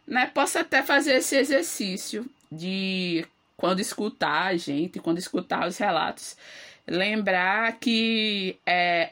né, 0.08 0.28
possa 0.28 0.60
até 0.60 0.84
fazer 0.84 1.16
esse 1.16 1.36
exercício 1.36 2.26
de 2.52 3.26
quando 3.58 3.80
escutar 3.80 4.48
a 4.48 4.58
gente, 4.58 5.00
quando 5.00 5.20
escutar 5.20 5.68
os 5.68 5.78
relatos, 5.78 6.36
lembrar 6.88 7.80
que 7.80 8.58
é, 8.66 9.12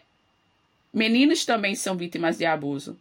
meninos 0.94 1.46
também 1.46 1.76
são 1.76 1.96
vítimas 1.96 2.38
de 2.38 2.46
abuso. 2.46 2.98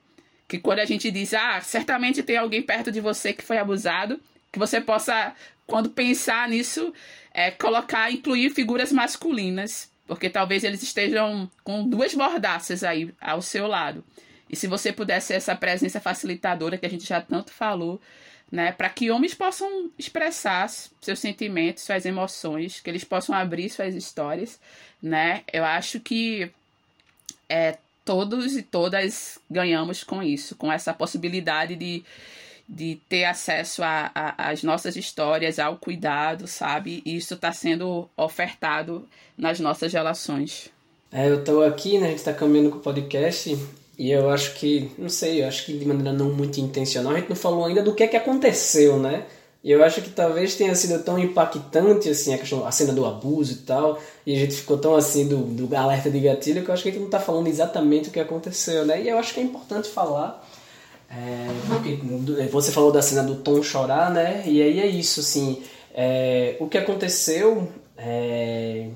Que 0.52 0.58
quando 0.58 0.80
a 0.80 0.84
gente 0.84 1.10
diz, 1.10 1.32
ah, 1.32 1.62
certamente 1.62 2.22
tem 2.22 2.36
alguém 2.36 2.60
perto 2.60 2.92
de 2.92 3.00
você 3.00 3.32
que 3.32 3.42
foi 3.42 3.56
abusado, 3.56 4.20
que 4.52 4.58
você 4.58 4.82
possa, 4.82 5.34
quando 5.66 5.88
pensar 5.88 6.46
nisso, 6.46 6.92
é, 7.32 7.50
colocar, 7.50 8.12
incluir 8.12 8.50
figuras 8.50 8.92
masculinas, 8.92 9.90
porque 10.06 10.28
talvez 10.28 10.62
eles 10.62 10.82
estejam 10.82 11.50
com 11.64 11.88
duas 11.88 12.12
mordaças 12.12 12.84
aí 12.84 13.10
ao 13.18 13.40
seu 13.40 13.66
lado. 13.66 14.04
E 14.46 14.54
se 14.54 14.66
você 14.66 14.92
puder 14.92 15.22
ser 15.22 15.36
essa 15.36 15.56
presença 15.56 16.02
facilitadora 16.02 16.76
que 16.76 16.84
a 16.84 16.90
gente 16.90 17.06
já 17.06 17.18
tanto 17.18 17.50
falou, 17.50 17.98
né, 18.50 18.72
para 18.72 18.90
que 18.90 19.10
homens 19.10 19.32
possam 19.32 19.90
expressar 19.98 20.68
seus 20.68 21.18
sentimentos, 21.18 21.84
suas 21.84 22.04
emoções, 22.04 22.78
que 22.78 22.90
eles 22.90 23.04
possam 23.04 23.34
abrir 23.34 23.70
suas 23.70 23.94
histórias, 23.94 24.60
né? 25.02 25.44
Eu 25.50 25.64
acho 25.64 25.98
que 25.98 26.50
é, 27.48 27.78
todos 28.04 28.56
e 28.56 28.62
todas 28.62 29.38
ganhamos 29.50 30.02
com 30.04 30.22
isso, 30.22 30.56
com 30.56 30.72
essa 30.72 30.92
possibilidade 30.92 31.76
de, 31.76 32.04
de 32.68 32.98
ter 33.08 33.24
acesso 33.24 33.82
às 34.14 34.62
nossas 34.62 34.96
histórias, 34.96 35.58
ao 35.58 35.76
cuidado, 35.76 36.46
sabe? 36.46 37.02
E 37.04 37.16
isso 37.16 37.34
está 37.34 37.52
sendo 37.52 38.08
ofertado 38.16 39.08
nas 39.36 39.60
nossas 39.60 39.92
relações. 39.92 40.70
É, 41.10 41.28
eu 41.28 41.40
estou 41.40 41.62
aqui, 41.64 41.98
né? 41.98 42.06
A 42.06 42.10
gente 42.10 42.18
está 42.18 42.32
caminhando 42.32 42.70
com 42.70 42.78
o 42.78 42.80
podcast 42.80 43.56
e 43.98 44.10
eu 44.10 44.30
acho 44.30 44.54
que, 44.54 44.90
não 44.98 45.08
sei, 45.08 45.42
eu 45.42 45.48
acho 45.48 45.66
que 45.66 45.78
de 45.78 45.84
maneira 45.84 46.12
não 46.12 46.32
muito 46.32 46.58
intencional, 46.58 47.12
a 47.12 47.18
gente 47.18 47.28
não 47.28 47.36
falou 47.36 47.66
ainda 47.66 47.82
do 47.82 47.94
que 47.94 48.02
é 48.02 48.08
que 48.08 48.16
aconteceu, 48.16 48.98
né? 48.98 49.26
E 49.64 49.70
eu 49.70 49.84
acho 49.84 50.02
que 50.02 50.10
talvez 50.10 50.56
tenha 50.56 50.74
sido 50.74 51.02
tão 51.04 51.18
impactante 51.18 52.08
assim 52.08 52.34
a, 52.34 52.38
questão, 52.38 52.66
a 52.66 52.72
cena 52.72 52.92
do 52.92 53.06
abuso 53.06 53.52
e 53.52 53.56
tal, 53.58 54.00
e 54.26 54.34
a 54.34 54.38
gente 54.38 54.56
ficou 54.56 54.76
tão 54.76 54.96
assim 54.96 55.28
do, 55.28 55.36
do 55.36 55.76
alerta 55.76 56.10
de 56.10 56.18
gatilho 56.18 56.64
que 56.64 56.68
eu 56.68 56.74
acho 56.74 56.82
que 56.82 56.88
a 56.88 56.92
gente 56.92 57.00
não 57.00 57.06
está 57.06 57.20
falando 57.20 57.46
exatamente 57.46 58.08
o 58.08 58.12
que 58.12 58.18
aconteceu, 58.18 58.84
né? 58.84 59.00
E 59.02 59.08
eu 59.08 59.18
acho 59.18 59.32
que 59.32 59.40
é 59.40 59.42
importante 59.42 59.88
falar. 59.88 60.44
É, 61.08 61.46
porque 61.68 61.98
você 62.50 62.72
falou 62.72 62.90
da 62.90 63.02
cena 63.02 63.22
do 63.22 63.36
Tom 63.36 63.62
chorar, 63.62 64.10
né? 64.10 64.42
E 64.46 64.60
aí 64.62 64.80
é 64.80 64.86
isso, 64.86 65.20
assim. 65.20 65.62
É, 65.94 66.56
o 66.58 66.66
que 66.66 66.78
aconteceu, 66.78 67.68
é, 67.96 68.88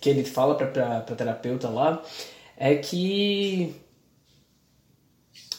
que 0.00 0.08
ele 0.08 0.24
fala 0.24 0.54
para 0.54 0.98
a 0.98 1.00
terapeuta 1.02 1.68
lá, 1.68 2.02
é 2.56 2.74
que 2.74 3.74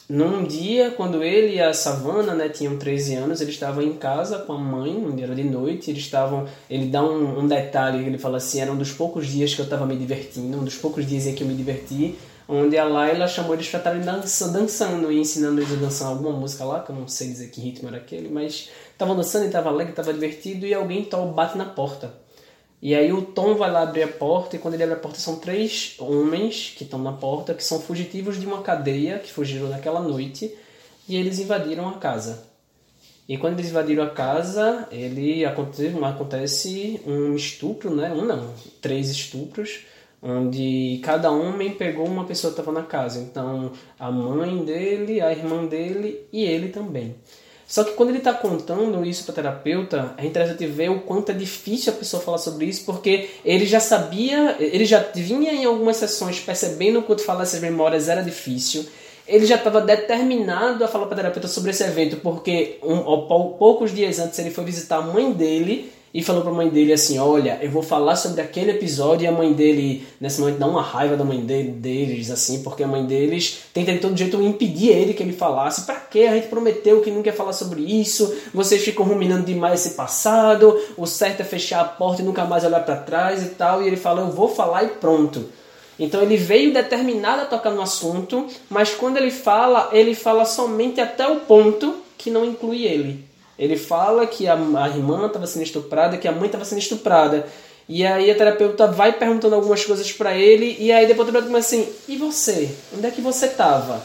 num 0.08 0.44
dia, 0.44 0.90
quando 0.90 1.22
ele 1.22 1.54
e 1.54 1.60
a 1.60 1.72
Savana, 1.72 2.34
né, 2.34 2.50
tinham 2.50 2.76
13 2.76 3.14
anos, 3.14 3.40
eles 3.40 3.54
estavam 3.54 3.82
em 3.82 3.94
casa 3.94 4.38
com 4.38 4.52
a 4.52 4.58
mãe, 4.58 4.94
um 4.94 5.16
dia 5.16 5.24
era 5.24 5.34
de 5.34 5.44
noite, 5.44 5.90
eles 5.90 6.02
estavam, 6.02 6.46
ele 6.68 6.86
dá 6.86 7.02
um, 7.02 7.38
um 7.38 7.48
detalhe, 7.48 8.04
ele 8.04 8.18
fala 8.18 8.36
assim, 8.36 8.60
era 8.60 8.70
um 8.70 8.76
dos 8.76 8.92
poucos 8.92 9.26
dias 9.26 9.54
que 9.54 9.60
eu 9.60 9.64
estava 9.64 9.86
me 9.86 9.96
divertindo, 9.96 10.58
um 10.58 10.64
dos 10.64 10.74
poucos 10.74 11.06
dias 11.06 11.26
em 11.26 11.34
que 11.34 11.42
eu 11.42 11.48
me 11.48 11.54
diverti, 11.54 12.18
onde 12.46 12.76
a 12.76 12.84
Laila 12.84 13.26
chamou 13.26 13.54
eles 13.54 13.66
para 13.68 13.78
estarem 13.78 14.02
dança, 14.02 14.48
dançando 14.48 15.10
e 15.10 15.18
ensinando 15.18 15.62
eles 15.62 15.72
a 15.72 15.76
dançar 15.76 16.08
alguma 16.08 16.32
música 16.38 16.64
lá, 16.64 16.80
que 16.80 16.90
eu 16.90 16.96
não 16.96 17.08
sei 17.08 17.28
dizer 17.28 17.48
que 17.48 17.62
ritmo 17.62 17.88
era 17.88 17.96
aquele, 17.96 18.28
mas 18.28 18.68
estavam 18.92 19.16
dançando 19.16 19.44
e 19.44 19.46
estava 19.46 19.70
alegre, 19.70 19.92
estava 19.92 20.12
divertido, 20.12 20.66
e 20.66 20.74
alguém 20.74 21.08
bate 21.34 21.56
na 21.56 21.64
porta. 21.64 22.23
E 22.82 22.94
aí 22.94 23.12
o 23.12 23.22
Tom 23.22 23.54
vai 23.54 23.70
lá 23.70 23.82
abrir 23.82 24.02
a 24.02 24.08
porta 24.08 24.56
e 24.56 24.58
quando 24.58 24.74
ele 24.74 24.82
abre 24.82 24.96
a 24.96 24.98
porta 24.98 25.18
são 25.18 25.36
três 25.36 25.94
homens 25.98 26.74
que 26.76 26.84
estão 26.84 26.98
na 26.98 27.12
porta, 27.12 27.54
que 27.54 27.64
são 27.64 27.80
fugitivos 27.80 28.38
de 28.38 28.46
uma 28.46 28.62
cadeia 28.62 29.18
que 29.18 29.32
fugiram 29.32 29.68
naquela 29.68 30.00
noite 30.00 30.54
e 31.08 31.16
eles 31.16 31.38
invadiram 31.38 31.88
a 31.88 31.94
casa. 31.94 32.44
E 33.26 33.38
quando 33.38 33.58
eles 33.58 33.70
invadiram 33.70 34.04
a 34.04 34.10
casa, 34.10 34.86
ele 34.92 35.44
acontece, 35.46 35.96
acontece 36.04 37.00
um 37.06 37.34
estupro, 37.34 37.94
né? 37.94 38.12
Um 38.12 38.24
não, 38.24 38.52
três 38.82 39.08
estupros, 39.08 39.86
onde 40.22 41.00
cada 41.02 41.30
homem 41.30 41.72
pegou 41.72 42.06
uma 42.06 42.24
pessoa 42.24 42.52
que 42.52 42.60
estava 42.60 42.78
na 42.78 42.86
casa. 42.86 43.20
Então, 43.20 43.72
a 43.98 44.10
mãe 44.10 44.62
dele, 44.62 45.22
a 45.22 45.32
irmã 45.32 45.64
dele 45.64 46.26
e 46.30 46.44
ele 46.44 46.68
também. 46.68 47.14
Só 47.66 47.82
que 47.82 47.92
quando 47.92 48.10
ele 48.10 48.18
está 48.18 48.32
contando 48.32 49.04
isso 49.04 49.24
para 49.24 49.32
o 49.32 49.34
terapeuta, 49.34 50.14
é 50.18 50.26
interessante 50.26 50.66
ver 50.66 50.90
o 50.90 51.00
quanto 51.00 51.30
é 51.30 51.34
difícil 51.34 51.92
a 51.92 51.96
pessoa 51.96 52.22
falar 52.22 52.38
sobre 52.38 52.66
isso, 52.66 52.84
porque 52.84 53.30
ele 53.44 53.64
já 53.64 53.80
sabia, 53.80 54.56
ele 54.60 54.84
já 54.84 55.00
vinha 55.14 55.52
em 55.52 55.64
algumas 55.64 55.96
sessões 55.96 56.38
percebendo 56.40 57.02
que 57.02 57.18
falar 57.18 57.44
essas 57.44 57.60
memórias 57.60 58.08
era 58.08 58.22
difícil. 58.22 58.86
Ele 59.26 59.46
já 59.46 59.56
estava 59.56 59.80
determinado 59.80 60.84
a 60.84 60.88
falar 60.88 61.06
para 61.06 61.14
o 61.14 61.16
terapeuta 61.16 61.48
sobre 61.48 61.70
esse 61.70 61.82
evento, 61.82 62.16
porque 62.16 62.78
um, 62.82 63.56
poucos 63.58 63.94
dias 63.94 64.18
antes 64.18 64.38
ele 64.38 64.50
foi 64.50 64.64
visitar 64.64 64.98
a 64.98 65.02
mãe 65.02 65.32
dele 65.32 65.90
e 66.14 66.22
falou 66.22 66.42
pra 66.42 66.52
mãe 66.52 66.68
dele 66.68 66.92
assim: 66.92 67.18
Olha, 67.18 67.58
eu 67.60 67.68
vou 67.68 67.82
falar 67.82 68.14
sobre 68.14 68.40
aquele 68.40 68.70
episódio. 68.70 69.24
E 69.24 69.26
a 69.26 69.32
mãe 69.32 69.52
dele, 69.52 70.06
nesse 70.20 70.40
momento, 70.40 70.58
dá 70.60 70.66
uma 70.68 70.80
raiva 70.80 71.16
da 71.16 71.24
mãe 71.24 71.40
dele, 71.40 71.72
deles, 71.72 72.30
assim, 72.30 72.62
porque 72.62 72.84
a 72.84 72.86
mãe 72.86 73.04
deles 73.04 73.62
tenta 73.74 73.92
de 73.92 73.98
todo 73.98 74.16
jeito 74.16 74.40
impedir 74.40 74.90
ele 74.90 75.12
que 75.12 75.24
ele 75.24 75.32
falasse. 75.32 75.84
Pra 75.84 75.96
quê? 75.96 76.20
A 76.20 76.34
gente 76.36 76.46
prometeu 76.46 77.00
que 77.00 77.10
não 77.10 77.20
quer 77.20 77.34
falar 77.34 77.52
sobre 77.52 77.82
isso. 77.82 78.32
Vocês 78.54 78.84
ficam 78.84 79.04
ruminando 79.04 79.44
demais 79.44 79.80
esse 79.80 79.96
passado. 79.96 80.80
O 80.96 81.04
certo 81.04 81.40
é 81.40 81.44
fechar 81.44 81.80
a 81.80 81.84
porta 81.84 82.22
e 82.22 82.24
nunca 82.24 82.44
mais 82.44 82.62
olhar 82.64 82.84
para 82.84 82.96
trás 82.96 83.42
e 83.42 83.48
tal. 83.50 83.82
E 83.82 83.88
ele 83.88 83.96
fala: 83.96 84.20
Eu 84.20 84.30
vou 84.30 84.48
falar 84.48 84.84
e 84.84 84.88
pronto. 84.90 85.44
Então 85.98 86.22
ele 86.22 86.36
veio 86.36 86.72
determinado 86.72 87.42
a 87.42 87.46
tocar 87.46 87.70
no 87.70 87.82
assunto, 87.82 88.46
mas 88.68 88.90
quando 88.94 89.16
ele 89.16 89.30
fala, 89.30 89.90
ele 89.92 90.14
fala 90.14 90.44
somente 90.44 91.00
até 91.00 91.26
o 91.26 91.40
ponto 91.40 91.96
que 92.18 92.30
não 92.30 92.44
inclui 92.44 92.84
ele. 92.84 93.33
Ele 93.58 93.76
fala 93.76 94.26
que 94.26 94.46
a, 94.48 94.54
a 94.54 94.88
irmã 94.88 95.26
estava 95.26 95.46
sendo 95.46 95.62
estuprada, 95.62 96.16
que 96.16 96.28
a 96.28 96.32
mãe 96.32 96.46
estava 96.46 96.64
sendo 96.64 96.78
estuprada. 96.78 97.46
E 97.88 98.04
aí 98.04 98.30
a 98.30 98.34
terapeuta 98.34 98.86
vai 98.86 99.12
perguntando 99.12 99.54
algumas 99.54 99.84
coisas 99.84 100.10
para 100.10 100.34
ele, 100.34 100.76
e 100.78 100.90
aí 100.90 101.06
depois 101.06 101.28
a 101.28 101.32
terapeuta 101.32 101.52
começa 101.52 101.76
assim: 101.76 101.92
e 102.08 102.16
você? 102.16 102.74
Onde 102.96 103.06
é 103.06 103.10
que 103.10 103.20
você 103.20 103.46
estava? 103.46 104.02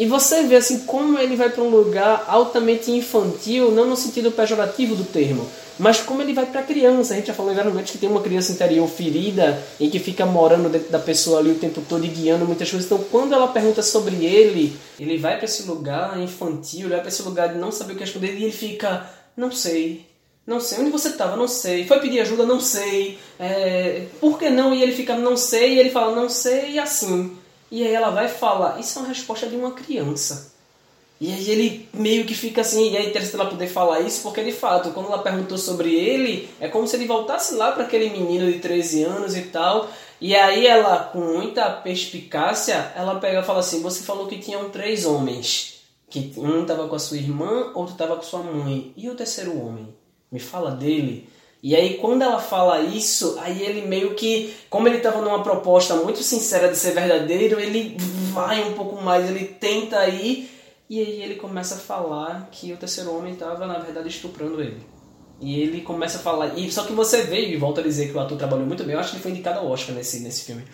E 0.00 0.06
você 0.06 0.44
vê 0.44 0.56
assim 0.56 0.78
como 0.86 1.18
ele 1.18 1.36
vai 1.36 1.50
para 1.50 1.62
um 1.62 1.68
lugar 1.68 2.24
altamente 2.26 2.90
infantil, 2.90 3.70
não 3.70 3.86
no 3.86 3.94
sentido 3.94 4.32
pejorativo 4.32 4.96
do 4.96 5.04
termo, 5.04 5.46
mas 5.78 6.00
como 6.00 6.22
ele 6.22 6.32
vai 6.32 6.46
para 6.46 6.60
a 6.60 6.64
criança, 6.64 7.12
a 7.12 7.16
gente 7.18 7.26
já 7.26 7.34
falou 7.34 7.52
em 7.52 7.84
que 7.84 7.98
tem 7.98 8.08
uma 8.08 8.22
criança 8.22 8.50
interior 8.50 8.88
ferida 8.88 9.62
e 9.78 9.90
que 9.90 9.98
fica 9.98 10.24
morando 10.24 10.70
dentro 10.70 10.90
da 10.90 10.98
pessoa 10.98 11.38
ali 11.38 11.50
o 11.50 11.58
tempo 11.58 11.82
todo 11.86 12.02
e 12.02 12.08
guiando 12.08 12.46
muitas 12.46 12.70
coisas. 12.70 12.90
Então, 12.90 13.04
quando 13.10 13.34
ela 13.34 13.48
pergunta 13.48 13.82
sobre 13.82 14.24
ele, 14.24 14.74
ele 14.98 15.18
vai 15.18 15.36
para 15.36 15.44
esse 15.44 15.64
lugar 15.64 16.18
infantil, 16.18 16.86
ele 16.86 16.94
vai 16.94 17.00
para 17.00 17.08
esse 17.10 17.22
lugar 17.22 17.52
de 17.52 17.58
não 17.58 17.70
saber 17.70 17.92
o 17.92 17.96
que 17.96 18.00
responder 18.00 18.32
e 18.32 18.44
ele 18.44 18.52
fica, 18.52 19.06
não 19.36 19.52
sei, 19.52 20.06
não 20.46 20.60
sei. 20.60 20.78
Onde 20.78 20.90
você 20.90 21.08
estava? 21.08 21.36
Não 21.36 21.46
sei. 21.46 21.86
Foi 21.86 22.00
pedir 22.00 22.20
ajuda? 22.20 22.46
Não 22.46 22.58
sei. 22.58 23.18
É... 23.38 24.06
Por 24.18 24.38
que 24.38 24.48
não? 24.48 24.74
E 24.74 24.82
ele 24.82 24.92
fica, 24.92 25.14
não 25.14 25.36
sei. 25.36 25.74
E 25.74 25.78
ele 25.78 25.90
fala, 25.90 26.16
não 26.16 26.30
sei, 26.30 26.70
e 26.70 26.78
assim. 26.78 27.36
E 27.70 27.86
aí 27.86 27.92
ela 27.92 28.10
vai 28.10 28.28
falar, 28.28 28.80
isso 28.80 28.98
é 28.98 29.02
uma 29.02 29.08
resposta 29.08 29.46
de 29.46 29.56
uma 29.56 29.72
criança. 29.72 30.52
E 31.20 31.30
aí 31.32 31.50
ele 31.50 31.88
meio 31.92 32.24
que 32.24 32.34
fica 32.34 32.62
assim, 32.62 32.92
e 32.92 32.96
é 32.96 33.04
interessante 33.04 33.34
ela 33.34 33.50
poder 33.50 33.66
falar 33.66 34.00
isso, 34.00 34.22
porque 34.22 34.42
de 34.42 34.52
fato, 34.52 34.90
quando 34.92 35.06
ela 35.06 35.18
perguntou 35.18 35.58
sobre 35.58 35.94
ele, 35.94 36.48
é 36.58 36.66
como 36.66 36.88
se 36.88 36.96
ele 36.96 37.06
voltasse 37.06 37.54
lá 37.54 37.72
para 37.72 37.84
aquele 37.84 38.08
menino 38.08 38.50
de 38.50 38.58
13 38.58 39.04
anos 39.04 39.36
e 39.36 39.42
tal. 39.42 39.90
E 40.18 40.34
aí 40.34 40.66
ela, 40.66 41.04
com 41.04 41.20
muita 41.20 41.70
perspicácia, 41.70 42.92
ela 42.96 43.20
pega 43.20 43.40
e 43.40 43.44
fala 43.44 43.60
assim: 43.60 43.82
Você 43.82 44.02
falou 44.02 44.26
que 44.26 44.38
tinham 44.38 44.70
três 44.70 45.04
homens. 45.04 45.82
Que 46.08 46.32
um 46.36 46.62
estava 46.62 46.88
com 46.88 46.96
a 46.96 46.98
sua 46.98 47.18
irmã, 47.18 47.70
outro 47.74 47.92
estava 47.92 48.16
com 48.16 48.22
sua 48.22 48.42
mãe. 48.42 48.92
E 48.96 49.08
o 49.08 49.14
terceiro 49.14 49.56
homem? 49.58 49.94
Me 50.32 50.40
fala 50.40 50.70
dele. 50.72 51.28
E 51.62 51.76
aí 51.76 51.98
quando 51.98 52.22
ela 52.22 52.38
fala 52.38 52.80
isso, 52.80 53.38
aí 53.40 53.62
ele 53.62 53.82
meio 53.82 54.14
que, 54.14 54.54
como 54.70 54.88
ele 54.88 54.96
estava 54.96 55.20
numa 55.20 55.42
proposta 55.42 55.94
muito 55.96 56.22
sincera 56.22 56.68
de 56.68 56.76
ser 56.76 56.92
verdadeiro, 56.92 57.60
ele 57.60 57.96
vai 58.32 58.66
um 58.68 58.72
pouco 58.72 59.02
mais, 59.02 59.28
ele 59.28 59.44
tenta 59.44 60.08
ir 60.08 60.50
e 60.90 60.98
aí 60.98 61.22
ele 61.22 61.36
começa 61.36 61.76
a 61.76 61.78
falar 61.78 62.48
que 62.50 62.72
o 62.72 62.76
terceiro 62.76 63.14
homem 63.14 63.34
estava, 63.34 63.64
na 63.64 63.78
verdade, 63.78 64.08
estuprando 64.08 64.60
ele. 64.60 64.80
E 65.40 65.60
ele 65.60 65.82
começa 65.82 66.18
a 66.18 66.20
falar. 66.20 66.58
E 66.58 66.70
só 66.70 66.82
que 66.82 66.92
você 66.92 67.22
vê, 67.22 67.48
e 67.48 67.56
volta 67.56 67.80
a 67.80 67.84
dizer 67.84 68.10
que 68.10 68.16
o 68.16 68.20
ator 68.20 68.36
trabalhou 68.36 68.66
muito 68.66 68.82
bem, 68.82 68.94
eu 68.94 69.00
acho 69.00 69.10
que 69.10 69.16
ele 69.16 69.22
foi 69.22 69.30
indicado 69.30 69.60
ao 69.60 69.70
Oscar 69.70 69.94
nesse, 69.94 70.18
nesse 70.18 70.44
filme. 70.44 70.64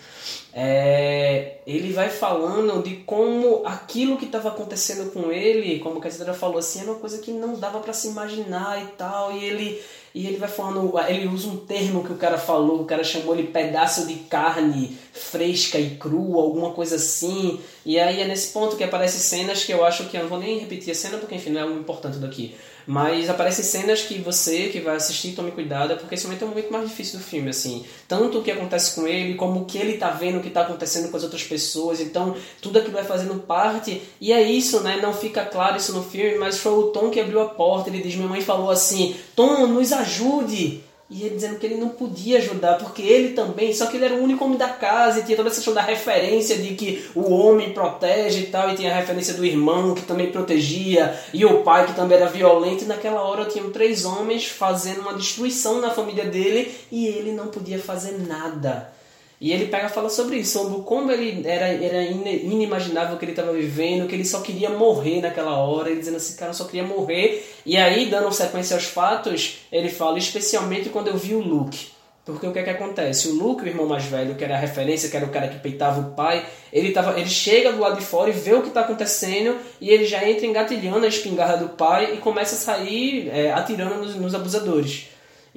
É, 0.51 1.59
ele 1.67 1.93
vai 1.93 2.09
falando 2.09 2.81
de 2.81 2.95
como 2.95 3.61
aquilo 3.63 4.17
que 4.17 4.25
estava 4.25 4.49
acontecendo 4.49 5.11
com 5.11 5.31
ele, 5.31 5.79
como 5.79 5.99
a 5.99 6.01
Cassandra 6.01 6.33
falou 6.33 6.57
assim, 6.57 6.81
era 6.81 6.89
uma 6.89 6.99
coisa 6.99 7.19
que 7.19 7.31
não 7.31 7.53
dava 7.53 7.79
para 7.79 7.93
se 7.93 8.07
imaginar 8.07 8.81
e 8.83 8.87
tal. 8.97 9.31
E 9.31 9.45
ele 9.45 9.81
e 10.17 10.25
ele 10.25 10.37
vai 10.37 10.49
falando, 10.49 10.91
ele 11.07 11.27
usa 11.27 11.47
um 11.47 11.57
termo 11.57 12.03
que 12.03 12.11
o 12.11 12.17
cara 12.17 12.39
falou, 12.39 12.81
o 12.81 12.85
cara 12.85 13.03
chamou 13.03 13.35
ele 13.35 13.49
pedaço 13.49 14.07
de 14.07 14.15
carne 14.15 14.97
fresca 15.13 15.77
e 15.77 15.91
crua, 15.91 16.41
alguma 16.41 16.71
coisa 16.71 16.95
assim. 16.95 17.59
E 17.87 17.97
aí 17.97 18.21
é 18.21 18.27
nesse 18.27 18.51
ponto 18.51 18.75
que 18.75 18.83
aparecem 18.83 19.21
cenas 19.21 19.63
que 19.63 19.71
eu 19.71 19.85
acho 19.85 20.09
que 20.09 20.17
eu 20.17 20.23
não 20.23 20.27
vou 20.27 20.37
nem 20.37 20.59
repetir 20.59 20.91
a 20.91 20.93
cena 20.93 21.17
porque 21.19 21.35
enfim 21.35 21.51
não 21.51 21.61
é 21.61 21.65
o 21.65 21.79
importante 21.79 22.17
daqui. 22.17 22.53
Mas 22.85 23.29
aparecem 23.29 23.63
cenas 23.63 24.01
que 24.01 24.17
você 24.17 24.67
que 24.67 24.81
vai 24.81 24.97
assistir 24.97 25.31
tome 25.31 25.51
cuidado, 25.51 25.95
porque 25.95 26.15
esse 26.15 26.25
momento 26.25 26.41
é 26.41 26.45
o 26.45 26.49
momento 26.49 26.69
mais 26.69 26.89
difícil 26.89 27.17
do 27.17 27.23
filme, 27.23 27.49
assim. 27.49 27.85
Tanto 28.05 28.39
o 28.39 28.43
que 28.43 28.51
acontece 28.51 28.93
com 28.93 29.07
ele, 29.07 29.35
como 29.35 29.61
o 29.61 29.65
que 29.65 29.77
ele 29.77 29.97
tá 29.97 30.09
vendo, 30.09 30.39
o 30.39 30.41
que 30.41 30.49
tá 30.49 30.63
acontecendo 30.63 31.09
com 31.09 31.15
as 31.15 31.23
outras 31.23 31.43
pessoas. 31.43 32.01
Então, 32.01 32.35
tudo 32.61 32.79
aquilo 32.79 32.93
vai 32.93 33.05
fazendo 33.05 33.35
parte. 33.35 34.01
E 34.19 34.33
é 34.33 34.41
isso, 34.41 34.81
né? 34.81 34.99
Não 35.01 35.13
fica 35.13 35.45
claro 35.45 35.77
isso 35.77 35.93
no 35.93 36.03
filme, 36.03 36.37
mas 36.37 36.57
foi 36.57 36.73
o 36.73 36.87
Tom 36.87 37.09
que 37.09 37.21
abriu 37.21 37.41
a 37.41 37.49
porta. 37.49 37.89
Ele 37.89 38.01
diz: 38.01 38.15
Minha 38.15 38.27
mãe 38.27 38.41
falou 38.41 38.69
assim: 38.69 39.15
Tom, 39.33 39.65
nos 39.67 39.93
ajude. 39.93 40.83
E 41.09 41.23
ele 41.23 41.35
dizendo 41.35 41.57
que 41.57 41.65
ele 41.65 41.77
não 41.77 41.89
podia 41.89 42.37
ajudar, 42.37 42.77
porque 42.77 43.01
ele 43.01 43.29
também, 43.29 43.73
só 43.73 43.85
que 43.85 43.95
ele 43.95 44.05
era 44.05 44.15
o 44.15 44.21
único 44.21 44.43
homem 44.43 44.57
da 44.57 44.67
casa 44.67 45.19
e 45.19 45.23
tinha 45.23 45.37
toda 45.37 45.47
essa 45.47 45.57
questão 45.57 45.73
da 45.73 45.81
referência 45.81 46.57
de 46.57 46.75
que 46.75 47.09
o 47.15 47.31
homem 47.31 47.71
protege 47.71 48.41
e 48.41 48.47
tal, 48.47 48.69
e 48.69 48.75
tinha 48.75 48.91
a 48.91 48.95
referência 48.95 49.33
do 49.33 49.45
irmão 49.45 49.95
que 49.95 50.01
também 50.01 50.31
protegia, 50.31 51.17
e 51.33 51.45
o 51.45 51.63
pai 51.63 51.85
que 51.85 51.93
também 51.93 52.17
era 52.17 52.27
violento, 52.29 52.83
e 52.83 52.87
naquela 52.87 53.21
hora 53.21 53.45
tinham 53.45 53.71
três 53.71 54.03
homens 54.03 54.47
fazendo 54.47 54.99
uma 54.99 55.13
destruição 55.13 55.79
na 55.79 55.91
família 55.91 56.25
dele 56.25 56.75
e 56.91 57.07
ele 57.07 57.31
não 57.31 57.47
podia 57.47 57.79
fazer 57.79 58.19
nada. 58.27 58.96
E 59.39 59.51
ele 59.51 59.67
pega 59.67 59.85
e 59.85 59.89
fala 59.89 60.09
sobre 60.09 60.37
isso, 60.37 60.53
sobre 60.53 60.81
como 60.83 61.11
ele 61.11 61.47
era, 61.47 61.67
era 61.67 62.03
inimaginável 62.03 63.15
o 63.15 63.19
que 63.19 63.25
ele 63.25 63.33
estava 63.33 63.53
vivendo, 63.53 64.07
que 64.07 64.15
ele 64.15 64.25
só 64.25 64.41
queria 64.41 64.71
morrer 64.71 65.21
naquela 65.21 65.57
hora, 65.57 65.91
ele 65.91 65.99
dizendo 65.99 66.17
assim, 66.17 66.35
cara, 66.35 66.49
eu 66.49 66.55
só 66.55 66.65
queria 66.65 66.83
morrer. 66.83 67.47
E 67.63 67.77
aí, 67.77 68.07
dando 68.07 68.31
sequência 68.31 68.75
aos 68.75 68.85
fatos, 68.85 69.59
ele 69.71 69.89
fala, 69.89 70.17
especialmente 70.17 70.89
quando 70.89 71.09
eu 71.09 71.17
vi 71.17 71.35
o 71.35 71.39
Luke. 71.39 71.97
Porque 72.25 72.45
o 72.45 72.51
que 72.51 72.59
é 72.59 72.63
que 72.63 72.69
acontece? 72.71 73.29
O 73.29 73.35
Luke, 73.35 73.63
o 73.63 73.67
irmão 73.67 73.85
mais 73.85 74.03
velho, 74.03 74.35
que 74.35 74.43
era 74.43 74.55
a 74.55 74.59
referência, 74.59 75.07
que 75.07 75.15
era 75.15 75.25
o 75.25 75.29
cara 75.29 75.47
que 75.47 75.59
peitava 75.59 76.01
o 76.01 76.11
pai, 76.13 76.45
ele, 76.73 76.91
tava, 76.91 77.17
ele 77.17 77.29
chega 77.29 77.71
do 77.71 77.79
lado 77.79 77.97
de 77.97 78.03
fora 78.03 78.29
e 78.29 78.33
vê 78.33 78.53
o 78.53 78.61
que 78.61 78.67
está 78.67 78.81
acontecendo 78.81 79.55
e 79.79 79.89
ele 79.89 80.05
já 80.05 80.27
entra 80.27 80.45
engatilhando 80.45 81.05
a 81.05 81.07
espingarda 81.07 81.57
do 81.57 81.69
pai 81.69 82.15
e 82.15 82.17
começa 82.17 82.55
a 82.55 82.57
sair 82.57 83.29
é, 83.29 83.53
atirando 83.53 83.95
nos, 83.95 84.15
nos 84.15 84.35
abusadores. 84.35 85.07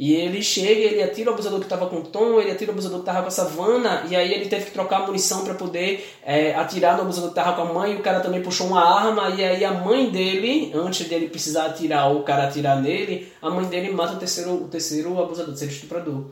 E 0.01 0.15
ele 0.15 0.41
chega, 0.43 0.81
ele 0.81 1.03
atira 1.03 1.31
o 1.31 1.35
abusador 1.35 1.59
que 1.59 1.67
estava 1.67 1.87
com 1.87 1.97
o 1.97 2.03
Tom, 2.03 2.41
ele 2.41 2.51
atira 2.51 2.71
o 2.71 2.73
abusador 2.73 3.01
que 3.01 3.03
estava 3.03 3.21
com 3.21 3.29
a 3.29 3.31
Savana, 3.31 4.07
e 4.09 4.17
aí 4.17 4.33
ele 4.33 4.49
teve 4.49 4.65
que 4.65 4.71
trocar 4.71 5.03
a 5.03 5.07
munição 5.07 5.45
para 5.45 5.53
poder 5.53 6.17
é, 6.25 6.55
atirar 6.55 6.97
no 6.97 7.03
abusador 7.03 7.35
que 7.35 7.39
estava 7.39 7.55
com 7.55 7.69
a 7.69 7.75
mãe, 7.75 7.93
e 7.93 7.97
o 7.97 8.01
cara 8.01 8.21
também 8.21 8.41
puxou 8.41 8.69
uma 8.69 8.83
arma, 8.83 9.29
e 9.29 9.45
aí 9.45 9.63
a 9.63 9.75
mãe 9.75 10.09
dele, 10.09 10.73
antes 10.75 11.07
dele 11.07 11.29
precisar 11.29 11.67
atirar 11.67 12.11
ou 12.11 12.21
o 12.21 12.23
cara 12.23 12.45
atirar 12.45 12.81
nele, 12.81 13.31
a 13.43 13.51
mãe 13.51 13.67
dele 13.67 13.91
mata 13.91 14.15
o 14.15 14.19
terceiro, 14.19 14.55
o 14.55 14.69
terceiro 14.69 15.21
abusador, 15.21 15.53
o 15.53 15.59
terceiro 15.59 15.75
estuprador. 15.75 16.25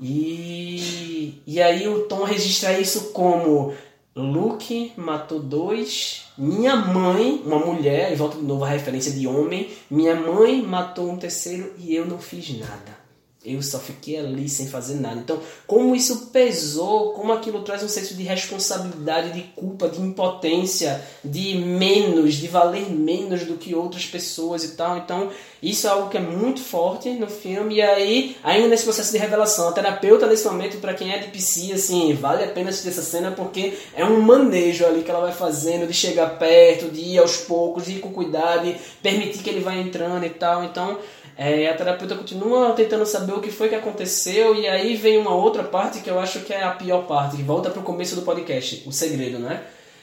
E, 0.00 1.42
e 1.46 1.60
aí 1.60 1.86
o 1.86 2.04
Tom 2.04 2.24
registra 2.24 2.80
isso 2.80 3.12
como 3.12 3.74
Luke 4.16 4.94
matou 4.96 5.38
dois. 5.38 6.24
Minha 6.38 6.74
mãe, 6.74 7.42
uma 7.44 7.58
mulher, 7.58 8.12
e 8.12 8.16
volta 8.16 8.38
de 8.38 8.44
novo 8.44 8.64
a 8.64 8.68
referência 8.68 9.12
de 9.12 9.26
homem. 9.26 9.70
Minha 9.90 10.14
mãe 10.14 10.62
matou 10.62 11.10
um 11.10 11.18
terceiro 11.18 11.74
e 11.78 11.94
eu 11.94 12.06
não 12.06 12.18
fiz 12.18 12.58
nada. 12.58 13.05
Eu 13.46 13.62
só 13.62 13.78
fiquei 13.78 14.18
ali 14.18 14.48
sem 14.48 14.66
fazer 14.66 14.96
nada. 14.96 15.20
Então, 15.20 15.38
como 15.68 15.94
isso 15.94 16.30
pesou, 16.32 17.12
como 17.12 17.32
aquilo 17.32 17.62
traz 17.62 17.80
um 17.82 17.88
senso 17.88 18.14
de 18.14 18.24
responsabilidade, 18.24 19.32
de 19.32 19.42
culpa, 19.54 19.88
de 19.88 20.00
impotência, 20.00 21.00
de 21.24 21.54
menos, 21.54 22.34
de 22.34 22.48
valer 22.48 22.90
menos 22.90 23.44
do 23.44 23.56
que 23.56 23.72
outras 23.72 24.04
pessoas 24.04 24.64
e 24.64 24.68
tal. 24.70 24.98
Então, 24.98 25.30
isso 25.62 25.86
é 25.86 25.90
algo 25.90 26.10
que 26.10 26.16
é 26.16 26.20
muito 26.20 26.60
forte 26.60 27.08
no 27.10 27.28
filme. 27.28 27.76
E 27.76 27.82
aí, 27.82 28.36
ainda 28.42 28.66
nesse 28.66 28.82
processo 28.82 29.12
de 29.12 29.18
revelação, 29.18 29.68
a 29.68 29.72
terapeuta 29.72 30.26
nesse 30.26 30.44
momento, 30.44 30.78
para 30.78 30.94
quem 30.94 31.12
é 31.12 31.18
de 31.18 31.28
PC, 31.28 31.72
assim, 31.72 32.14
vale 32.14 32.42
a 32.42 32.48
pena 32.48 32.70
assistir 32.70 32.88
essa 32.88 33.02
cena 33.02 33.30
porque 33.30 33.74
é 33.94 34.04
um 34.04 34.20
manejo 34.20 34.84
ali 34.84 35.04
que 35.04 35.10
ela 35.10 35.20
vai 35.20 35.32
fazendo 35.32 35.86
de 35.86 35.94
chegar 35.94 36.38
perto, 36.38 36.90
de 36.90 37.00
ir 37.00 37.18
aos 37.18 37.36
poucos, 37.36 37.84
de 37.84 37.92
ir 37.92 38.00
com 38.00 38.10
cuidado, 38.10 38.64
de 38.64 38.76
permitir 39.00 39.42
que 39.42 39.50
ele 39.50 39.60
vá 39.60 39.74
entrando 39.76 40.26
e 40.26 40.30
tal. 40.30 40.64
Então, 40.64 40.98
é, 41.36 41.68
a 41.68 41.76
terapeuta 41.76 42.14
continua 42.14 42.72
tentando 42.72 43.04
saber 43.04 43.32
o 43.32 43.40
que 43.40 43.50
foi 43.50 43.68
que 43.68 43.74
aconteceu, 43.74 44.54
e 44.54 44.66
aí 44.66 44.96
vem 44.96 45.18
uma 45.18 45.34
outra 45.34 45.62
parte 45.62 46.00
que 46.00 46.08
eu 46.08 46.18
acho 46.18 46.40
que 46.40 46.52
é 46.52 46.62
a 46.62 46.70
pior 46.70 47.06
parte, 47.06 47.36
que 47.36 47.42
volta 47.42 47.70
para 47.70 47.80
o 47.80 47.84
começo 47.84 48.16
do 48.16 48.22
podcast, 48.22 48.82
o 48.86 48.92
segredo, 48.92 49.38
né? 49.38 49.62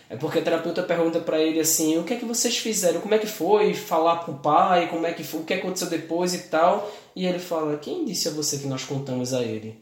É 0.10 0.16
porque 0.16 0.38
a 0.38 0.42
terapeuta 0.44 0.84
pergunta 0.84 1.20
para 1.20 1.40
ele 1.40 1.60
assim: 1.60 1.98
o 1.98 2.04
que 2.04 2.14
é 2.14 2.18
que 2.18 2.26
vocês 2.26 2.56
fizeram? 2.58 3.02
Como 3.02 3.16
é 3.16 3.18
que 3.18 3.26
foi 3.26 3.74
falar 3.74 4.18
pro 4.18 4.36
pai? 4.36 4.88
Como 4.88 5.08
é 5.08 5.12
que 5.12 5.24
foi? 5.24 5.40
O 5.40 5.44
que 5.44 5.56
aconteceu 5.56 5.90
depois 5.90 6.36
e 6.36 6.50
tal? 6.50 6.92
E 7.16 7.26
ele 7.26 7.40
fala: 7.40 7.78
quem 7.78 8.06
disse 8.06 8.28
a 8.28 8.32
você 8.32 8.60
que 8.60 8.68
nós 8.68 8.84
contamos 8.84 9.34
a 9.34 9.42
ele? 9.42 9.82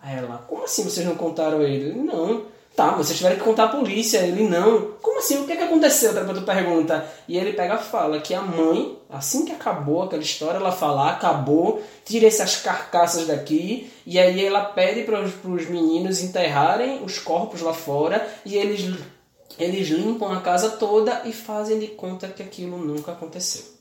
Aí 0.00 0.16
ela: 0.16 0.38
como 0.48 0.64
assim 0.64 0.82
vocês 0.82 1.06
não 1.06 1.14
contaram 1.14 1.60
a 1.60 1.64
ele? 1.64 1.92
Não. 1.92 2.46
Tá, 2.78 2.92
vocês 2.92 3.18
tiveram 3.18 3.34
que 3.34 3.42
contar 3.42 3.64
a 3.64 3.68
polícia. 3.76 4.18
Ele, 4.18 4.44
não. 4.44 4.92
Como 5.02 5.18
assim? 5.18 5.36
O 5.38 5.46
que, 5.46 5.52
é 5.52 5.56
que 5.56 5.64
aconteceu? 5.64 6.12
O 6.12 6.14
terapeuta 6.14 6.42
pergunta. 6.42 7.04
E 7.26 7.36
ele 7.36 7.52
pega 7.52 7.74
e 7.74 7.82
fala 7.82 8.20
que 8.20 8.32
a 8.32 8.40
mãe, 8.40 8.96
assim 9.10 9.44
que 9.44 9.50
acabou 9.50 10.04
aquela 10.04 10.22
história, 10.22 10.58
ela 10.58 10.70
fala, 10.70 11.10
acabou, 11.10 11.82
tira 12.04 12.28
essas 12.28 12.54
carcaças 12.54 13.26
daqui. 13.26 13.90
E 14.06 14.16
aí 14.16 14.46
ela 14.46 14.60
pede 14.60 15.02
para 15.02 15.20
os 15.20 15.68
meninos 15.68 16.22
enterrarem 16.22 17.02
os 17.02 17.18
corpos 17.18 17.62
lá 17.62 17.74
fora. 17.74 18.24
E 18.46 18.54
eles, 18.54 18.96
eles 19.58 19.88
limpam 19.88 20.30
a 20.30 20.40
casa 20.40 20.70
toda 20.70 21.22
e 21.24 21.32
fazem 21.32 21.80
de 21.80 21.88
conta 21.88 22.28
que 22.28 22.44
aquilo 22.44 22.78
nunca 22.78 23.10
aconteceu. 23.10 23.77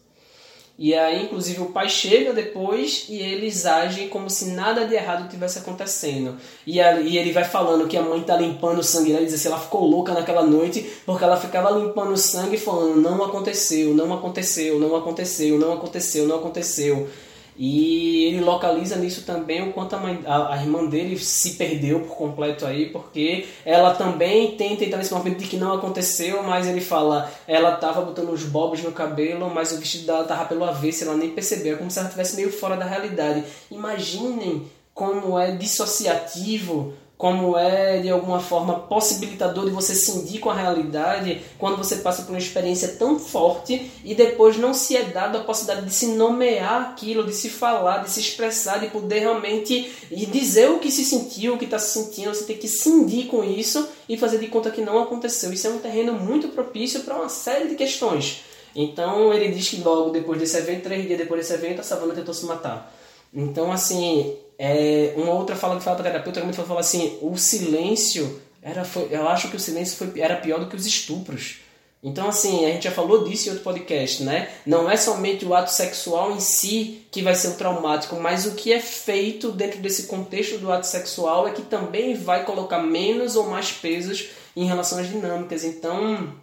E 0.79 0.93
aí, 0.93 1.23
inclusive, 1.23 1.59
o 1.59 1.71
pai 1.71 1.89
chega 1.89 2.31
depois 2.31 3.05
e 3.09 3.19
eles 3.19 3.65
agem 3.65 4.09
como 4.09 4.29
se 4.29 4.51
nada 4.51 4.85
de 4.85 4.93
errado 4.93 5.27
tivesse 5.27 5.57
acontecendo. 5.57 6.37
E, 6.67 6.79
a, 6.79 6.99
e 7.01 7.17
ele 7.17 7.31
vai 7.31 7.43
falando 7.43 7.87
que 7.87 7.97
a 7.97 8.01
mãe 8.03 8.21
tá 8.21 8.37
limpando 8.37 8.77
o 8.77 8.83
sangue, 8.83 9.11
né? 9.11 9.17
Ele 9.17 9.25
diz 9.25 9.33
assim, 9.33 9.47
ela 9.47 9.59
ficou 9.59 9.83
louca 9.87 10.13
naquela 10.13 10.43
noite 10.43 10.87
porque 11.03 11.23
ela 11.23 11.35
ficava 11.35 11.71
limpando 11.71 12.11
o 12.11 12.17
sangue 12.17 12.57
falando, 12.57 13.01
não 13.01 13.23
aconteceu, 13.23 13.95
não 13.95 14.13
aconteceu, 14.13 14.79
não 14.79 14.95
aconteceu, 14.95 15.57
não 15.57 15.73
aconteceu, 15.73 16.27
não 16.27 16.35
aconteceu. 16.35 17.09
E 17.57 18.25
ele 18.25 18.41
localiza 18.41 18.95
nisso 18.97 19.23
também 19.23 19.67
o 19.67 19.73
quanto 19.73 19.95
a, 19.95 19.99
mãe, 19.99 20.19
a, 20.25 20.53
a, 20.53 20.61
irmã 20.61 20.85
dele 20.85 21.17
se 21.17 21.51
perdeu 21.55 22.01
por 22.01 22.15
completo 22.15 22.65
aí, 22.65 22.89
porque 22.89 23.47
ela 23.65 23.95
também 23.95 24.51
tenta 24.55 24.85
entrar 24.85 24.99
nesse 24.99 25.13
momento 25.13 25.39
de 25.39 25.47
que 25.47 25.57
não 25.57 25.73
aconteceu, 25.73 26.43
mas 26.43 26.67
ele 26.67 26.81
fala, 26.81 27.31
ela 27.47 27.71
tava 27.77 28.01
botando 28.01 28.29
os 28.29 28.43
bobs 28.43 28.83
no 28.83 28.91
cabelo, 28.91 29.49
mas 29.49 29.71
o 29.71 29.77
vestido 29.77 30.05
dela 30.05 30.23
tava 30.23 30.45
pelo 30.45 30.63
avesso, 30.63 31.03
ela 31.03 31.17
nem 31.17 31.31
percebeu, 31.31 31.73
é 31.73 31.77
como 31.77 31.89
se 31.89 31.97
ela 31.97 32.07
estivesse 32.07 32.35
meio 32.35 32.51
fora 32.51 32.77
da 32.77 32.85
realidade. 32.85 33.43
Imaginem 33.71 34.67
como 34.93 35.37
é 35.37 35.51
dissociativo 35.51 36.93
como 37.17 37.57
é 37.57 37.99
de 37.99 38.09
alguma 38.09 38.39
forma 38.39 38.81
possibilitador 38.81 39.65
de 39.65 39.71
você 39.71 39.95
cindir 39.95 40.39
com 40.39 40.51
a 40.51 40.53
realidade 40.53 41.41
quando 41.57 41.75
você 41.75 41.97
passa 41.97 42.21
por 42.21 42.29
uma 42.29 42.37
experiência 42.37 42.89
tão 42.89 43.17
forte 43.17 43.91
e 44.05 44.13
depois 44.13 44.57
não 44.57 44.71
se 44.71 44.95
é 44.95 45.03
dado 45.03 45.37
a 45.37 45.43
possibilidade 45.43 45.87
de 45.87 45.93
se 45.93 46.07
nomear 46.07 46.91
aquilo, 46.91 47.23
de 47.23 47.33
se 47.33 47.49
falar, 47.49 48.03
de 48.03 48.11
se 48.11 48.19
expressar, 48.19 48.79
de 48.79 48.87
poder 48.87 49.19
realmente 49.19 49.91
dizer 50.11 50.69
o 50.69 50.77
que 50.77 50.91
se 50.91 51.03
sentiu, 51.03 51.55
o 51.55 51.57
que 51.57 51.65
está 51.65 51.79
se 51.79 51.99
sentindo, 51.99 52.35
você 52.35 52.43
tem 52.43 52.57
que 52.57 52.67
cindir 52.67 53.25
com 53.25 53.43
isso 53.43 53.87
e 54.07 54.15
fazer 54.15 54.37
de 54.37 54.47
conta 54.47 54.69
que 54.69 54.81
não 54.81 55.01
aconteceu. 55.01 55.51
Isso 55.51 55.65
é 55.65 55.71
um 55.71 55.79
terreno 55.79 56.13
muito 56.13 56.49
propício 56.49 56.99
para 56.99 57.15
uma 57.15 57.29
série 57.29 57.67
de 57.67 57.75
questões. 57.75 58.43
Então 58.75 59.33
ele 59.33 59.51
diz 59.51 59.67
que 59.69 59.81
logo 59.81 60.11
depois 60.11 60.39
desse 60.39 60.55
evento, 60.55 60.83
três 60.83 61.07
dias 61.07 61.17
depois 61.17 61.41
desse 61.41 61.53
evento, 61.53 61.81
a 61.81 61.83
Savana 61.83 62.13
tentou 62.13 62.33
se 62.33 62.45
matar. 62.45 62.93
Então, 63.33 63.71
assim, 63.71 64.35
é, 64.57 65.13
uma 65.15 65.33
outra 65.33 65.55
fala 65.55 65.77
que 65.77 65.83
fala 65.83 65.97
para 65.97 66.09
terapeuta 66.11 66.39
também 66.39 66.53
fala 66.53 66.79
assim, 66.79 67.17
o 67.21 67.37
silêncio 67.37 68.41
era, 68.61 68.83
foi, 68.83 69.07
eu 69.11 69.27
acho 69.27 69.49
que 69.49 69.55
o 69.55 69.59
silêncio 69.59 69.95
foi, 69.97 70.19
era 70.19 70.35
pior 70.35 70.59
do 70.59 70.67
que 70.67 70.75
os 70.75 70.85
estupros. 70.85 71.59
Então, 72.03 72.27
assim, 72.27 72.65
a 72.65 72.69
gente 72.69 72.83
já 72.83 72.91
falou 72.91 73.23
disso 73.23 73.47
em 73.47 73.51
outro 73.51 73.63
podcast, 73.63 74.23
né? 74.23 74.49
Não 74.65 74.89
é 74.89 74.95
somente 74.95 75.43
o 75.45 75.53
ato 75.53 75.71
sexual 75.71 76.31
em 76.31 76.39
si 76.39 77.05
que 77.11 77.23
vai 77.23 77.33
ser 77.33 77.49
o 77.49 77.55
traumático, 77.55 78.15
mas 78.17 78.45
o 78.45 78.55
que 78.55 78.71
é 78.71 78.79
feito 78.79 79.51
dentro 79.51 79.79
desse 79.79 80.03
contexto 80.03 80.57
do 80.57 80.71
ato 80.71 80.85
sexual 80.85 81.47
é 81.47 81.51
que 81.51 81.63
também 81.63 82.15
vai 82.15 82.45
colocar 82.45 82.79
menos 82.79 83.35
ou 83.35 83.47
mais 83.47 83.71
pesos 83.71 84.29
em 84.55 84.65
relação 84.65 84.99
às 84.99 85.09
dinâmicas. 85.09 85.63
Então, 85.63 86.33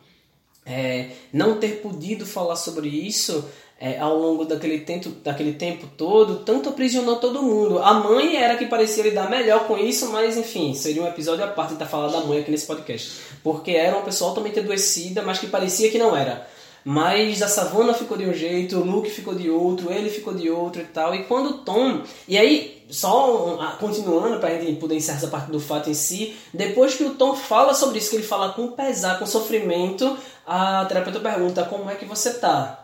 é, 0.66 1.10
não 1.32 1.58
ter 1.58 1.80
podido 1.80 2.26
falar 2.26 2.56
sobre 2.56 2.88
isso 2.88 3.48
é, 3.80 3.98
ao 3.98 4.16
longo 4.16 4.44
daquele 4.44 4.78
tempo, 4.80 5.10
daquele 5.22 5.52
tempo 5.52 5.86
todo, 5.96 6.36
tanto 6.44 6.68
aprisionou 6.68 7.16
todo 7.16 7.42
mundo. 7.42 7.78
A 7.80 7.94
mãe 7.94 8.36
era 8.36 8.56
que 8.56 8.66
parecia 8.66 9.02
lidar 9.02 9.28
melhor 9.28 9.66
com 9.66 9.76
isso, 9.76 10.10
mas 10.10 10.36
enfim, 10.36 10.74
seria 10.74 11.02
um 11.02 11.08
episódio 11.08 11.44
à 11.44 11.48
parte 11.48 11.72
estar 11.72 11.86
falando 11.86 12.12
da 12.12 12.20
mãe 12.20 12.40
aqui 12.40 12.50
nesse 12.50 12.66
podcast. 12.66 13.20
Porque 13.42 13.72
era 13.72 13.96
uma 13.96 14.04
pessoa 14.04 14.30
altamente 14.30 14.60
adoecida, 14.60 15.22
mas 15.22 15.38
que 15.38 15.48
parecia 15.48 15.90
que 15.90 15.98
não 15.98 16.16
era. 16.16 16.46
Mas 16.84 17.40
a 17.40 17.48
Savana 17.48 17.94
ficou 17.94 18.16
de 18.16 18.26
um 18.26 18.34
jeito, 18.34 18.78
o 18.78 18.84
Luke 18.84 19.08
ficou 19.08 19.34
de 19.34 19.50
outro, 19.50 19.90
ele 19.90 20.10
ficou 20.10 20.34
de 20.34 20.50
outro 20.50 20.82
e 20.82 20.84
tal. 20.84 21.14
E 21.14 21.24
quando 21.24 21.50
o 21.50 21.58
Tom. 21.58 22.02
E 22.28 22.36
aí, 22.36 22.84
só 22.90 23.76
continuando 23.80 24.38
para 24.38 24.50
a 24.50 24.60
gente 24.60 24.78
poder 24.78 24.94
encerrar 24.94 25.16
essa 25.16 25.28
parte 25.28 25.50
do 25.50 25.58
fato 25.58 25.88
em 25.88 25.94
si, 25.94 26.36
depois 26.52 26.94
que 26.94 27.04
o 27.04 27.14
Tom 27.14 27.34
fala 27.34 27.72
sobre 27.72 27.98
isso, 27.98 28.10
que 28.10 28.16
ele 28.16 28.22
fala 28.22 28.52
com 28.52 28.68
pesar, 28.72 29.18
com 29.18 29.24
sofrimento, 29.24 30.16
a 30.46 30.84
terapeuta 30.84 31.20
pergunta: 31.20 31.64
Como 31.64 31.90
é 31.90 31.94
que 31.94 32.04
você 32.04 32.34
tá? 32.34 32.83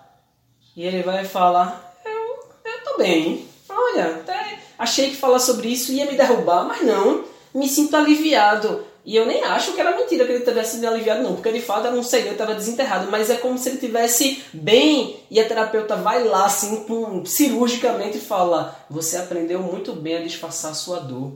E 0.76 0.84
ele 0.84 1.02
vai 1.02 1.24
falar: 1.24 1.94
Eu, 2.04 2.70
eu 2.70 2.84
tô 2.84 2.98
bem. 2.98 3.48
Olha, 3.68 4.16
até 4.16 4.58
achei 4.78 5.10
que 5.10 5.16
falar 5.16 5.38
sobre 5.38 5.68
isso 5.68 5.92
ia 5.92 6.06
me 6.06 6.16
derrubar, 6.16 6.64
mas 6.64 6.82
não. 6.82 7.24
Me 7.54 7.68
sinto 7.68 7.96
aliviado. 7.96 8.84
E 9.04 9.16
eu 9.16 9.26
nem 9.26 9.42
acho 9.42 9.72
que 9.72 9.80
era 9.80 9.96
mentira 9.96 10.26
que 10.26 10.32
ele 10.32 10.44
tivesse 10.44 10.76
sido 10.76 10.86
aliviado, 10.86 11.22
não, 11.22 11.34
porque 11.34 11.50
de 11.50 11.60
fato 11.60 11.86
era 11.86 11.96
um 11.96 12.02
segredo, 12.02 12.32
estava 12.32 12.54
desenterrado, 12.54 13.10
mas 13.10 13.30
é 13.30 13.36
como 13.36 13.56
se 13.56 13.70
ele 13.70 13.78
tivesse 13.78 14.42
bem 14.52 15.16
e 15.30 15.40
a 15.40 15.48
terapeuta 15.48 15.96
vai 15.96 16.22
lá 16.24 16.44
assim, 16.44 16.84
com, 16.84 17.24
cirurgicamente 17.24 18.18
fala: 18.18 18.78
Você 18.90 19.16
aprendeu 19.16 19.60
muito 19.60 19.94
bem 19.94 20.16
a 20.16 20.22
disfarçar 20.22 20.72
a 20.72 20.74
sua 20.74 21.00
dor. 21.00 21.32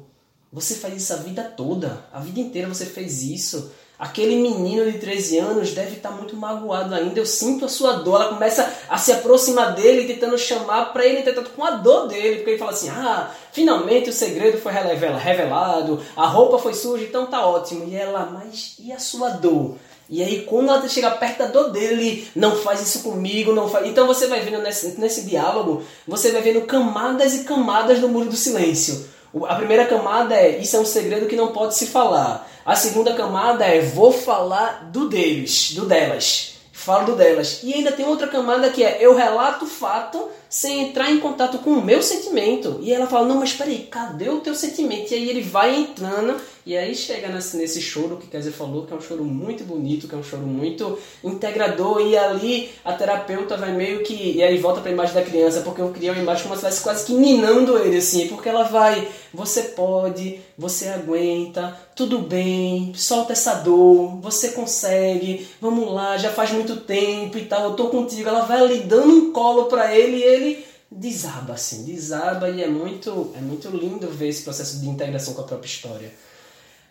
Você 0.52 0.76
faz 0.76 0.94
isso 0.94 1.12
a 1.12 1.16
vida 1.16 1.42
toda, 1.42 2.04
a 2.12 2.20
vida 2.20 2.38
inteira 2.38 2.68
você 2.68 2.86
fez 2.86 3.22
isso. 3.22 3.72
Aquele 3.96 4.34
menino 4.36 4.90
de 4.90 4.98
13 4.98 5.38
anos 5.38 5.72
deve 5.72 5.96
estar 5.96 6.10
muito 6.10 6.36
magoado 6.36 6.92
ainda. 6.94 7.20
Eu 7.20 7.24
sinto 7.26 7.64
a 7.64 7.68
sua 7.68 7.92
dor. 7.92 8.20
Ela 8.20 8.34
começa 8.34 8.68
a 8.88 8.98
se 8.98 9.12
aproximar 9.12 9.74
dele, 9.74 10.12
tentando 10.12 10.36
chamar 10.36 10.92
para 10.92 11.06
ele 11.06 11.20
entrar 11.20 11.44
com 11.44 11.64
a 11.64 11.72
dor 11.72 12.08
dele. 12.08 12.36
Porque 12.36 12.50
ele 12.50 12.58
fala 12.58 12.72
assim: 12.72 12.88
Ah, 12.88 13.30
finalmente 13.52 14.10
o 14.10 14.12
segredo 14.12 14.58
foi 14.58 14.72
revelado, 14.72 16.02
a 16.16 16.26
roupa 16.26 16.58
foi 16.58 16.74
suja, 16.74 17.04
então 17.04 17.26
tá 17.26 17.46
ótimo. 17.46 17.84
E 17.88 17.94
ela, 17.94 18.28
mas 18.32 18.74
e 18.80 18.92
a 18.92 18.98
sua 18.98 19.30
dor? 19.30 19.76
E 20.10 20.22
aí, 20.22 20.42
quando 20.42 20.68
ela 20.68 20.86
chega 20.88 21.10
perto 21.12 21.38
da 21.38 21.46
dor 21.46 21.70
dele, 21.70 22.28
não 22.36 22.56
faz 22.56 22.82
isso 22.82 23.02
comigo, 23.02 23.54
não 23.54 23.68
faz. 23.68 23.86
Então 23.86 24.06
você 24.06 24.26
vai 24.26 24.40
vendo 24.40 24.60
nesse, 24.60 25.00
nesse 25.00 25.22
diálogo, 25.22 25.82
você 26.06 26.30
vai 26.30 26.42
vendo 26.42 26.62
camadas 26.62 27.34
e 27.34 27.44
camadas 27.44 28.00
do 28.00 28.08
muro 28.08 28.28
do 28.28 28.36
silêncio. 28.36 29.13
A 29.48 29.54
primeira 29.56 29.86
camada 29.86 30.34
é: 30.34 30.58
Isso 30.58 30.76
é 30.76 30.80
um 30.80 30.84
segredo 30.84 31.26
que 31.26 31.36
não 31.36 31.48
pode 31.48 31.74
se 31.74 31.86
falar. 31.86 32.48
A 32.64 32.76
segunda 32.76 33.14
camada 33.14 33.64
é 33.64 33.80
vou 33.80 34.12
falar 34.12 34.88
do 34.90 35.08
deles, 35.08 35.72
do 35.72 35.86
delas. 35.86 36.54
Falo 36.72 37.06
do 37.06 37.16
delas. 37.16 37.60
E 37.62 37.72
ainda 37.72 37.92
tem 37.92 38.06
outra 38.06 38.28
camada 38.28 38.70
que 38.70 38.82
é 38.82 38.98
eu 39.00 39.14
relato 39.14 39.64
o 39.64 39.68
fato 39.68 40.28
sem 40.54 40.82
entrar 40.82 41.10
em 41.10 41.18
contato 41.18 41.58
com 41.58 41.70
o 41.70 41.84
meu 41.84 42.00
sentimento. 42.00 42.78
E 42.80 42.92
ela 42.92 43.08
fala, 43.08 43.26
não, 43.26 43.40
mas 43.40 43.52
peraí, 43.52 43.88
cadê 43.90 44.28
o 44.28 44.38
teu 44.38 44.54
sentimento? 44.54 45.10
E 45.10 45.16
aí 45.16 45.28
ele 45.28 45.42
vai 45.42 45.74
entrando 45.74 46.40
e 46.66 46.78
aí 46.78 46.94
chega 46.94 47.28
nesse, 47.28 47.58
nesse 47.58 47.78
choro 47.82 48.16
que 48.16 48.26
Kézia 48.26 48.50
falou, 48.50 48.86
que 48.86 48.92
é 48.94 48.96
um 48.96 49.00
choro 49.00 49.22
muito 49.22 49.64
bonito, 49.64 50.08
que 50.08 50.14
é 50.14 50.18
um 50.18 50.22
choro 50.22 50.46
muito 50.46 50.98
integrador. 51.22 52.00
E 52.00 52.16
ali 52.16 52.70
a 52.82 52.94
terapeuta 52.94 53.56
vai 53.56 53.72
meio 53.72 54.02
que. 54.02 54.32
E 54.36 54.42
aí 54.42 54.56
volta 54.58 54.80
para 54.80 54.90
a 54.90 54.94
imagem 54.94 55.14
da 55.14 55.22
criança, 55.22 55.60
porque 55.60 55.82
eu 55.82 55.90
criei 55.90 56.10
uma 56.10 56.22
imagem 56.22 56.44
como 56.44 56.54
se 56.54 56.60
estivesse 56.60 56.82
quase 56.82 57.04
que 57.04 57.12
ninando 57.12 57.76
ele, 57.76 57.98
assim. 57.98 58.28
Porque 58.28 58.48
ela 58.48 58.62
vai, 58.62 59.06
você 59.32 59.62
pode, 59.62 60.40
você 60.56 60.88
aguenta, 60.88 61.76
tudo 61.94 62.20
bem, 62.20 62.94
solta 62.96 63.34
essa 63.34 63.56
dor, 63.56 64.18
você 64.22 64.52
consegue, 64.52 65.46
vamos 65.60 65.92
lá, 65.92 66.16
já 66.16 66.30
faz 66.30 66.50
muito 66.50 66.76
tempo 66.76 67.36
e 67.36 67.44
tal, 67.44 67.64
eu 67.64 67.74
tô 67.74 67.88
contigo. 67.88 68.26
Ela 68.26 68.46
vai 68.46 68.60
ali 68.60 68.80
dando 68.80 69.12
um 69.12 69.32
colo 69.32 69.64
para 69.66 69.94
ele 69.94 70.16
e 70.16 70.22
ele 70.22 70.43
ele 70.44 70.64
desaba, 70.90 71.54
assim, 71.54 71.84
desaba 71.84 72.48
e 72.50 72.62
é 72.62 72.68
muito, 72.68 73.32
é 73.36 73.40
muito 73.40 73.68
lindo 73.68 74.08
ver 74.08 74.28
esse 74.28 74.42
processo 74.42 74.80
de 74.80 74.88
integração 74.88 75.34
com 75.34 75.42
a 75.42 75.44
própria 75.44 75.66
história. 75.66 76.12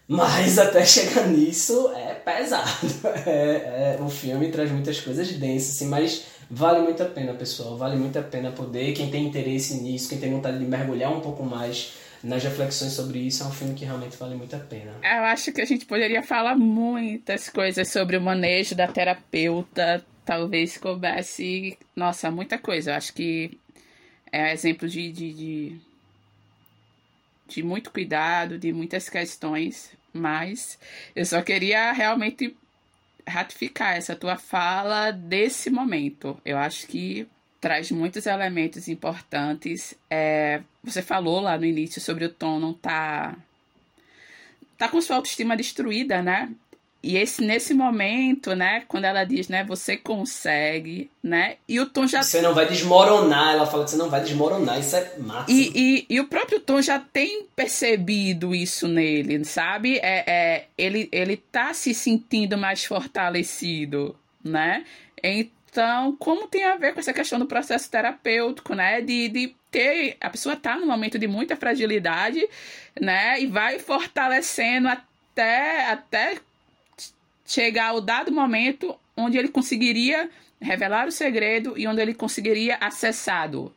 Mas 0.08 0.60
até 0.60 0.84
chegar 0.86 1.28
nisso 1.28 1.92
é 1.96 2.14
pesado. 2.14 2.70
É, 3.26 3.98
é, 3.98 4.02
o 4.02 4.10
filme 4.10 4.52
traz 4.52 4.70
muitas 4.70 5.00
coisas 5.00 5.32
densas, 5.34 5.76
assim, 5.76 5.88
mas 5.88 6.26
vale 6.50 6.80
muito 6.80 7.02
a 7.02 7.06
pena, 7.06 7.34
pessoal. 7.34 7.78
Vale 7.78 7.96
muito 7.96 8.20
a 8.20 8.22
pena 8.22 8.52
poder. 8.52 8.94
Quem 8.94 9.10
tem 9.10 9.26
interesse 9.26 9.76
nisso, 9.76 10.10
quem 10.10 10.18
tem 10.18 10.32
vontade 10.32 10.60
de 10.60 10.66
mergulhar 10.66 11.12
um 11.12 11.22
pouco 11.22 11.44
mais 11.44 11.94
nas 12.24 12.44
reflexões 12.44 12.94
sobre 12.94 13.20
isso, 13.20 13.44
é 13.44 13.46
um 13.46 13.52
filme 13.52 13.74
que 13.74 13.86
realmente 13.86 14.16
vale 14.18 14.36
muito 14.36 14.56
a 14.56 14.60
pena. 14.60 14.94
Eu 15.04 15.24
acho 15.26 15.52
que 15.52 15.62
a 15.62 15.66
gente 15.66 15.86
poderia 15.86 16.24
falar 16.24 16.56
muitas 16.56 17.50
coisas 17.50 17.90
sobre 17.90 18.18
o 18.18 18.22
manejo 18.22 18.76
da 18.76 18.88
terapeuta, 18.88 20.04
talvez 20.26 20.78
coubesse, 20.78 21.78
nossa, 21.96 22.32
muita 22.32 22.58
coisa. 22.58 22.92
Eu 22.92 22.96
acho 22.96 23.14
que 23.14 23.58
é 24.32 24.52
exemplo 24.52 24.88
de, 24.88 25.12
de, 25.12 25.34
de, 25.34 25.82
de 27.48 27.64
muito 27.64 27.92
cuidado, 27.92 28.58
de 28.58 28.74
muitas 28.74 29.10
questões, 29.10 29.92
mas 30.12 30.80
eu 31.16 31.26
só 31.26 31.42
queria 31.42 31.92
realmente 31.92 32.56
ratificar 33.28 33.96
essa 33.96 34.16
tua 34.16 34.38
fala 34.38 35.12
desse 35.12 35.70
momento. 35.70 36.40
Eu 36.44 36.58
acho 36.58 36.88
que 36.88 37.28
traz 37.62 37.92
muitos 37.92 38.26
elementos 38.26 38.88
importantes. 38.88 39.96
É, 40.10 40.62
você 40.84 41.02
falou 41.02 41.40
lá 41.40 41.58
no 41.58 41.66
início 41.66 42.02
sobre 42.02 42.26
o 42.26 42.30
Tom 42.30 42.60
não 42.60 42.74
tá 42.74 43.36
tá 44.78 44.90
com 44.90 45.00
sua 45.00 45.16
autoestima 45.16 45.56
destruída, 45.56 46.22
né? 46.22 46.54
E 47.04 47.18
esse 47.18 47.44
nesse 47.44 47.74
momento, 47.74 48.56
né, 48.56 48.86
quando 48.88 49.04
ela 49.04 49.26
diz, 49.26 49.50
né, 49.50 49.62
você 49.66 49.98
consegue, 49.98 51.12
né? 51.22 51.58
E 51.68 51.78
o 51.82 51.86
Tom 51.86 52.08
já 52.08 52.24
Você 52.24 52.40
não 52.40 52.54
vai 52.54 52.66
desmoronar, 52.66 53.56
ela 53.56 53.66
fala 53.66 53.84
que 53.84 53.92
você 53.92 53.98
não 53.98 54.10
vai 54.10 54.22
desmoronar, 54.22 54.80
isso 54.80 54.96
é 54.96 55.18
massa. 55.18 55.52
E, 55.52 55.72
e, 55.76 56.06
e 56.10 56.20
o 56.22 56.28
próprio 56.28 56.62
Tom 56.62 56.82
já 56.82 57.00
tem 57.00 57.46
percebido 57.54 58.56
isso 58.56 58.88
nele, 58.88 59.44
sabe? 59.44 59.98
É, 59.98 60.24
é, 60.26 60.66
ele, 60.78 61.10
ele 61.12 61.36
tá 61.36 61.74
se 61.74 61.94
sentindo 61.94 62.58
mais 62.58 62.86
fortalecido, 62.86 64.16
né? 64.42 64.86
Então, 65.22 66.16
como 66.18 66.48
tem 66.48 66.64
a 66.64 66.78
ver 66.78 66.94
com 66.94 67.02
essa 67.02 67.12
questão 67.12 67.38
do 67.38 67.46
processo 67.46 67.92
terapêutico, 67.92 68.74
né? 68.74 69.02
De, 69.02 69.28
de 69.28 69.54
ter. 69.70 70.16
A 70.22 70.30
pessoa 70.30 70.56
tá 70.56 70.78
num 70.78 70.88
momento 70.88 71.20
de 71.20 71.28
muita 71.28 71.58
fragilidade, 71.58 72.48
né? 72.98 73.42
E 73.42 73.48
vai 73.48 73.78
fortalecendo 73.78 74.88
até, 74.88 75.88
até 75.88 76.38
chegar 77.46 77.88
ao 77.90 78.02
dado 78.02 78.32
momento 78.32 78.96
onde 79.16 79.38
ele 79.38 79.50
conseguiria 79.50 80.30
revelar 80.62 81.08
o 81.08 81.12
segredo 81.12 81.78
e 81.78 81.88
onde 81.88 82.02
ele 82.02 82.14
conseguiria 82.14 82.78
acessá-lo. 82.80 83.74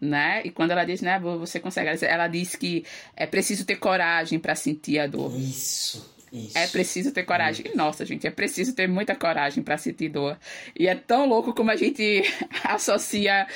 Né? 0.00 0.42
E 0.44 0.50
quando 0.50 0.70
ela 0.70 0.84
diz, 0.84 1.00
né, 1.00 1.18
você 1.18 1.58
consegue, 1.58 2.04
ela 2.04 2.28
diz 2.28 2.54
que 2.54 2.84
é 3.16 3.26
preciso 3.26 3.64
ter 3.64 3.76
coragem 3.76 4.38
para 4.38 4.54
sentir 4.54 5.00
a 5.00 5.06
dor. 5.06 5.36
Isso. 5.36 6.16
Isso. 6.32 6.56
É 6.56 6.66
preciso 6.66 7.10
ter 7.10 7.24
coragem. 7.24 7.66
E, 7.72 7.76
nossa, 7.76 8.04
gente, 8.04 8.26
é 8.26 8.30
preciso 8.30 8.74
ter 8.74 8.86
muita 8.86 9.14
coragem 9.14 9.62
para 9.62 9.78
sentir 9.78 10.10
dor. 10.10 10.38
E 10.78 10.86
é 10.86 10.94
tão 10.94 11.26
louco 11.26 11.54
como 11.54 11.70
a 11.70 11.76
gente 11.76 12.22
associa 12.64 13.46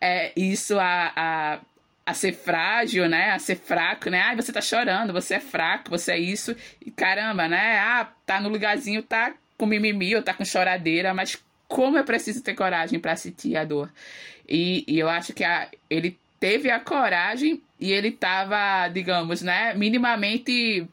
é, 0.00 0.32
isso 0.36 0.78
a, 0.78 1.12
a, 1.16 1.60
a, 2.08 2.14
ser 2.14 2.32
frágil, 2.32 3.08
né? 3.08 3.30
A 3.30 3.38
ser 3.38 3.56
fraco, 3.56 4.08
né? 4.08 4.20
Ai, 4.20 4.36
você 4.36 4.52
tá 4.52 4.60
chorando, 4.60 5.12
você 5.12 5.34
é 5.34 5.40
fraco, 5.40 5.90
você 5.90 6.12
é 6.12 6.18
isso. 6.18 6.56
E 6.84 6.90
caramba, 6.90 7.48
né? 7.48 7.78
Ah, 7.78 8.10
tá 8.24 8.40
no 8.40 8.48
lugarzinho, 8.48 9.02
tá 9.02 9.34
com 9.56 9.66
mimimi 9.66 10.14
ou 10.16 10.22
tá 10.22 10.32
com 10.32 10.44
choradeira, 10.44 11.12
mas 11.12 11.36
como 11.66 11.98
é 11.98 12.02
preciso 12.02 12.42
ter 12.42 12.54
coragem 12.54 12.98
para 12.98 13.16
sentir 13.16 13.56
a 13.56 13.64
dor. 13.64 13.92
E, 14.48 14.84
e 14.88 14.98
eu 14.98 15.08
acho 15.08 15.32
que 15.34 15.44
a, 15.44 15.68
ele 15.90 16.18
teve 16.40 16.70
a 16.70 16.80
coragem 16.80 17.60
e 17.78 17.92
ele 17.92 18.08
estava, 18.08 18.88
digamos, 18.88 19.42
né, 19.42 19.74
minimamente 19.74 20.88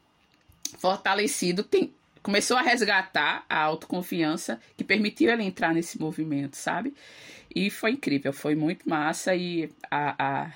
fortalecido, 0.77 1.63
tem, 1.63 1.93
começou 2.21 2.57
a 2.57 2.61
resgatar 2.61 3.45
a 3.49 3.59
autoconfiança 3.59 4.59
que 4.75 4.83
permitiu 4.83 5.31
ele 5.31 5.43
entrar 5.43 5.73
nesse 5.73 5.99
movimento, 5.99 6.57
sabe? 6.57 6.93
E 7.55 7.69
foi 7.69 7.91
incrível, 7.91 8.33
foi 8.33 8.55
muito 8.55 8.89
massa 8.89 9.33
e 9.33 9.69
a, 9.89 10.43
a 10.43 10.51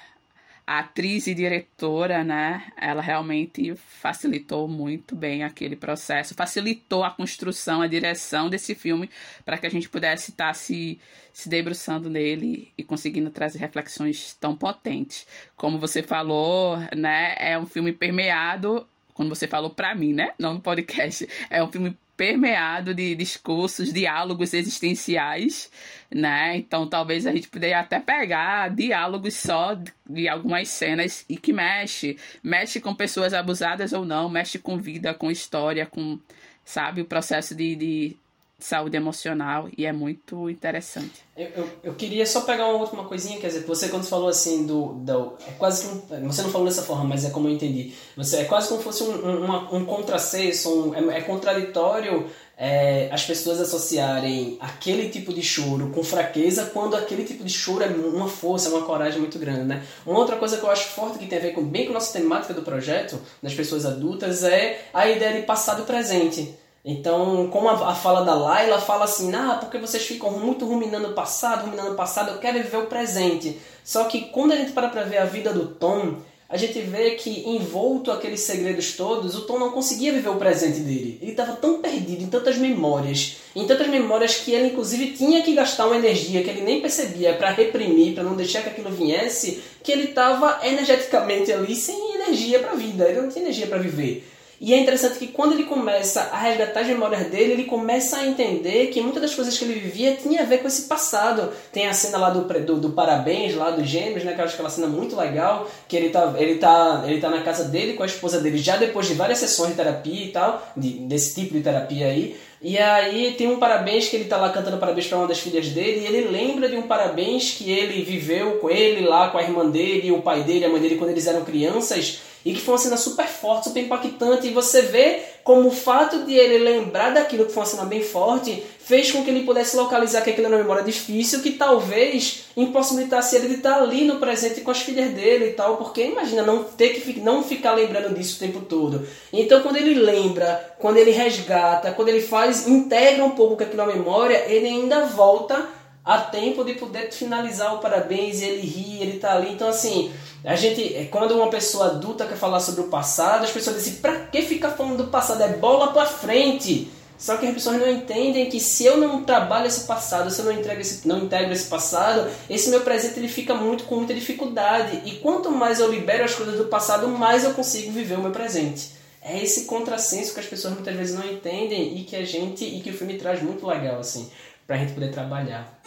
a 0.70 0.82
atriz 0.82 1.26
e 1.26 1.34
diretora, 1.34 2.24
né, 2.24 2.72
ela 2.78 3.02
realmente 3.02 3.76
facilitou 3.76 4.68
muito 4.68 5.16
bem 5.16 5.44
aquele 5.44 5.76
processo, 5.76 6.36
facilitou 6.36 7.04
a 7.04 7.10
construção, 7.10 7.82
a 7.82 7.88
direção 7.88 8.48
desse 8.52 8.76
filme 8.76 9.10
para 9.44 9.58
que 9.58 9.66
a 9.66 9.70
gente 9.72 9.90
pudesse 9.90 10.30
estar 10.30 10.50
tá 10.50 10.54
se, 10.54 11.00
se 11.34 11.50
debruçando 11.50 12.08
nele 12.08 12.72
e 12.78 12.84
conseguindo 12.84 13.32
trazer 13.32 13.58
reflexões 13.58 14.38
tão 14.40 14.56
potentes. 14.56 15.26
Como 15.58 15.80
você 15.80 16.04
falou, 16.04 16.78
né, 16.96 17.34
é 17.40 17.58
um 17.58 17.66
filme 17.66 17.92
permeado, 17.92 18.88
quando 19.16 19.30
você 19.30 19.48
falou 19.48 19.72
para 19.72 19.96
mim, 19.96 20.14
né, 20.14 20.34
não 20.38 20.54
no 20.54 20.62
podcast, 20.62 21.28
é 21.50 21.64
um 21.64 21.72
filme 21.72 21.98
permeado 22.20 22.94
de 22.94 23.16
discursos, 23.16 23.94
diálogos 23.94 24.54
existenciais, 24.54 25.72
né? 26.14 26.58
Então 26.58 26.86
talvez 26.86 27.26
a 27.26 27.32
gente 27.32 27.48
poderia 27.48 27.80
até 27.80 27.98
pegar 27.98 28.76
diálogos 28.76 29.36
só 29.36 29.74
de, 30.06 30.28
algumas 30.28 30.68
cenas 30.68 31.24
e 31.30 31.38
que 31.38 31.54
mexe, 31.54 32.18
mexe 32.44 32.82
com 32.82 32.94
pessoas 32.94 33.34
abusadas 33.34 33.94
ou 33.94 34.04
não, 34.04 34.28
mexe 34.28 34.60
com 34.60 34.78
vida, 34.78 35.14
com 35.14 35.32
história, 35.32 35.86
com, 35.86 36.20
sabe, 36.66 37.00
o 37.00 37.06
processo 37.06 37.56
de, 37.56 37.74
de 37.78 38.18
saúde 38.60 38.98
emocional 38.98 39.70
e 39.78 39.86
é 39.86 39.92
muito 39.92 40.50
interessante. 40.50 41.24
Eu, 41.36 41.48
eu, 41.56 41.70
eu, 41.84 41.94
queria 41.96 42.26
só 42.26 42.42
pegar 42.42 42.68
uma 42.68 42.80
última 42.80 43.06
coisinha, 43.06 43.40
quer 43.40 43.48
dizer, 43.48 43.66
você 43.66 43.88
quando 43.88 44.06
falou 44.06 44.28
assim 44.28 44.66
do, 44.66 44.94
do 44.96 45.34
é 45.48 45.52
quase 45.52 45.88
que 45.88 46.14
um, 46.14 46.28
você 46.28 46.42
não 46.42 46.50
falou 46.50 46.68
dessa 46.68 46.84
forma, 46.84 47.06
mas 47.06 47.24
é 47.24 47.30
como 47.30 47.48
eu 47.48 47.54
entendi. 47.54 47.94
Você 48.18 48.38
é 48.38 48.44
quase 48.46 48.68
como 48.68 48.80
se 48.80 48.84
fosse 48.84 49.04
um, 49.04 49.46
um, 49.46 49.76
um 49.78 49.86
contrassenso, 49.86 50.90
um, 50.90 51.12
é, 51.12 51.20
é 51.20 51.22
contraditório 51.22 52.30
é, 52.62 53.08
as 53.10 53.26
pessoas 53.26 53.62
associarem 53.62 54.58
aquele 54.60 55.08
tipo 55.08 55.34
de 55.34 55.42
choro 55.42 55.92
com 55.92 56.04
fraqueza 56.04 56.66
quando 56.66 56.94
aquele 56.94 57.24
tipo 57.24 57.42
de 57.42 57.54
choro 57.54 57.86
é 57.86 57.88
uma 57.88 58.28
força, 58.28 58.70
uma 58.70 58.82
coragem 58.82 59.18
muito 59.18 59.40
grande, 59.40 59.64
né? 59.64 59.82
Uma 60.06 60.20
outra 60.20 60.36
coisa 60.36 60.58
que 60.58 60.64
eu 60.64 60.70
acho 60.70 60.90
forte 60.90 61.18
que 61.18 61.26
tem 61.26 61.40
a 61.40 61.42
ver 61.42 61.54
com 61.54 61.64
bem 61.64 61.86
com 61.86 61.92
a 61.92 61.94
nossa 61.94 62.20
temática 62.20 62.54
do 62.54 62.62
projeto 62.62 63.18
das 63.42 63.54
pessoas 63.54 63.86
adultas 63.86 64.44
é 64.44 64.90
a 64.94 65.08
ideia 65.08 65.40
de 65.40 65.46
passado 65.46 65.84
presente. 65.84 66.54
Então, 66.84 67.50
como 67.52 67.68
a, 67.68 67.92
a, 67.92 67.96
fala 67.96 68.24
da 68.24 68.34
Laila 68.34 68.80
fala 68.80 69.04
assim, 69.04 69.34
ah, 69.36 69.58
porque 69.60 69.78
vocês 69.78 70.06
ficam 70.06 70.32
muito 70.32 70.66
ruminando 70.66 71.10
o 71.10 71.14
passado, 71.14 71.66
ruminando 71.66 71.92
o 71.92 71.96
passado, 71.96 72.32
eu 72.32 72.38
quero 72.38 72.58
viver 72.58 72.78
o 72.78 72.88
presente. 72.88 73.60
Só 73.84 74.06
que 74.06 74.22
quando 74.28 74.54
a 74.54 74.56
gente 74.56 74.72
para 74.72 74.88
para 74.88 75.04
ver 75.04 75.18
a 75.18 75.26
vida 75.26 75.52
do 75.52 75.68
Tom, 75.68 76.16
a 76.50 76.58
gente 76.58 76.82
vê 76.82 77.12
que 77.12 77.48
envolto 77.48 78.12
aqueles 78.12 78.40
segredos 78.40 78.94
todos, 78.94 79.36
o 79.36 79.42
Tom 79.42 79.60
não 79.60 79.72
conseguia 79.72 80.12
viver 80.12 80.30
o 80.30 80.38
presente 80.38 80.80
dele. 80.80 81.20
Ele 81.22 81.32
estava 81.32 81.54
tão 81.54 81.80
perdido 81.80 82.24
em 82.24 82.28
tantas 82.28 82.58
memórias, 82.58 83.38
em 83.56 83.68
tantas 83.68 83.88
memórias 83.88 84.38
que 84.38 84.52
ele 84.52 84.70
inclusive 84.70 85.12
tinha 85.12 85.44
que 85.44 85.54
gastar 85.54 85.86
uma 85.86 85.98
energia 85.98 86.44
que 86.44 86.50
ele 86.50 86.62
nem 86.62 86.82
percebia 86.82 87.36
para 87.36 87.52
reprimir, 87.52 88.16
para 88.16 88.24
não 88.24 88.36
deixar 88.36 88.64
que 88.64 88.70
aquilo 88.70 88.90
viesse, 88.90 89.62
que 89.84 89.92
ele 89.92 90.06
estava 90.06 90.66
energeticamente 90.66 91.52
ali 91.54 91.76
sem 91.76 92.16
energia 92.16 92.58
para 92.58 92.72
a 92.72 92.76
vida, 92.76 93.08
ele 93.08 93.22
não 93.22 93.30
tinha 93.30 93.44
energia 93.46 93.68
para 93.68 93.78
viver. 93.78 94.28
E 94.62 94.74
é 94.74 94.78
interessante 94.78 95.18
que 95.18 95.28
quando 95.28 95.54
ele 95.54 95.64
começa 95.64 96.22
a 96.34 96.38
resgatar 96.38 96.82
as 96.82 96.88
memórias 96.88 97.28
dele, 97.28 97.54
ele 97.54 97.64
começa 97.64 98.18
a 98.18 98.28
entender 98.28 98.88
que 98.88 99.02
muitas 99.02 99.22
das 99.22 99.36
coisas 99.36 99.58
que 99.58 99.64
ele 99.64 99.80
vivia 99.80 100.16
tinha 100.16 100.42
a 100.42 100.46
ver 100.46 100.58
com 100.58 100.68
esse 100.68 100.84
passado. 100.84 101.54
Tem 101.72 101.88
a 101.88 101.94
cena 101.94 102.18
lá 102.18 102.30
do, 102.30 102.42
do, 102.66 102.76
do 102.78 102.90
parabéns, 102.90 103.56
lá 103.56 103.72
dos 103.72 103.88
gêmeos, 103.88 104.24
né? 104.26 104.34
Que 104.34 104.42
eu 104.42 104.46
acho 104.46 104.56
aquela 104.56 104.70
cena 104.70 104.88
muito 104.88 105.16
legal, 105.16 105.70
que 105.88 105.96
ele 105.96 106.10
tá, 106.10 106.34
ele, 106.38 106.56
tá, 106.56 107.04
ele 107.08 107.22
tá 107.22 107.30
na 107.30 107.42
casa 107.42 107.66
dele 107.66 107.94
com 107.94 108.04
a 108.04 108.06
esposa 108.06 108.42
dele, 108.42 108.58
já 108.58 108.76
depois 108.76 109.08
de 109.08 109.14
várias 109.14 109.40
sessões 109.40 109.70
de 109.70 109.76
terapia 109.78 110.26
e 110.26 110.32
tal, 110.32 110.68
de, 110.76 110.90
desse 111.00 111.36
tipo 111.36 111.54
de 111.54 111.62
terapia 111.62 112.08
aí. 112.08 112.36
E 112.62 112.78
aí 112.78 113.36
tem 113.38 113.48
um 113.48 113.58
parabéns 113.58 114.10
que 114.10 114.18
ele 114.18 114.26
tá 114.26 114.36
lá 114.36 114.50
cantando 114.50 114.78
parabéns 114.78 115.08
para 115.08 115.18
uma 115.18 115.28
das 115.28 115.40
filhas 115.40 115.70
dele, 115.70 116.02
e 116.02 116.06
ele 116.06 116.28
lembra 116.28 116.68
de 116.68 116.76
um 116.76 116.82
parabéns 116.82 117.52
que 117.52 117.72
ele 117.72 118.04
viveu 118.04 118.58
com 118.58 118.70
ele 118.70 119.06
lá, 119.06 119.30
com 119.30 119.38
a 119.38 119.44
irmã 119.44 119.70
dele, 119.70 120.12
o 120.12 120.22
pai 120.22 120.44
dele, 120.44 120.66
a 120.66 120.70
mãe 120.70 120.82
dele 120.82 120.96
quando 120.96 121.12
eles 121.12 121.26
eram 121.26 121.46
crianças 121.46 122.20
e 122.44 122.54
que 122.54 122.62
foi 122.62 122.74
uma 122.74 122.80
cena 122.80 122.98
super 122.98 123.28
forte, 123.28 123.66
super 123.66 123.82
impactante, 123.82 124.48
e 124.48 124.54
você 124.54 124.82
vê 124.82 125.22
como 125.44 125.68
o 125.68 125.72
fato 125.72 126.26
de 126.26 126.34
ele 126.34 126.58
lembrar 126.58 127.12
daquilo 127.12 127.46
que 127.46 127.52
foi 127.52 127.64
uma 127.64 127.70
cena 127.70 127.86
bem 127.86 128.02
forte 128.02 128.64
fez 128.90 129.12
com 129.12 129.24
que 129.24 129.30
ele 129.30 129.44
pudesse 129.44 129.78
localizar 129.78 130.22
que 130.22 130.32
aquilo 130.32 130.48
era 130.48 130.56
uma 130.56 130.64
memória 130.64 130.84
difícil, 130.84 131.44
que 131.44 131.52
talvez 131.52 132.46
impossibilitasse 132.58 133.36
ele 133.36 133.50
de 133.50 133.54
estar 133.58 133.76
ali 133.76 134.04
no 134.04 134.16
presente 134.16 134.62
com 134.62 134.72
as 134.72 134.82
filhas 134.82 135.12
dele 135.12 135.50
e 135.50 135.54
tal, 135.54 135.78
porque 135.78 136.06
imagina 136.06 136.42
não 136.42 136.64
ter 136.64 137.00
que 137.00 137.20
não 137.20 137.44
ficar 137.44 137.74
lembrando 137.74 138.16
disso 138.16 138.38
o 138.38 138.40
tempo 138.40 138.62
todo. 138.62 139.08
Então 139.32 139.62
quando 139.62 139.76
ele 139.76 139.94
lembra, 139.94 140.74
quando 140.80 140.98
ele 140.98 141.12
resgata, 141.12 141.92
quando 141.92 142.10
ele 142.10 142.20
faz, 142.20 142.68
integra 142.68 143.24
um 143.24 143.30
pouco 143.30 143.62
aquilo 143.62 143.78
na 143.78 143.94
memória, 143.94 144.46
ele 144.48 144.66
ainda 144.66 145.06
volta 145.06 145.70
a 146.04 146.18
tempo 146.18 146.64
de 146.64 146.74
poder 146.74 147.12
finalizar 147.12 147.76
o 147.76 147.78
parabéns 147.78 148.42
ele 148.42 148.66
ri, 148.66 149.04
ele 149.04 149.20
tá 149.20 149.36
ali. 149.36 149.52
Então, 149.52 149.68
assim, 149.68 150.12
a 150.44 150.56
gente, 150.56 150.96
é, 150.96 151.06
quando 151.06 151.36
uma 151.36 151.52
pessoa 151.52 151.92
adulta 151.92 152.26
quer 152.26 152.38
falar 152.38 152.60
sobre 152.60 152.82
o 152.82 152.88
passado, 152.88 153.44
as 153.44 153.52
pessoas 153.52 153.76
dizem: 153.76 153.98
pra 154.02 154.16
que 154.16 154.42
ficar 154.42 154.72
falando 154.72 154.98
do 154.98 155.12
passado? 155.12 155.44
É 155.44 155.50
bola 155.50 155.94
pra 155.94 156.08
frente. 156.08 156.92
Só 157.20 157.36
que 157.36 157.46
as 157.46 157.54
pessoas 157.54 157.78
não 157.78 157.92
entendem 157.92 158.50
que 158.50 158.62
se 158.62 158.86
eu 158.86 158.96
não 158.96 159.26
trabalho 159.26 159.68
esse 159.68 159.86
passado, 159.86 160.32
se 160.32 160.40
eu 160.40 160.46
não 160.46 160.54
entrego 160.54 160.80
esse, 160.80 161.06
não 161.06 161.26
integro 161.26 161.52
esse 161.52 161.68
passado, 161.68 162.32
esse 162.50 162.70
meu 162.70 162.80
presente 162.80 163.20
ele 163.20 163.28
fica 163.28 163.54
muito 163.54 163.84
com 163.84 163.96
muita 163.98 164.14
dificuldade. 164.14 165.02
E 165.04 165.18
quanto 165.18 165.52
mais 165.52 165.82
eu 165.82 165.92
libero 165.92 166.24
as 166.24 166.34
coisas 166.34 166.56
do 166.56 166.66
passado, 166.66 167.10
mais 167.10 167.44
eu 167.44 167.54
consigo 167.54 167.92
viver 167.92 168.18
o 168.18 168.22
meu 168.22 168.32
presente. 168.32 168.94
É 169.22 169.38
esse 169.38 169.66
contrassenso 169.66 170.34
que 170.34 170.40
as 170.40 170.46
pessoas 170.46 170.74
muitas 170.74 170.96
vezes 170.96 171.14
não 171.14 171.30
entendem 171.30 172.00
e 172.00 172.06
que 172.06 172.16
a 172.16 172.24
gente 172.24 172.64
e 172.64 172.80
que 172.80 172.90
o 172.90 172.94
filme 172.94 173.18
traz 173.18 173.44
muito 173.44 173.68
legal 173.68 174.00
assim 174.00 174.30
para 174.66 174.78
a 174.78 174.80
gente 174.80 174.94
poder 174.94 175.12
trabalhar. 175.12 175.78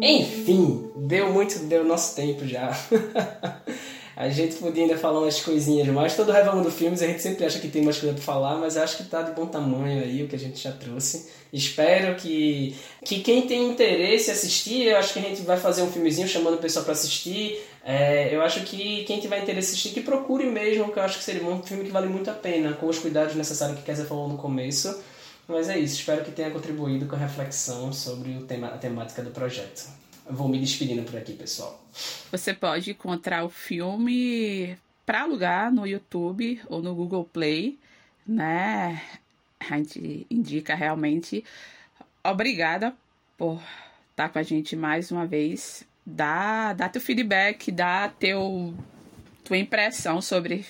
Enfim, 0.00 0.92
deu 0.94 1.32
muito, 1.32 1.58
deu 1.64 1.82
nosso 1.82 2.14
tempo 2.14 2.46
já. 2.46 2.70
a 4.16 4.30
gente 4.30 4.56
podia 4.56 4.84
ainda 4.84 4.96
falar 4.96 5.20
umas 5.20 5.42
coisinhas 5.42 5.86
mais. 5.88 6.16
Todo 6.16 6.32
Revelando 6.32 6.70
Filmes 6.70 7.02
a 7.02 7.06
gente 7.06 7.20
sempre 7.20 7.44
acha 7.44 7.58
que 7.58 7.68
tem 7.68 7.82
mais 7.82 7.98
coisa 7.98 8.14
para 8.14 8.24
falar, 8.24 8.56
mas 8.56 8.78
acho 8.78 8.96
que 8.96 9.04
tá 9.04 9.20
de 9.20 9.32
bom 9.32 9.44
tamanho 9.44 10.02
aí 10.02 10.22
o 10.22 10.28
que 10.28 10.34
a 10.34 10.38
gente 10.38 10.58
já 10.58 10.72
trouxe. 10.72 11.28
Espero 11.52 12.14
que, 12.16 12.74
que 13.04 13.20
quem 13.20 13.46
tem 13.46 13.68
interesse 13.68 14.30
assistir, 14.30 14.86
eu 14.86 14.96
acho 14.96 15.12
que 15.12 15.18
a 15.18 15.22
gente 15.22 15.42
vai 15.42 15.58
fazer 15.58 15.82
um 15.82 15.92
filmezinho 15.92 16.26
chamando 16.26 16.54
o 16.54 16.58
pessoal 16.58 16.82
para 16.82 16.94
assistir. 16.94 17.62
É, 17.84 18.34
eu 18.34 18.40
acho 18.40 18.60
que 18.60 19.04
quem 19.04 19.20
tiver 19.20 19.42
interesse 19.42 19.68
em 19.68 19.72
assistir, 19.72 19.90
que 19.90 20.00
procure 20.00 20.46
mesmo, 20.46 20.90
que 20.90 20.98
eu 20.98 21.02
acho 21.02 21.18
que 21.18 21.24
seria 21.24 21.46
um 21.46 21.62
filme 21.62 21.84
que 21.84 21.90
vale 21.90 22.08
muito 22.08 22.30
a 22.30 22.34
pena, 22.34 22.72
com 22.72 22.86
os 22.86 22.98
cuidados 22.98 23.34
necessários 23.34 23.78
que 23.78 23.84
Kézia 23.84 24.06
falou 24.06 24.28
no 24.28 24.38
começo. 24.38 24.98
Mas 25.46 25.68
é 25.68 25.78
isso, 25.78 25.94
espero 25.96 26.24
que 26.24 26.32
tenha 26.32 26.50
contribuído 26.50 27.04
com 27.04 27.14
a 27.16 27.18
reflexão 27.18 27.92
sobre 27.92 28.30
o 28.30 28.42
tema, 28.42 28.68
a 28.68 28.78
temática 28.78 29.22
do 29.22 29.30
projeto. 29.30 30.05
Vou 30.28 30.48
me 30.48 30.58
despedindo 30.58 31.02
por 31.02 31.16
aqui, 31.16 31.32
pessoal. 31.32 31.84
Você 32.30 32.52
pode 32.52 32.90
encontrar 32.90 33.44
o 33.44 33.48
filme 33.48 34.76
para 35.04 35.22
alugar 35.22 35.72
no 35.72 35.86
YouTube 35.86 36.60
ou 36.66 36.82
no 36.82 36.94
Google 36.94 37.24
Play, 37.24 37.78
né? 38.26 39.02
A 39.60 39.76
gente 39.76 40.26
indica 40.30 40.74
realmente. 40.74 41.44
Obrigada 42.24 42.94
por 43.38 43.62
estar 44.10 44.28
com 44.28 44.38
a 44.38 44.42
gente 44.42 44.74
mais 44.74 45.10
uma 45.10 45.26
vez 45.26 45.86
dá, 46.06 46.72
dá 46.72 46.88
teu 46.88 47.02
feedback, 47.02 47.72
dá 47.72 48.08
teu, 48.08 48.72
tua 49.42 49.58
impressão 49.58 50.22
sobre 50.22 50.64